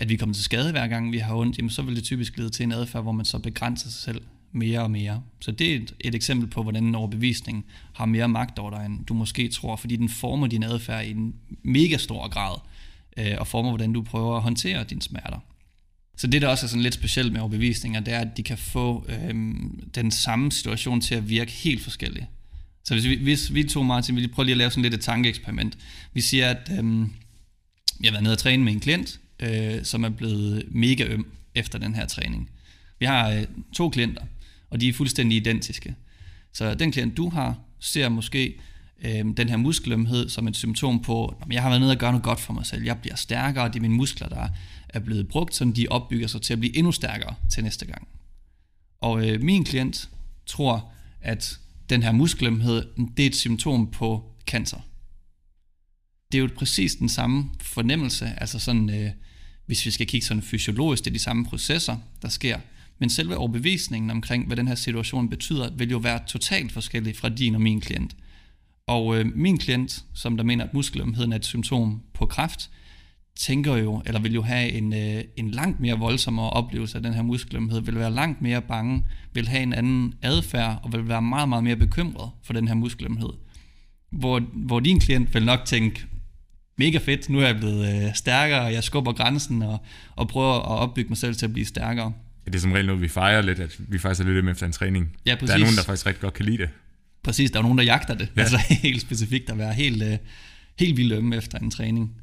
at 0.00 0.08
vi 0.08 0.16
kommer 0.16 0.34
til 0.34 0.44
skade 0.44 0.70
hver 0.70 0.88
gang 0.88 1.12
vi 1.12 1.18
har 1.18 1.34
ondt, 1.34 1.58
jamen 1.58 1.70
så 1.70 1.82
vil 1.82 1.96
det 1.96 2.04
typisk 2.04 2.38
lede 2.38 2.50
til 2.50 2.62
en 2.62 2.72
adfærd, 2.72 3.02
hvor 3.02 3.12
man 3.12 3.24
så 3.24 3.38
begrænser 3.38 3.90
sig 3.90 4.02
selv 4.02 4.22
mere 4.52 4.80
og 4.80 4.90
mere. 4.90 5.22
Så 5.40 5.50
det 5.50 5.72
er 5.72 5.76
et, 5.76 5.94
et 6.00 6.14
eksempel 6.14 6.50
på, 6.50 6.62
hvordan 6.62 6.84
en 6.84 6.94
overbevisning 6.94 7.66
har 7.94 8.06
mere 8.06 8.28
magt 8.28 8.58
over 8.58 8.70
dig, 8.70 8.86
end 8.86 9.06
du 9.06 9.14
måske 9.14 9.48
tror, 9.48 9.76
fordi 9.76 9.96
den 9.96 10.08
former 10.08 10.46
din 10.46 10.62
adfærd 10.62 11.06
i 11.06 11.10
en 11.10 11.34
mega 11.62 11.96
stor 11.96 12.28
grad, 12.28 12.56
øh, 13.16 13.34
og 13.38 13.46
former, 13.46 13.70
hvordan 13.70 13.92
du 13.92 14.02
prøver 14.02 14.36
at 14.36 14.42
håndtere 14.42 14.84
dine 14.84 15.02
smerter. 15.02 15.38
Så 16.16 16.26
det, 16.26 16.42
der 16.42 16.48
også 16.48 16.66
er 16.66 16.68
sådan 16.68 16.82
lidt 16.82 16.94
specielt 16.94 17.32
med 17.32 17.40
overbevisninger, 17.40 18.00
det 18.00 18.14
er, 18.14 18.18
at 18.18 18.36
de 18.36 18.42
kan 18.42 18.58
få 18.58 19.06
øh, 19.08 19.34
den 19.94 20.10
samme 20.10 20.52
situation 20.52 21.00
til 21.00 21.14
at 21.14 21.28
virke 21.28 21.52
helt 21.52 21.82
forskelligt. 21.82 22.26
Så 22.84 22.94
hvis 22.94 23.04
vi, 23.04 23.22
hvis 23.22 23.54
vi 23.54 23.64
to, 23.64 23.82
Martin, 23.82 24.16
vi 24.16 24.26
prøve 24.26 24.46
lige 24.46 24.52
at 24.52 24.58
lave 24.58 24.70
sådan 24.70 24.82
lidt 24.82 24.94
et 24.94 25.00
tankeeksperiment. 25.00 25.78
Vi 26.12 26.20
siger, 26.20 26.50
at 26.50 26.70
øh, 26.70 27.00
jeg 28.00 28.08
har 28.08 28.10
været 28.10 28.22
nede 28.22 28.32
og 28.32 28.38
træne 28.38 28.64
med 28.64 28.72
en 28.72 28.80
klient, 28.80 29.20
øh, 29.40 29.84
som 29.84 30.04
er 30.04 30.08
blevet 30.08 30.64
mega 30.70 31.04
øm 31.04 31.26
efter 31.54 31.78
den 31.78 31.94
her 31.94 32.06
træning. 32.06 32.50
Vi 32.98 33.06
har 33.06 33.30
øh, 33.30 33.44
to 33.74 33.88
klienter, 33.88 34.22
og 34.70 34.80
de 34.80 34.88
er 34.88 34.92
fuldstændig 34.92 35.36
identiske. 35.36 35.94
Så 36.52 36.74
den 36.74 36.92
klient, 36.92 37.16
du 37.16 37.28
har, 37.30 37.58
ser 37.80 38.08
måske 38.08 38.60
øh, 39.02 39.24
den 39.36 39.48
her 39.48 39.56
muskelømhed 39.56 40.28
som 40.28 40.48
et 40.48 40.56
symptom 40.56 41.02
på, 41.02 41.26
at 41.26 41.52
jeg 41.52 41.62
har 41.62 41.68
været 41.68 41.80
nede 41.80 41.92
og 41.92 41.98
gøre 41.98 42.12
noget 42.12 42.24
godt 42.24 42.40
for 42.40 42.52
mig 42.52 42.66
selv. 42.66 42.84
Jeg 42.84 42.98
bliver 42.98 43.16
stærkere, 43.16 43.64
og 43.64 43.72
det 43.72 43.78
er 43.78 43.82
mine 43.82 43.94
muskler, 43.94 44.28
der 44.28 44.48
er 44.88 44.98
blevet 44.98 45.28
brugt, 45.28 45.54
så 45.54 45.72
de 45.76 45.86
opbygger 45.90 46.26
sig 46.26 46.42
til 46.42 46.52
at 46.52 46.58
blive 46.58 46.76
endnu 46.76 46.92
stærkere 46.92 47.34
til 47.52 47.62
næste 47.62 47.86
gang. 47.86 48.08
Og 49.00 49.28
øh, 49.28 49.42
min 49.42 49.64
klient 49.64 50.08
tror, 50.46 50.92
at 51.20 51.58
den 51.90 52.02
her 52.02 52.12
muskelømhed, 52.12 52.86
det 53.16 53.22
er 53.22 53.26
et 53.26 53.36
symptom 53.36 53.90
på 53.90 54.32
cancer. 54.46 54.80
Det 56.32 56.38
er 56.38 56.42
jo 56.42 56.48
præcis 56.56 56.94
den 56.94 57.08
samme 57.08 57.50
fornemmelse, 57.60 58.32
altså 58.36 58.58
sådan, 58.58 58.90
øh, 58.90 59.10
hvis 59.68 59.86
vi 59.86 59.90
skal 59.90 60.06
kigge 60.06 60.26
sådan 60.26 60.42
fysiologisk, 60.42 61.04
det 61.04 61.10
er 61.10 61.14
de 61.14 61.18
samme 61.18 61.44
processer, 61.44 61.96
der 62.22 62.28
sker. 62.28 62.58
Men 62.98 63.10
selve 63.10 63.36
overbevisningen 63.36 64.10
omkring, 64.10 64.46
hvad 64.46 64.56
den 64.56 64.68
her 64.68 64.74
situation 64.74 65.28
betyder, 65.28 65.70
vil 65.70 65.90
jo 65.90 65.98
være 65.98 66.20
totalt 66.26 66.72
forskellig 66.72 67.16
fra 67.16 67.28
din 67.28 67.54
og 67.54 67.60
min 67.60 67.80
klient. 67.80 68.16
Og 68.86 69.18
øh, 69.18 69.26
min 69.36 69.58
klient, 69.58 70.04
som 70.14 70.36
der 70.36 70.44
mener, 70.44 70.64
at 70.64 70.74
muskelømheden 70.74 71.32
er 71.32 71.36
et 71.36 71.44
symptom 71.44 72.02
på 72.14 72.26
kræft, 72.26 72.70
tænker 73.36 73.76
jo, 73.76 74.02
eller 74.06 74.20
vil 74.20 74.34
jo 74.34 74.42
have 74.42 74.72
en, 74.72 74.92
øh, 74.92 75.24
en 75.36 75.50
langt 75.50 75.80
mere 75.80 75.98
voldsommere 75.98 76.50
oplevelse 76.50 76.96
af 76.96 77.02
den 77.02 77.14
her 77.14 77.22
muskelømhed, 77.22 77.80
vil 77.80 77.98
være 77.98 78.10
langt 78.10 78.42
mere 78.42 78.62
bange, 78.62 79.04
vil 79.32 79.48
have 79.48 79.62
en 79.62 79.72
anden 79.72 80.14
adfærd, 80.22 80.80
og 80.82 80.92
vil 80.92 81.08
være 81.08 81.22
meget, 81.22 81.48
meget 81.48 81.64
mere 81.64 81.76
bekymret 81.76 82.30
for 82.42 82.52
den 82.52 82.68
her 82.68 82.74
muskelømhed. 82.74 83.30
Hvor, 84.10 84.40
hvor 84.40 84.80
din 84.80 85.00
klient 85.00 85.34
vil 85.34 85.44
nok 85.44 85.64
tænke, 85.64 86.06
mega 86.78 86.98
fedt, 86.98 87.28
nu 87.28 87.40
er 87.40 87.46
jeg 87.46 87.56
blevet 87.56 88.04
øh, 88.06 88.14
stærkere, 88.14 88.60
og 88.60 88.72
jeg 88.72 88.84
skubber 88.84 89.12
grænsen, 89.12 89.62
og, 89.62 89.78
og 90.16 90.28
prøver 90.28 90.54
at 90.54 90.78
opbygge 90.78 91.08
mig 91.08 91.18
selv 91.18 91.34
til 91.34 91.46
at 91.46 91.52
blive 91.52 91.66
stærkere. 91.66 92.12
Det 92.44 92.54
er 92.54 92.58
som 92.58 92.72
regel 92.72 92.86
noget, 92.86 93.02
vi 93.02 93.08
fejrer 93.08 93.42
lidt, 93.42 93.60
at 93.60 93.76
vi 93.78 93.98
faktisk 93.98 94.26
er 94.26 94.32
lidt 94.32 94.44
med 94.44 94.52
efter 94.52 94.66
en 94.66 94.72
træning. 94.72 95.16
Ja, 95.26 95.34
præcis. 95.34 95.48
Der 95.48 95.54
er 95.54 95.58
nogen, 95.58 95.76
der 95.76 95.82
faktisk 95.82 96.06
rigtig 96.06 96.20
godt 96.20 96.34
kan 96.34 96.44
lide 96.44 96.58
det. 96.58 96.68
Præcis, 97.22 97.50
der 97.50 97.58
er 97.58 97.62
nogen, 97.62 97.78
der 97.78 97.84
jagter 97.84 98.14
det. 98.14 98.28
Ja. 98.36 98.40
Altså 98.40 98.58
helt 98.82 99.00
specifikt 99.00 99.50
at 99.50 99.58
være 99.58 99.72
helt, 99.72 100.02
øh, 100.02 100.18
helt 100.78 100.96
vildt 100.96 101.12
ømme 101.12 101.36
efter 101.36 101.58
en 101.58 101.70
træning. 101.70 102.14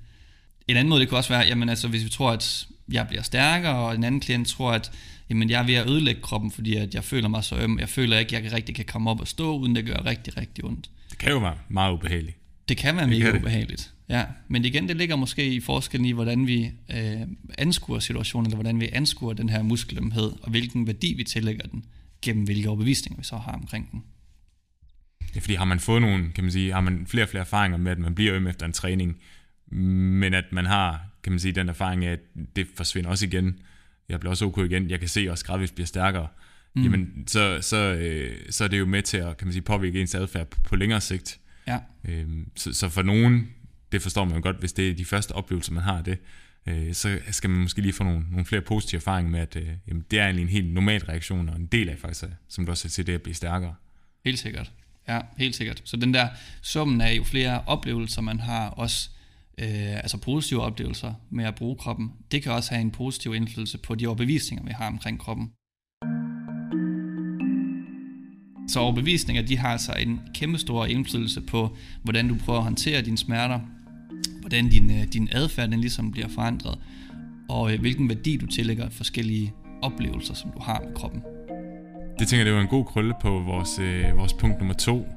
En 0.67 0.77
anden 0.77 0.89
måde, 0.89 1.01
det 1.01 1.09
kunne 1.09 1.17
også 1.17 1.29
være, 1.29 1.45
jamen 1.47 1.69
altså, 1.69 1.87
hvis 1.87 2.03
vi 2.03 2.09
tror, 2.09 2.31
at 2.31 2.67
jeg 2.91 3.07
bliver 3.07 3.23
stærkere, 3.23 3.75
og 3.75 3.95
en 3.95 4.03
anden 4.03 4.21
klient 4.21 4.47
tror, 4.47 4.71
at 4.71 4.91
jamen, 5.29 5.49
jeg 5.49 5.61
er 5.61 5.65
ved 5.65 5.73
at 5.73 5.89
ødelægge 5.89 6.21
kroppen, 6.21 6.51
fordi 6.51 6.75
at 6.75 6.95
jeg 6.95 7.03
føler 7.03 7.27
mig 7.27 7.43
så 7.43 7.57
øm. 7.57 7.79
Jeg 7.79 7.89
føler 7.89 8.19
ikke, 8.19 8.37
at 8.37 8.43
jeg 8.43 8.53
rigtig 8.53 8.75
kan 8.75 8.85
komme 8.85 9.09
op 9.09 9.21
og 9.21 9.27
stå, 9.27 9.57
uden 9.57 9.75
det 9.75 9.85
gør 9.85 10.05
rigtig, 10.05 10.37
rigtig 10.37 10.65
ondt. 10.65 10.89
Det 11.09 11.17
kan 11.17 11.31
jo 11.31 11.37
være 11.37 11.55
meget 11.69 11.93
ubehageligt. 11.93 12.37
Det 12.69 12.77
kan 12.77 12.95
være 12.95 13.07
mega 13.07 13.37
ubehageligt. 13.37 13.93
Ja, 14.09 14.25
men 14.47 14.65
igen, 14.65 14.87
det 14.87 14.97
ligger 14.97 15.15
måske 15.15 15.53
i 15.53 15.59
forskellen 15.59 16.05
i, 16.05 16.11
hvordan 16.11 16.47
vi 16.47 16.71
øh, 16.95 17.21
anskuer 17.57 17.99
situationen, 17.99 18.45
eller 18.45 18.55
hvordan 18.55 18.79
vi 18.79 18.89
anskuer 18.93 19.33
den 19.33 19.49
her 19.49 19.63
muskelømhed, 19.63 20.31
og 20.41 20.49
hvilken 20.49 20.87
værdi 20.87 21.13
vi 21.13 21.23
tillægger 21.23 21.67
den, 21.67 21.85
gennem 22.21 22.43
hvilke 22.43 22.69
overbevisninger 22.69 23.17
vi 23.17 23.23
så 23.23 23.37
har 23.37 23.51
omkring 23.51 23.91
den. 23.91 24.03
Det 25.19 25.37
er 25.37 25.41
fordi, 25.41 25.55
har 25.55 25.65
man 25.65 25.79
fået 25.79 26.01
nogle, 26.01 26.31
kan 26.35 26.43
man 26.43 26.51
sige, 26.51 26.73
har 26.73 26.81
man 26.81 27.07
flere 27.07 27.25
og 27.25 27.29
flere 27.29 27.41
erfaringer 27.41 27.77
med, 27.77 27.91
at 27.91 27.99
man 27.99 28.15
bliver 28.15 28.35
øm 28.35 28.47
efter 28.47 28.65
en 28.65 28.73
træning, 28.73 29.17
men 29.67 30.33
at 30.33 30.45
man 30.51 30.65
har, 30.65 31.05
kan 31.23 31.31
man 31.31 31.39
sige, 31.39 31.51
den 31.51 31.69
erfaring 31.69 32.05
af, 32.05 32.11
at 32.11 32.19
det 32.55 32.67
forsvinder 32.75 33.09
også 33.09 33.25
igen. 33.25 33.59
Jeg 34.09 34.19
bliver 34.19 34.31
også 34.31 34.45
ok 34.45 34.57
igen. 34.57 34.89
Jeg 34.89 34.99
kan 34.99 35.09
se, 35.09 35.21
at 35.21 35.29
også 35.29 35.45
gradvist 35.45 35.75
bliver 35.75 35.87
stærkere. 35.87 36.27
Mm. 36.75 36.83
Jamen, 36.83 37.23
så, 37.27 37.59
så, 37.61 37.77
øh, 37.77 38.37
så 38.49 38.63
er 38.63 38.67
det 38.67 38.79
jo 38.79 38.85
med 38.85 39.01
til 39.01 39.17
at 39.17 39.37
kan 39.37 39.47
man 39.47 39.53
sige, 39.53 39.61
påvirke 39.61 40.01
ens 40.01 40.15
adfærd 40.15 40.47
på, 40.47 40.61
på 40.61 40.75
længere 40.75 41.01
sigt. 41.01 41.39
Ja. 41.67 41.79
Øhm, 42.03 42.49
så, 42.55 42.73
så 42.73 42.89
for 42.89 43.01
nogen, 43.01 43.49
det 43.91 44.01
forstår 44.01 44.25
man 44.25 44.35
jo 44.35 44.41
godt, 44.41 44.59
hvis 44.59 44.73
det 44.73 44.89
er 44.89 44.93
de 44.93 45.05
første 45.05 45.31
oplevelser, 45.31 45.73
man 45.73 45.83
har 45.83 45.97
af 45.97 46.03
det, 46.03 46.17
øh, 46.65 46.93
så 46.93 47.19
skal 47.31 47.49
man 47.49 47.61
måske 47.61 47.81
lige 47.81 47.93
få 47.93 48.03
nogle, 48.03 48.25
nogle 48.29 48.45
flere 48.45 48.61
positive 48.61 48.99
erfaringer 48.99 49.31
med, 49.31 49.39
at 49.39 49.55
øh, 49.55 49.67
jamen, 49.87 50.05
det 50.11 50.19
er 50.19 50.23
egentlig 50.23 50.43
en 50.43 50.49
helt 50.49 50.73
normal 50.73 51.03
reaktion, 51.03 51.49
og 51.49 51.55
en 51.55 51.65
del 51.65 51.89
af 51.89 51.97
faktisk, 51.97 52.23
som 52.47 52.65
du 52.65 52.71
også 52.71 52.89
til 52.89 53.07
det 53.07 53.13
at 53.13 53.21
blive 53.21 53.35
stærkere. 53.35 53.75
Helt 54.25 54.39
sikkert. 54.39 54.71
Ja, 55.07 55.19
helt 55.37 55.55
sikkert. 55.55 55.81
Så 55.85 55.97
den 55.97 56.13
der 56.13 56.29
summen 56.61 57.01
af 57.01 57.13
jo 57.17 57.23
flere 57.23 57.63
oplevelser, 57.65 58.21
man 58.21 58.39
har 58.39 58.69
også, 58.69 59.09
øh, 59.57 59.95
altså 59.95 60.17
positive 60.17 60.61
oplevelser 60.61 61.13
med 61.29 61.45
at 61.45 61.55
bruge 61.55 61.75
kroppen, 61.75 62.11
det 62.31 62.43
kan 62.43 62.51
også 62.51 62.71
have 62.73 62.81
en 62.81 62.91
positiv 62.91 63.35
indflydelse 63.35 63.77
på 63.77 63.95
de 63.95 64.07
overbevisninger, 64.07 64.65
vi 64.65 64.71
har 64.71 64.87
omkring 64.87 65.19
kroppen. 65.19 65.51
Så 68.67 68.79
overbevisninger, 68.79 69.41
de 69.41 69.57
har 69.57 69.69
altså 69.69 69.93
en 69.99 70.21
kæmpe 70.33 70.57
stor 70.57 70.85
indflydelse 70.85 71.41
på, 71.41 71.77
hvordan 72.03 72.27
du 72.27 72.35
prøver 72.35 72.59
at 72.59 72.63
håndtere 72.63 73.01
dine 73.01 73.17
smerter, 73.17 73.59
hvordan 74.39 74.69
din, 74.69 74.91
øh, 74.91 75.07
din 75.13 75.29
adfærd 75.31 75.69
den 75.69 75.81
ligesom 75.81 76.11
bliver 76.11 76.27
forandret, 76.27 76.77
og 77.49 77.73
øh, 77.73 77.79
hvilken 77.79 78.09
værdi 78.09 78.37
du 78.37 78.45
tillægger 78.45 78.89
forskellige 78.89 79.53
oplevelser, 79.81 80.33
som 80.33 80.51
du 80.51 80.59
har 80.59 80.81
med 80.85 80.95
kroppen. 80.95 81.21
Det 82.19 82.27
tænker 82.27 82.39
jeg, 82.39 82.45
det 82.45 82.53
var 82.53 82.61
en 82.61 82.67
god 82.67 82.85
krølle 82.85 83.13
på 83.21 83.29
vores, 83.29 83.79
øh, 83.79 84.17
vores 84.17 84.33
punkt 84.33 84.57
nummer 84.59 84.73
to. 84.73 85.07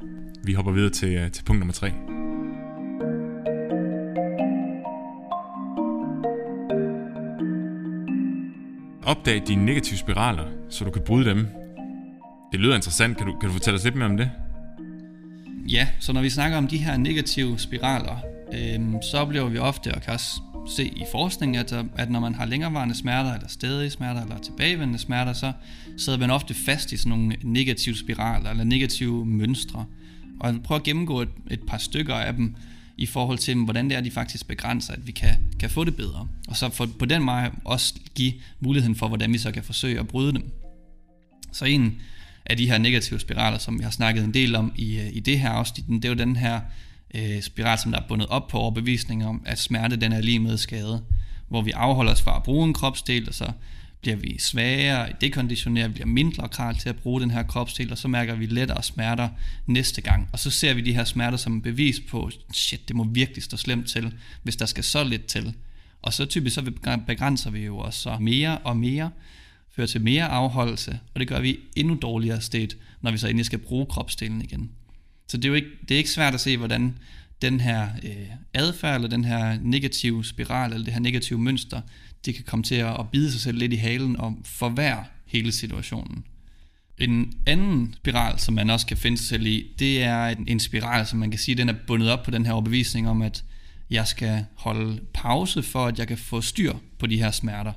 Vi 0.44 0.52
hopper 0.52 0.72
videre 0.72 0.90
til, 0.90 1.14
øh, 1.14 1.30
til 1.30 1.44
punkt 1.44 1.60
nummer 1.60 1.72
tre. 1.72 1.92
Opdag 9.06 9.42
dine 9.48 9.64
negative 9.64 9.96
spiraler, 9.96 10.44
så 10.70 10.84
du 10.84 10.90
kan 10.90 11.02
bryde 11.06 11.30
dem. 11.30 11.57
Det 12.52 12.60
lyder 12.60 12.76
interessant. 12.76 13.16
Kan 13.16 13.26
du, 13.26 13.38
kan 13.38 13.48
du 13.48 13.52
fortælle 13.52 13.78
os 13.78 13.84
lidt 13.84 13.96
mere 13.96 14.06
om 14.06 14.16
det? 14.16 14.30
Ja, 15.68 15.88
så 16.00 16.12
når 16.12 16.22
vi 16.22 16.30
snakker 16.30 16.58
om 16.58 16.68
de 16.68 16.78
her 16.78 16.96
negative 16.96 17.58
spiraler, 17.58 18.16
øh, 18.52 19.02
så 19.10 19.18
oplever 19.18 19.48
vi 19.48 19.58
ofte, 19.58 19.94
og 19.94 20.02
kan 20.02 20.12
også 20.12 20.40
se 20.76 20.86
i 20.86 21.04
forskning, 21.12 21.56
at, 21.56 21.72
at 21.96 22.10
når 22.10 22.20
man 22.20 22.34
har 22.34 22.46
længerevarende 22.46 22.94
smerter, 22.94 23.34
eller 23.34 23.48
stadige 23.48 23.90
smerter, 23.90 24.22
eller 24.22 24.38
tilbagevendende 24.38 24.98
smerter, 24.98 25.32
så 25.32 25.52
sidder 25.96 26.18
man 26.18 26.30
ofte 26.30 26.54
fast 26.54 26.92
i 26.92 26.96
sådan 26.96 27.10
nogle 27.10 27.36
negative 27.42 27.96
spiraler, 27.96 28.50
eller 28.50 28.64
negative 28.64 29.26
mønstre. 29.26 29.84
Og 30.40 30.52
jeg 30.52 30.62
prøver 30.62 30.78
at 30.78 30.84
gennemgå 30.84 31.20
et, 31.22 31.28
et 31.50 31.60
par 31.68 31.78
stykker 31.78 32.14
af 32.14 32.34
dem, 32.34 32.54
i 32.98 33.06
forhold 33.06 33.38
til, 33.38 33.64
hvordan 33.64 33.88
det 33.88 33.96
er, 33.96 34.00
de 34.00 34.10
faktisk 34.10 34.48
begrænser, 34.48 34.92
at 34.92 35.06
vi 35.06 35.12
kan, 35.12 35.36
kan 35.60 35.70
få 35.70 35.84
det 35.84 35.96
bedre. 35.96 36.28
Og 36.48 36.56
så 36.56 36.68
for, 36.68 36.88
på 36.98 37.04
den 37.04 37.22
måde 37.22 37.50
også 37.64 37.94
give 38.14 38.32
muligheden 38.60 38.96
for, 38.96 39.08
hvordan 39.08 39.32
vi 39.32 39.38
så 39.38 39.50
kan 39.50 39.62
forsøge 39.62 40.00
at 40.00 40.08
bryde 40.08 40.32
dem. 40.32 40.50
Så 41.52 41.64
en 41.64 42.00
af 42.48 42.56
de 42.56 42.70
her 42.70 42.78
negative 42.78 43.20
spiraler, 43.20 43.58
som 43.58 43.78
vi 43.78 43.84
har 43.84 43.90
snakket 43.90 44.24
en 44.24 44.34
del 44.34 44.54
om 44.54 44.72
i, 44.76 44.98
øh, 44.98 45.06
i 45.12 45.20
det 45.20 45.40
her 45.40 45.50
afsnit, 45.50 45.86
det 45.88 46.04
er 46.04 46.08
jo 46.08 46.14
den 46.14 46.36
her 46.36 46.60
øh, 47.14 47.42
spiral, 47.42 47.78
som 47.78 47.92
der 47.92 47.98
er 47.98 48.06
bundet 48.08 48.28
op 48.28 48.48
på 48.48 48.58
overbevisning 48.58 49.26
om, 49.26 49.42
at 49.46 49.58
smerte 49.58 49.96
den 49.96 50.12
er 50.12 50.20
lige 50.20 50.38
med 50.38 50.56
skade, 50.56 51.04
hvor 51.48 51.62
vi 51.62 51.70
afholder 51.70 52.12
os 52.12 52.22
fra 52.22 52.36
at 52.36 52.42
bruge 52.42 52.68
en 52.68 52.74
kropsdel, 52.74 53.28
og 53.28 53.34
så 53.34 53.52
bliver 54.00 54.16
vi 54.16 54.38
svagere, 54.38 55.12
dekonditioneret, 55.20 55.94
bliver 55.94 56.06
mindre 56.06 56.48
klar 56.48 56.72
til 56.72 56.88
at 56.88 56.96
bruge 56.96 57.20
den 57.20 57.30
her 57.30 57.42
kropsdel, 57.42 57.92
og 57.92 57.98
så 57.98 58.08
mærker 58.08 58.34
vi 58.34 58.46
lettere 58.46 58.82
smerter 58.82 59.28
næste 59.66 60.00
gang. 60.00 60.28
Og 60.32 60.38
så 60.38 60.50
ser 60.50 60.74
vi 60.74 60.80
de 60.80 60.94
her 60.94 61.04
smerter 61.04 61.38
som 61.38 61.62
bevis 61.62 62.00
på, 62.10 62.30
shit, 62.52 62.88
det 62.88 62.96
må 62.96 63.04
virkelig 63.04 63.42
stå 63.42 63.56
slemt 63.56 63.88
til, 63.88 64.14
hvis 64.42 64.56
der 64.56 64.66
skal 64.66 64.84
så 64.84 65.04
lidt 65.04 65.26
til. 65.26 65.54
Og 66.02 66.12
så 66.12 66.26
typisk 66.26 66.54
så 66.54 66.70
begrænser 67.06 67.50
vi 67.50 67.60
jo 67.64 67.78
os 67.78 67.94
så 67.94 68.16
mere 68.20 68.58
og 68.58 68.76
mere, 68.76 69.10
fører 69.78 69.86
til 69.86 70.00
mere 70.00 70.24
afholdelse, 70.24 71.00
og 71.14 71.20
det 71.20 71.28
gør 71.28 71.40
vi 71.40 71.58
endnu 71.76 71.98
dårligere 72.02 72.40
sted, 72.40 72.68
når 73.00 73.10
vi 73.10 73.18
så 73.18 73.28
endelig 73.28 73.46
skal 73.46 73.58
bruge 73.58 73.86
kropsdelen 73.86 74.42
igen. 74.42 74.70
Så 75.28 75.36
det 75.36 75.44
er 75.44 75.48
jo 75.48 75.54
ikke, 75.54 75.68
det 75.88 75.94
er 75.94 75.98
ikke 75.98 76.10
svært 76.10 76.34
at 76.34 76.40
se, 76.40 76.56
hvordan 76.56 76.98
den 77.42 77.60
her 77.60 77.88
øh, 78.04 78.26
adfærd, 78.54 78.94
eller 78.94 79.08
den 79.08 79.24
her 79.24 79.58
negative 79.62 80.24
spiral, 80.24 80.72
eller 80.72 80.84
det 80.84 80.94
her 80.94 81.00
negative 81.00 81.38
mønster, 81.38 81.80
det 82.24 82.34
kan 82.34 82.44
komme 82.44 82.62
til 82.62 82.74
at 82.74 83.10
bide 83.12 83.32
sig 83.32 83.40
selv 83.40 83.58
lidt 83.58 83.72
i 83.72 83.76
halen 83.76 84.16
og 84.16 84.38
forværre 84.44 85.04
hele 85.26 85.52
situationen. 85.52 86.24
En 86.98 87.32
anden 87.46 87.94
spiral, 87.96 88.38
som 88.38 88.54
man 88.54 88.70
også 88.70 88.86
kan 88.86 88.96
finde 88.96 89.18
sig 89.18 89.26
selv 89.26 89.46
i, 89.46 89.66
det 89.78 90.02
er 90.02 90.34
en 90.46 90.60
spiral, 90.60 91.06
som 91.06 91.18
man 91.18 91.30
kan 91.30 91.40
sige, 91.40 91.54
den 91.54 91.68
er 91.68 91.74
bundet 91.86 92.10
op 92.10 92.22
på 92.22 92.30
den 92.30 92.46
her 92.46 92.52
overbevisning 92.52 93.08
om, 93.08 93.22
at 93.22 93.44
jeg 93.90 94.06
skal 94.06 94.44
holde 94.54 95.00
pause 95.14 95.62
for, 95.62 95.86
at 95.86 95.98
jeg 95.98 96.08
kan 96.08 96.18
få 96.18 96.40
styr 96.40 96.72
på 96.98 97.06
de 97.06 97.18
her 97.18 97.30
smerter. 97.30 97.72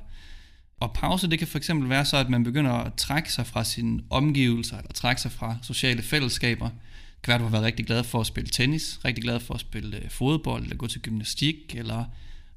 Og 0.82 0.92
pause, 0.92 1.30
det 1.30 1.38
kan 1.38 1.48
for 1.48 1.58
eksempel 1.58 1.88
være 1.88 2.04
så, 2.04 2.16
at 2.16 2.30
man 2.30 2.44
begynder 2.44 2.72
at 2.72 2.94
trække 2.94 3.32
sig 3.32 3.46
fra 3.46 3.64
sine 3.64 4.02
omgivelser, 4.10 4.78
eller 4.78 4.92
trække 4.92 5.20
sig 5.20 5.32
fra 5.32 5.56
sociale 5.62 6.02
fællesskaber. 6.02 6.68
Det 6.68 7.22
kan 7.22 7.30
være, 7.30 7.34
at 7.34 7.40
du 7.40 7.44
har 7.44 7.50
været 7.50 7.64
rigtig 7.64 7.86
glad 7.86 8.04
for 8.04 8.20
at 8.20 8.26
spille 8.26 8.50
tennis, 8.50 9.00
rigtig 9.04 9.24
glad 9.24 9.40
for 9.40 9.54
at 9.54 9.60
spille 9.60 9.96
øh, 9.96 10.10
fodbold, 10.10 10.62
eller 10.62 10.76
gå 10.76 10.86
til 10.86 11.00
gymnastik, 11.00 11.56
eller 11.74 12.04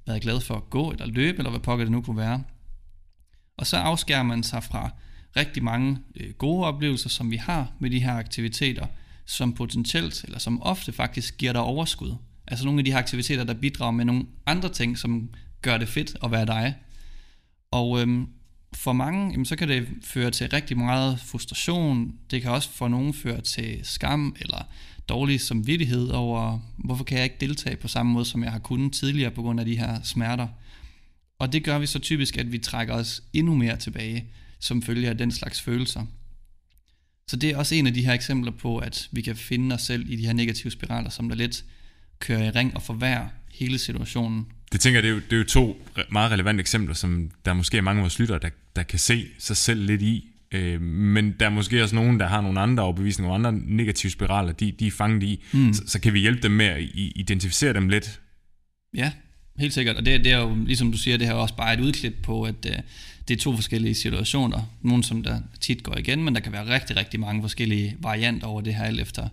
været 0.08 0.22
glad 0.22 0.42
for 0.42 0.56
at 0.56 0.70
gå 0.70 0.92
eller 0.92 1.06
løbe, 1.06 1.38
eller 1.38 1.50
hvad 1.50 1.60
pokker 1.60 1.86
det 1.86 1.92
nu 1.92 2.02
kunne 2.02 2.18
være. 2.18 2.44
Og 3.58 3.68
så 3.68 3.78
afskærer 3.78 4.24
man 4.24 4.44
sig 4.44 4.64
fra 4.64 4.90
rigtig 5.36 5.64
mange 5.64 5.98
øh, 6.16 6.34
gode 6.34 6.66
oplevelser, 6.66 7.10
som 7.10 7.32
vi 7.32 7.38
har 7.38 7.72
med 7.80 7.90
de 7.90 8.00
her 8.00 8.14
aktiviteter, 8.14 8.86
som 9.26 9.54
potentielt, 9.54 10.24
eller 10.24 10.40
som 10.40 10.62
ofte 10.62 10.92
faktisk 10.92 11.38
giver 11.38 11.54
dig 11.54 11.62
overskud. 11.62 12.16
Altså 12.48 12.66
nogle 12.66 12.80
af 12.80 12.86
de 12.86 12.92
her 12.92 13.00
aktiviteter, 13.00 13.44
der 13.44 13.54
bidrager 13.54 13.92
med 13.92 14.06
nogle 14.06 14.26
andre 14.46 14.70
ting, 14.70 14.98
som 14.98 15.30
gør 15.62 15.78
det 15.78 15.88
fedt 15.88 16.18
at 16.24 16.32
være 16.32 16.46
dig. 16.46 16.76
Og 17.76 18.02
øhm, 18.02 18.28
for 18.74 18.94
mange, 18.94 19.32
jamen, 19.32 19.46
så 19.46 19.56
kan 19.56 19.68
det 19.68 19.88
føre 20.02 20.32
til 20.32 20.50
rigtig 20.50 20.78
meget 20.78 21.20
frustration. 21.20 22.16
Det 22.32 22.42
kan 22.42 22.52
også 22.52 22.70
for 22.70 22.88
nogen 22.88 23.14
føre 23.14 23.42
til 23.42 23.80
skam 23.84 24.36
eller 24.42 24.68
dårlig 25.10 25.42
samvittighed 25.42 26.10
over, 26.10 26.60
hvorfor 26.78 27.04
kan 27.04 27.18
jeg 27.18 27.24
ikke 27.24 27.38
deltage 27.40 27.76
på 27.76 27.88
samme 27.88 28.12
måde, 28.12 28.26
som 28.26 28.44
jeg 28.44 28.52
har 28.52 28.60
kunnet 28.60 28.94
tidligere 28.94 29.32
på 29.32 29.42
grund 29.42 29.60
af 29.60 29.66
de 29.66 29.78
her 29.78 30.04
smerter. 30.04 30.48
Og 31.40 31.54
det 31.54 31.64
gør 31.64 31.80
vi 31.80 31.86
så 31.86 32.00
typisk, 32.00 32.38
at 32.38 32.52
vi 32.52 32.58
trækker 32.58 32.94
os 32.94 33.24
endnu 33.34 33.56
mere 33.56 33.78
tilbage, 33.78 34.26
som 34.60 34.82
følge 34.82 35.10
af 35.10 35.18
den 35.18 35.32
slags 35.32 35.62
følelser. 35.62 36.06
Så 37.28 37.36
det 37.36 37.50
er 37.50 37.58
også 37.58 37.76
en 37.76 37.88
af 37.88 37.94
de 37.94 38.06
her 38.06 38.14
eksempler 38.14 38.52
på, 38.52 38.78
at 38.78 39.10
vi 39.12 39.22
kan 39.22 39.36
finde 39.36 39.76
os 39.76 39.82
selv 39.82 40.10
i 40.10 40.16
de 40.16 40.26
her 40.26 40.34
negative 40.34 40.72
spiraler, 40.72 41.10
som 41.10 41.30
der 41.30 41.36
lidt 41.36 41.66
kører 42.20 42.44
i 42.44 42.50
ring 42.50 42.76
og 42.76 42.82
forværrer 42.82 43.28
hele 43.54 43.78
situationen. 43.78 44.46
Det 44.72 44.82
tænker 44.82 44.98
jeg, 44.98 45.04
det 45.04 45.10
er 45.10 45.14
jo, 45.14 45.20
det 45.20 45.34
er 45.34 45.38
jo 45.38 45.44
to 45.44 45.88
meget 46.12 46.32
relevante 46.32 46.62
eksempler, 46.62 46.96
som 46.96 47.32
der 47.46 47.54
måske 47.54 47.78
er 47.78 47.82
mange 47.82 48.00
af 48.00 48.04
vores 48.04 48.20
lyttere, 48.20 48.40
der, 48.40 48.50
der 48.76 48.84
kan 48.84 49.00
se 49.00 49.28
sig 49.40 49.58
selv 49.58 49.86
lidt 49.86 50.02
i. 50.02 50.28
Øh, 50.52 50.82
men 50.82 51.36
der 51.40 51.46
er 51.46 51.50
måske 51.50 51.84
også 51.84 51.96
nogen, 51.96 52.20
der 52.20 52.28
har 52.28 52.42
nogle 52.42 52.60
andre 52.60 52.84
overbevisninger 52.84 53.30
og 53.30 53.36
andre 53.36 53.52
negative 53.52 54.12
spiraler, 54.12 54.52
de, 54.52 54.72
de 54.72 54.88
er 54.88 54.92
fanget 54.92 55.24
i. 55.24 55.44
Mm. 55.54 55.74
Så, 55.74 55.84
så 55.88 56.00
kan 56.00 56.14
vi 56.14 56.20
hjælpe 56.20 56.42
dem 56.42 56.52
med 56.52 56.66
at 56.66 56.84
identificere 56.94 57.74
dem 57.74 57.90
lidt. 57.90 58.22
Ja, 58.94 59.12
helt 59.60 59.74
sikkert. 59.74 59.96
Og 59.96 60.06
det, 60.06 60.24
det 60.24 60.32
er 60.32 60.38
jo, 60.38 60.56
ligesom 60.66 60.92
du 60.92 60.98
siger, 60.98 61.18
det 61.18 61.28
her 61.28 61.34
er 61.34 61.40
også 61.40 61.56
bare 61.56 61.74
et 61.74 61.80
udklip 61.80 62.16
på, 62.24 62.44
at 62.44 62.66
uh, 62.66 62.76
det 63.28 63.34
er 63.34 63.40
to 63.40 63.56
forskellige 63.56 63.96
situationer. 63.96 64.72
Nogle, 64.82 65.04
som 65.04 65.24
der 65.24 65.40
tit 65.62 65.84
går 65.84 65.98
igen, 65.98 66.24
men 66.24 66.36
der 66.36 66.42
kan 66.42 66.52
være 66.52 66.74
rigtig, 66.74 66.98
rigtig 66.98 67.20
mange 67.20 67.42
forskellige 67.42 67.96
varianter 68.00 68.48
over 68.48 68.62
det 68.62 68.76
her, 68.76 68.84
alt 68.84 69.00
efter 69.00 69.30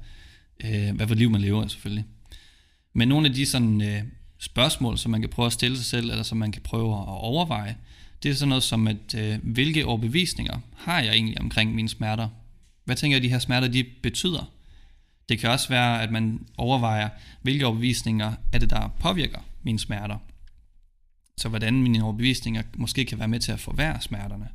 uh, 0.65 0.97
hvad 0.97 1.09
for 1.09 1.15
liv 1.15 1.31
man 1.31 1.41
lever 1.41 1.69
selvfølgelig. 1.69 2.05
Men 2.95 3.09
nogle 3.09 3.29
af 3.29 3.35
de 3.35 3.47
sådan, 3.47 3.81
uh, 3.81 4.09
spørgsmål, 4.43 4.99
som 4.99 5.11
man 5.11 5.21
kan 5.21 5.31
prøve 5.31 5.47
at 5.47 5.53
stille 5.53 5.77
sig 5.77 5.87
selv, 5.87 6.11
eller 6.11 6.23
som 6.23 6.39
man 6.39 6.53
kan 6.53 6.63
prøve 6.63 6.93
at 6.95 7.09
overveje, 7.09 7.77
det 8.23 8.31
er 8.31 8.35
sådan 8.35 8.49
noget 8.49 8.63
som, 8.63 8.89
at 8.89 9.15
øh, 9.17 9.39
hvilke 9.43 9.87
overbevisninger 9.87 10.59
har 10.77 11.01
jeg 11.01 11.13
egentlig 11.13 11.41
omkring 11.41 11.75
mine 11.75 11.89
smerter? 11.89 12.29
Hvad 12.85 12.97
tænker 12.97 13.17
jeg, 13.17 13.23
de 13.23 13.29
her 13.29 13.39
smerter 13.39 13.69
de 13.69 13.85
betyder? 14.03 14.51
Det 15.29 15.39
kan 15.39 15.51
også 15.51 15.69
være, 15.69 16.03
at 16.03 16.13
man 16.13 16.47
overvejer, 16.59 17.09
hvilke 17.43 17.67
overbevisninger 17.67 18.33
er 18.53 18.59
det, 18.59 18.71
der 18.71 18.89
påvirker 19.01 19.41
mine 19.63 19.79
smerter. 19.79 20.19
Så 21.39 21.49
hvordan 21.49 21.83
mine 21.83 22.05
overbevisninger 22.05 22.63
måske 22.77 23.05
kan 23.05 23.19
være 23.19 23.29
med 23.29 23.41
til 23.41 23.53
at 23.53 23.61
forværre 23.61 24.01
smerterne. 24.01 24.49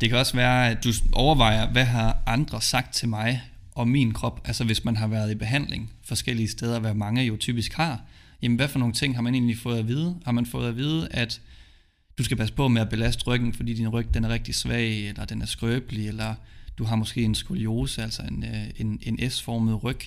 Det 0.00 0.08
kan 0.08 0.18
også 0.18 0.36
være, 0.36 0.70
at 0.70 0.84
du 0.84 0.92
overvejer, 1.12 1.70
hvad 1.70 1.84
har 1.84 2.18
andre 2.26 2.60
sagt 2.60 2.94
til 2.94 3.08
mig 3.08 3.42
om 3.74 3.88
min 3.88 4.12
krop, 4.12 4.40
altså 4.44 4.64
hvis 4.64 4.84
man 4.84 4.96
har 4.96 5.06
været 5.06 5.30
i 5.30 5.34
behandling 5.34 5.92
forskellige 6.02 6.48
steder, 6.48 6.78
hvad 6.78 6.94
mange 6.94 7.22
jo 7.22 7.36
typisk 7.36 7.72
har, 7.72 8.00
jamen 8.44 8.56
hvad 8.56 8.68
for 8.68 8.78
nogle 8.78 8.94
ting 8.94 9.14
har 9.14 9.22
man 9.22 9.34
egentlig 9.34 9.58
fået 9.58 9.78
at 9.78 9.88
vide? 9.88 10.16
Har 10.24 10.32
man 10.32 10.46
fået 10.46 10.68
at 10.68 10.76
vide, 10.76 11.08
at 11.10 11.40
du 12.18 12.24
skal 12.24 12.36
passe 12.36 12.54
på 12.54 12.68
med 12.68 12.82
at 12.82 12.88
belaste 12.88 13.26
ryggen, 13.26 13.52
fordi 13.52 13.74
din 13.74 13.88
ryg 13.88 14.14
den 14.14 14.24
er 14.24 14.28
rigtig 14.28 14.54
svag, 14.54 15.08
eller 15.08 15.24
den 15.24 15.42
er 15.42 15.46
skrøbelig, 15.46 16.08
eller 16.08 16.34
du 16.78 16.84
har 16.84 16.96
måske 16.96 17.22
en 17.22 17.34
skoliose, 17.34 18.02
altså 18.02 18.22
en, 18.22 18.44
øh, 18.44 18.70
en, 18.76 18.98
en 19.02 19.30
S-formet 19.30 19.84
ryg, 19.84 20.00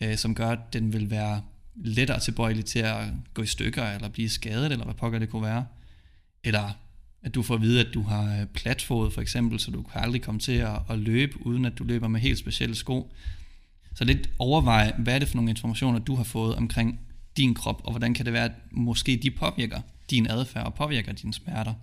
øh, 0.00 0.16
som 0.16 0.34
gør, 0.34 0.48
at 0.48 0.72
den 0.72 0.92
vil 0.92 1.10
være 1.10 1.42
lettere 1.74 2.20
tilbøjelig 2.20 2.64
til 2.64 2.78
at 2.78 3.04
gå 3.34 3.42
i 3.42 3.46
stykker, 3.46 3.84
eller 3.84 4.08
blive 4.08 4.28
skadet, 4.28 4.72
eller 4.72 4.84
hvad 4.84 4.94
pokker 4.94 5.18
det 5.18 5.30
kunne 5.30 5.42
være. 5.42 5.66
Eller 6.44 6.70
at 7.22 7.34
du 7.34 7.42
får 7.42 7.54
at 7.54 7.60
vide, 7.60 7.80
at 7.80 7.94
du 7.94 8.02
har 8.02 8.40
øh, 8.40 8.46
platfod 8.46 9.10
for 9.10 9.20
eksempel, 9.20 9.60
så 9.60 9.70
du 9.70 9.82
kan 9.82 10.00
aldrig 10.00 10.22
komme 10.22 10.40
til 10.40 10.52
at, 10.52 10.78
at 10.90 10.98
løbe, 10.98 11.46
uden 11.46 11.64
at 11.64 11.78
du 11.78 11.84
løber 11.84 12.08
med 12.08 12.20
helt 12.20 12.38
specielle 12.38 12.74
sko. 12.74 13.12
Så 13.94 14.04
lidt 14.04 14.30
overvej, 14.38 14.92
hvad 14.98 15.14
er 15.14 15.18
det 15.18 15.28
for 15.28 15.36
nogle 15.36 15.50
informationer, 15.50 15.98
du 15.98 16.14
har 16.14 16.24
fået 16.24 16.54
omkring 16.54 17.00
din 17.36 17.54
krop, 17.54 17.80
og 17.84 17.90
hvordan 17.90 18.14
kan 18.14 18.24
det 18.24 18.32
være, 18.32 18.44
at 18.44 18.52
måske 18.70 19.20
de 19.22 19.30
påvirker 19.30 19.80
din 20.10 20.30
adfærd 20.30 20.66
og 20.66 20.74
påvirker 20.74 21.12
dine 21.12 21.34
smerter. 21.34 21.74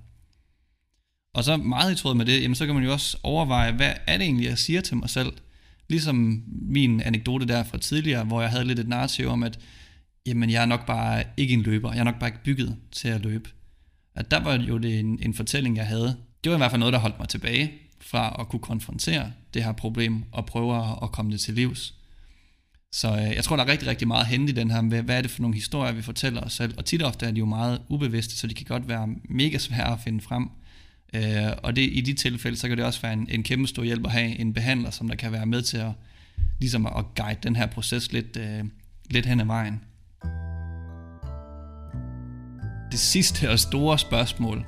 Og 1.33 1.43
så 1.43 1.57
meget 1.57 1.91
i 1.91 1.95
tråd 1.95 2.15
med 2.15 2.25
det, 2.25 2.41
jamen 2.41 2.55
så 2.55 2.65
kan 2.65 2.75
man 2.75 2.83
jo 2.83 2.91
også 2.91 3.17
overveje, 3.23 3.71
hvad 3.71 3.93
er 4.07 4.17
det 4.17 4.25
egentlig, 4.25 4.45
jeg 4.45 4.57
siger 4.57 4.81
til 4.81 4.97
mig 4.97 5.09
selv? 5.09 5.33
Ligesom 5.89 6.43
min 6.47 7.01
anekdote 7.01 7.47
der 7.47 7.63
fra 7.63 7.77
tidligere, 7.77 8.23
hvor 8.23 8.41
jeg 8.41 8.49
havde 8.49 8.65
lidt 8.65 8.79
et 8.79 8.87
narrativ 8.87 9.27
om, 9.27 9.43
at 9.43 9.59
jamen, 10.25 10.49
jeg 10.49 10.61
er 10.61 10.65
nok 10.65 10.85
bare 10.85 11.23
ikke 11.37 11.53
en 11.53 11.61
løber, 11.61 11.91
jeg 11.91 11.99
er 11.99 12.03
nok 12.03 12.19
bare 12.19 12.27
ikke 12.27 12.43
bygget 12.43 12.77
til 12.91 13.07
at 13.07 13.21
løbe. 13.21 13.49
at 14.15 14.31
der 14.31 14.43
var 14.43 14.57
jo 14.57 14.77
det 14.77 14.99
en, 14.99 15.19
en 15.21 15.33
fortælling, 15.33 15.77
jeg 15.77 15.87
havde. 15.87 16.17
Det 16.43 16.49
var 16.49 16.55
i 16.55 16.57
hvert 16.57 16.71
fald 16.71 16.79
noget, 16.79 16.93
der 16.93 16.99
holdt 16.99 17.19
mig 17.19 17.29
tilbage 17.29 17.71
fra 18.01 18.35
at 18.39 18.49
kunne 18.49 18.59
konfrontere 18.59 19.31
det 19.53 19.63
her 19.63 19.71
problem 19.71 20.23
og 20.31 20.45
prøve 20.45 20.77
at, 20.77 20.97
at 21.03 21.11
komme 21.11 21.31
det 21.31 21.39
til 21.39 21.53
livs. 21.53 21.93
Så 22.95 23.11
øh, 23.11 23.35
jeg 23.35 23.43
tror, 23.43 23.55
der 23.55 23.63
er 23.63 23.67
rigtig, 23.67 23.87
rigtig 23.87 24.07
meget 24.07 24.27
hente 24.27 24.51
i 24.51 24.55
den 24.55 24.71
her 24.71 24.81
med, 24.81 25.01
hvad 25.01 25.17
er 25.17 25.21
det 25.21 25.31
for 25.31 25.41
nogle 25.41 25.55
historier, 25.55 25.93
vi 25.93 26.01
fortæller 26.01 26.41
os 26.41 26.53
selv. 26.53 26.73
Og 26.77 26.85
tit 26.85 27.01
og 27.01 27.07
ofte 27.07 27.25
er 27.25 27.31
de 27.31 27.39
jo 27.39 27.45
meget 27.45 27.81
ubevidste, 27.89 28.37
så 28.37 28.47
de 28.47 28.53
kan 28.53 28.65
godt 28.65 28.87
være 28.87 29.07
mega 29.29 29.57
svære 29.57 29.91
at 29.91 29.99
finde 30.03 30.21
frem. 30.21 30.49
Øh, 31.13 31.51
og 31.63 31.75
det, 31.75 31.89
i 31.91 32.01
de 32.01 32.13
tilfælde, 32.13 32.57
så 32.57 32.67
kan 32.67 32.77
det 32.77 32.85
også 32.85 33.01
være 33.01 33.13
en, 33.13 33.27
en 33.29 33.43
kæmpe 33.43 33.67
stor 33.67 33.83
hjælp 33.83 34.05
at 34.05 34.11
have 34.11 34.39
en 34.39 34.53
behandler, 34.53 34.91
som 34.91 35.07
der 35.07 35.15
kan 35.15 35.31
være 35.31 35.45
med 35.45 35.61
til 35.61 35.77
at, 35.77 35.91
ligesom 36.59 36.85
at 36.85 37.05
guide 37.15 37.39
den 37.43 37.55
her 37.55 37.65
proces 37.65 38.11
lidt, 38.11 38.37
øh, 38.37 38.63
lidt 39.09 39.25
hen 39.25 39.39
ad 39.39 39.45
vejen. 39.45 39.81
Det 42.91 42.99
sidste 42.99 43.49
og 43.49 43.59
store 43.59 43.99
spørgsmål, 43.99 44.65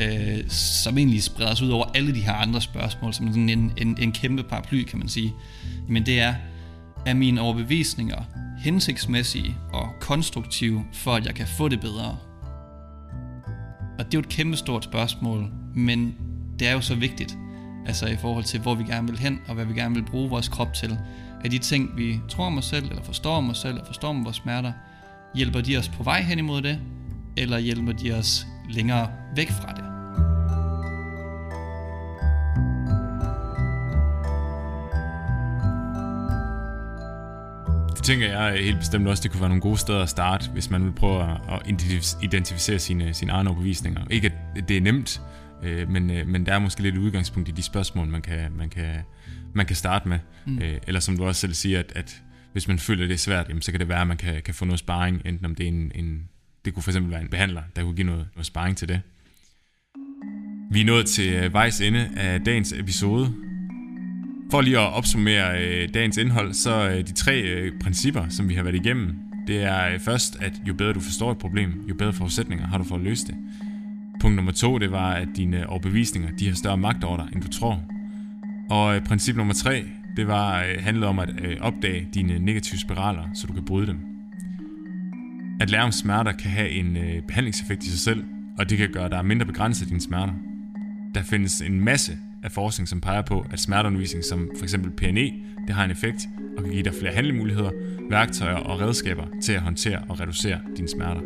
øh, 0.00 0.48
som 0.48 0.98
egentlig 0.98 1.22
spreder 1.22 1.54
sig 1.54 1.66
ud 1.66 1.72
over 1.72 1.84
alle 1.94 2.14
de 2.14 2.20
her 2.20 2.34
andre 2.34 2.60
spørgsmål, 2.60 3.14
som 3.14 3.26
sådan 3.28 3.48
en, 3.48 3.72
en, 3.76 3.96
en 4.00 4.12
kæmpe 4.12 4.42
paraply, 4.42 4.84
kan 4.84 4.98
man 4.98 5.08
sige, 5.08 5.32
men 5.88 6.06
det 6.06 6.20
er, 6.20 6.34
er 7.06 7.14
mine 7.14 7.40
overbevisninger 7.40 8.22
hensigtsmæssige 8.58 9.56
og 9.72 9.88
konstruktive, 10.00 10.84
for 10.92 11.14
at 11.14 11.26
jeg 11.26 11.34
kan 11.34 11.46
få 11.46 11.68
det 11.68 11.80
bedre? 11.80 12.16
Og 13.98 14.04
det 14.04 14.14
er 14.14 14.18
jo 14.18 14.20
et 14.20 14.28
kæmpe 14.28 14.56
stort 14.56 14.84
spørgsmål, 14.84 15.50
men 15.74 16.14
det 16.58 16.68
er 16.68 16.72
jo 16.72 16.80
så 16.80 16.94
vigtigt, 16.94 17.38
altså 17.86 18.06
i 18.06 18.16
forhold 18.16 18.44
til, 18.44 18.60
hvor 18.60 18.74
vi 18.74 18.84
gerne 18.84 19.08
vil 19.08 19.18
hen, 19.18 19.40
og 19.48 19.54
hvad 19.54 19.64
vi 19.64 19.74
gerne 19.74 19.94
vil 19.94 20.04
bruge 20.04 20.30
vores 20.30 20.48
krop 20.48 20.74
til. 20.74 20.98
Er 21.44 21.48
de 21.48 21.58
ting, 21.58 21.96
vi 21.96 22.20
tror 22.28 22.46
om 22.46 22.58
os 22.58 22.64
selv, 22.64 22.88
eller 22.88 23.02
forstår 23.02 23.36
om 23.36 23.50
os 23.50 23.58
selv, 23.58 23.72
eller 23.72 23.86
forstår 23.86 24.08
om 24.08 24.24
vores 24.24 24.36
smerter, 24.36 24.72
hjælper 25.34 25.60
de 25.60 25.76
os 25.76 25.88
på 25.88 26.02
vej 26.02 26.22
hen 26.22 26.38
imod 26.38 26.62
det, 26.62 26.80
eller 27.36 27.58
hjælper 27.58 27.92
de 27.92 28.12
os 28.12 28.46
længere 28.70 29.10
væk 29.36 29.50
fra 29.50 29.72
det? 29.72 29.85
Tænker 38.06 38.26
jeg 38.26 38.64
helt 38.64 38.78
bestemt 38.78 39.08
også, 39.08 39.22
det 39.22 39.30
kunne 39.30 39.40
være 39.40 39.48
nogle 39.48 39.62
gode 39.62 39.78
steder 39.78 40.02
at 40.02 40.08
starte, 40.08 40.50
hvis 40.50 40.70
man 40.70 40.84
vil 40.84 40.92
prøve 40.92 41.22
at 41.22 41.84
identificere 42.22 42.78
sine, 42.78 43.14
sine 43.14 43.32
egne 43.32 43.50
overbevisninger. 43.50 44.04
Ikke 44.10 44.32
at 44.56 44.68
det 44.68 44.76
er 44.76 44.80
nemt, 44.80 45.20
øh, 45.62 45.90
men, 45.90 46.10
øh, 46.10 46.26
men 46.26 46.46
der 46.46 46.54
er 46.54 46.58
måske 46.58 46.82
lidt 46.82 46.96
udgangspunkt 46.96 47.48
i 47.48 47.52
de 47.52 47.62
spørgsmål, 47.62 48.08
man 48.08 48.22
kan, 48.22 48.52
man 48.56 48.70
kan, 48.70 48.94
man 49.54 49.66
kan 49.66 49.76
starte 49.76 50.08
med. 50.08 50.18
Mm. 50.46 50.58
Øh, 50.58 50.78
eller 50.86 51.00
som 51.00 51.16
du 51.16 51.24
også 51.24 51.40
selv 51.40 51.54
siger, 51.54 51.78
at, 51.78 51.92
at 51.94 52.22
hvis 52.52 52.68
man 52.68 52.78
føler, 52.78 53.06
det 53.06 53.14
er 53.14 53.18
svært, 53.18 53.48
jamen, 53.48 53.62
så 53.62 53.70
kan 53.70 53.80
det 53.80 53.88
være, 53.88 54.00
at 54.00 54.06
man 54.06 54.16
kan, 54.16 54.42
kan 54.42 54.54
få 54.54 54.64
noget 54.64 54.78
sparring, 54.78 55.22
enten 55.24 55.46
om 55.46 55.54
det 55.54 55.64
er 55.64 55.68
en, 55.68 55.92
en 55.94 56.28
det 56.64 56.74
kunne 56.74 56.82
for 56.82 56.90
eksempel 56.90 57.12
være 57.12 57.22
en 57.22 57.28
behandler, 57.28 57.62
der 57.76 57.82
kunne 57.82 57.96
give 57.96 58.06
noget, 58.06 58.26
noget 58.34 58.46
sparring 58.46 58.76
til 58.76 58.88
det. 58.88 59.00
Vi 60.70 60.80
er 60.80 60.84
nået 60.84 61.06
til 61.06 61.52
vejs 61.52 61.80
ende 61.80 62.10
af 62.16 62.40
dagens 62.40 62.72
episode, 62.72 63.34
for 64.50 64.60
lige 64.60 64.78
at 64.78 64.92
opsummere 64.92 65.64
øh, 65.64 65.88
dagens 65.94 66.16
indhold, 66.16 66.52
så 66.52 66.88
øh, 66.88 66.96
de 66.96 67.12
tre 67.12 67.42
øh, 67.42 67.72
principper, 67.80 68.28
som 68.28 68.48
vi 68.48 68.54
har 68.54 68.62
været 68.62 68.74
igennem, 68.74 69.14
det 69.46 69.62
er 69.62 69.88
øh, 69.92 70.00
først, 70.00 70.36
at 70.40 70.52
jo 70.68 70.74
bedre 70.74 70.92
du 70.92 71.00
forstår 71.00 71.30
et 71.30 71.38
problem, 71.38 71.84
jo 71.88 71.94
bedre 71.94 72.12
forudsætninger 72.12 72.66
har 72.66 72.78
du 72.78 72.84
for 72.84 72.94
at 72.94 73.00
løse 73.00 73.26
det. 73.26 73.34
Punkt 74.20 74.36
nummer 74.36 74.52
to, 74.52 74.78
det 74.78 74.92
var, 74.92 75.12
at 75.12 75.28
dine 75.36 75.68
overbevisninger, 75.68 76.30
de 76.38 76.48
har 76.48 76.54
større 76.54 76.76
magt 76.76 77.04
over 77.04 77.16
dig, 77.16 77.28
end 77.32 77.42
du 77.42 77.48
tror. 77.48 77.82
Og 78.70 78.96
øh, 78.96 79.04
princip 79.04 79.36
nummer 79.36 79.54
tre, 79.54 79.84
det 80.16 80.26
var 80.26 80.62
øh, 80.62 80.84
handlede 80.84 81.08
om 81.08 81.18
at 81.18 81.28
øh, 81.42 81.56
opdage 81.60 82.08
dine 82.14 82.38
negative 82.38 82.78
spiraler, 82.78 83.22
så 83.34 83.46
du 83.46 83.52
kan 83.52 83.64
bryde 83.64 83.86
dem. 83.86 83.98
At 85.60 85.70
lære 85.70 85.82
om 85.82 85.92
smerter 85.92 86.32
kan 86.32 86.50
have 86.50 86.70
en 86.70 86.96
øh, 86.96 87.22
behandlingseffekt 87.22 87.84
i 87.84 87.90
sig 87.90 87.98
selv, 87.98 88.24
og 88.58 88.70
det 88.70 88.78
kan 88.78 88.88
gøre 88.92 89.08
dig 89.08 89.26
mindre 89.26 89.46
begrænset 89.46 89.82
af 89.82 89.88
dine 89.88 90.00
smerter. 90.00 90.32
Der 91.14 91.22
findes 91.22 91.60
en 91.60 91.80
masse 91.80 92.12
af 92.46 92.52
forskning, 92.52 92.88
som 92.88 93.00
peger 93.00 93.22
på, 93.22 93.46
at 93.50 93.60
smerteundervisning 93.60 94.24
som 94.24 94.50
f.eks. 94.60 94.76
PNE, 94.96 95.32
det 95.66 95.74
har 95.74 95.84
en 95.84 95.90
effekt 95.90 96.28
og 96.56 96.64
kan 96.64 96.72
give 96.72 96.82
dig 96.82 96.92
flere 97.00 97.12
handlemuligheder, 97.12 97.70
værktøjer 98.10 98.56
og 98.56 98.80
redskaber 98.80 99.26
til 99.42 99.52
at 99.52 99.60
håndtere 99.60 100.02
og 100.08 100.20
reducere 100.20 100.58
dine 100.76 100.88
smerter. 100.88 101.20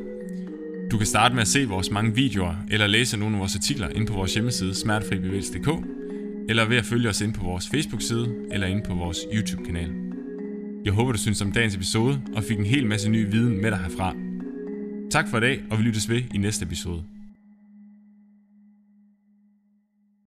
Du 0.91 0.97
kan 0.97 1.07
starte 1.07 1.35
med 1.35 1.43
at 1.43 1.49
se 1.49 1.69
vores 1.69 1.91
mange 1.91 2.15
videoer 2.15 2.55
eller 2.71 2.87
læse 2.87 3.17
nogle 3.17 3.37
af 3.37 3.41
vores 3.41 3.57
artikler 3.57 3.89
ind 3.89 4.07
på 4.07 4.13
vores 4.13 4.35
hjemmeside 4.35 4.75
smertefribevægelse.dk 4.75 5.69
eller 6.49 6.65
ved 6.65 6.77
at 6.77 6.85
følge 6.85 7.09
os 7.09 7.21
ind 7.21 7.35
på 7.35 7.45
vores 7.45 7.69
Facebook-side 7.69 8.35
eller 8.53 8.67
ind 8.67 8.83
på 8.83 8.95
vores 8.95 9.19
YouTube-kanal. 9.35 9.91
Jeg 10.85 10.93
håber, 10.93 11.13
du 11.13 11.19
synes 11.19 11.43
om 11.43 11.53
dagens 11.53 11.75
episode 11.75 12.21
og 12.35 12.45
fik 12.45 12.59
en 12.59 12.67
hel 12.67 12.87
masse 12.87 13.11
ny 13.11 13.31
viden 13.31 13.63
med 13.63 13.71
dig 13.71 13.79
herfra. 13.79 14.15
Tak 15.11 15.29
for 15.29 15.39
i 15.39 15.41
dag, 15.41 15.61
og 15.71 15.79
vi 15.79 15.83
lyttes 15.83 16.09
ved 16.09 16.23
i 16.35 16.39
næste 16.39 16.65
episode. 16.65 17.20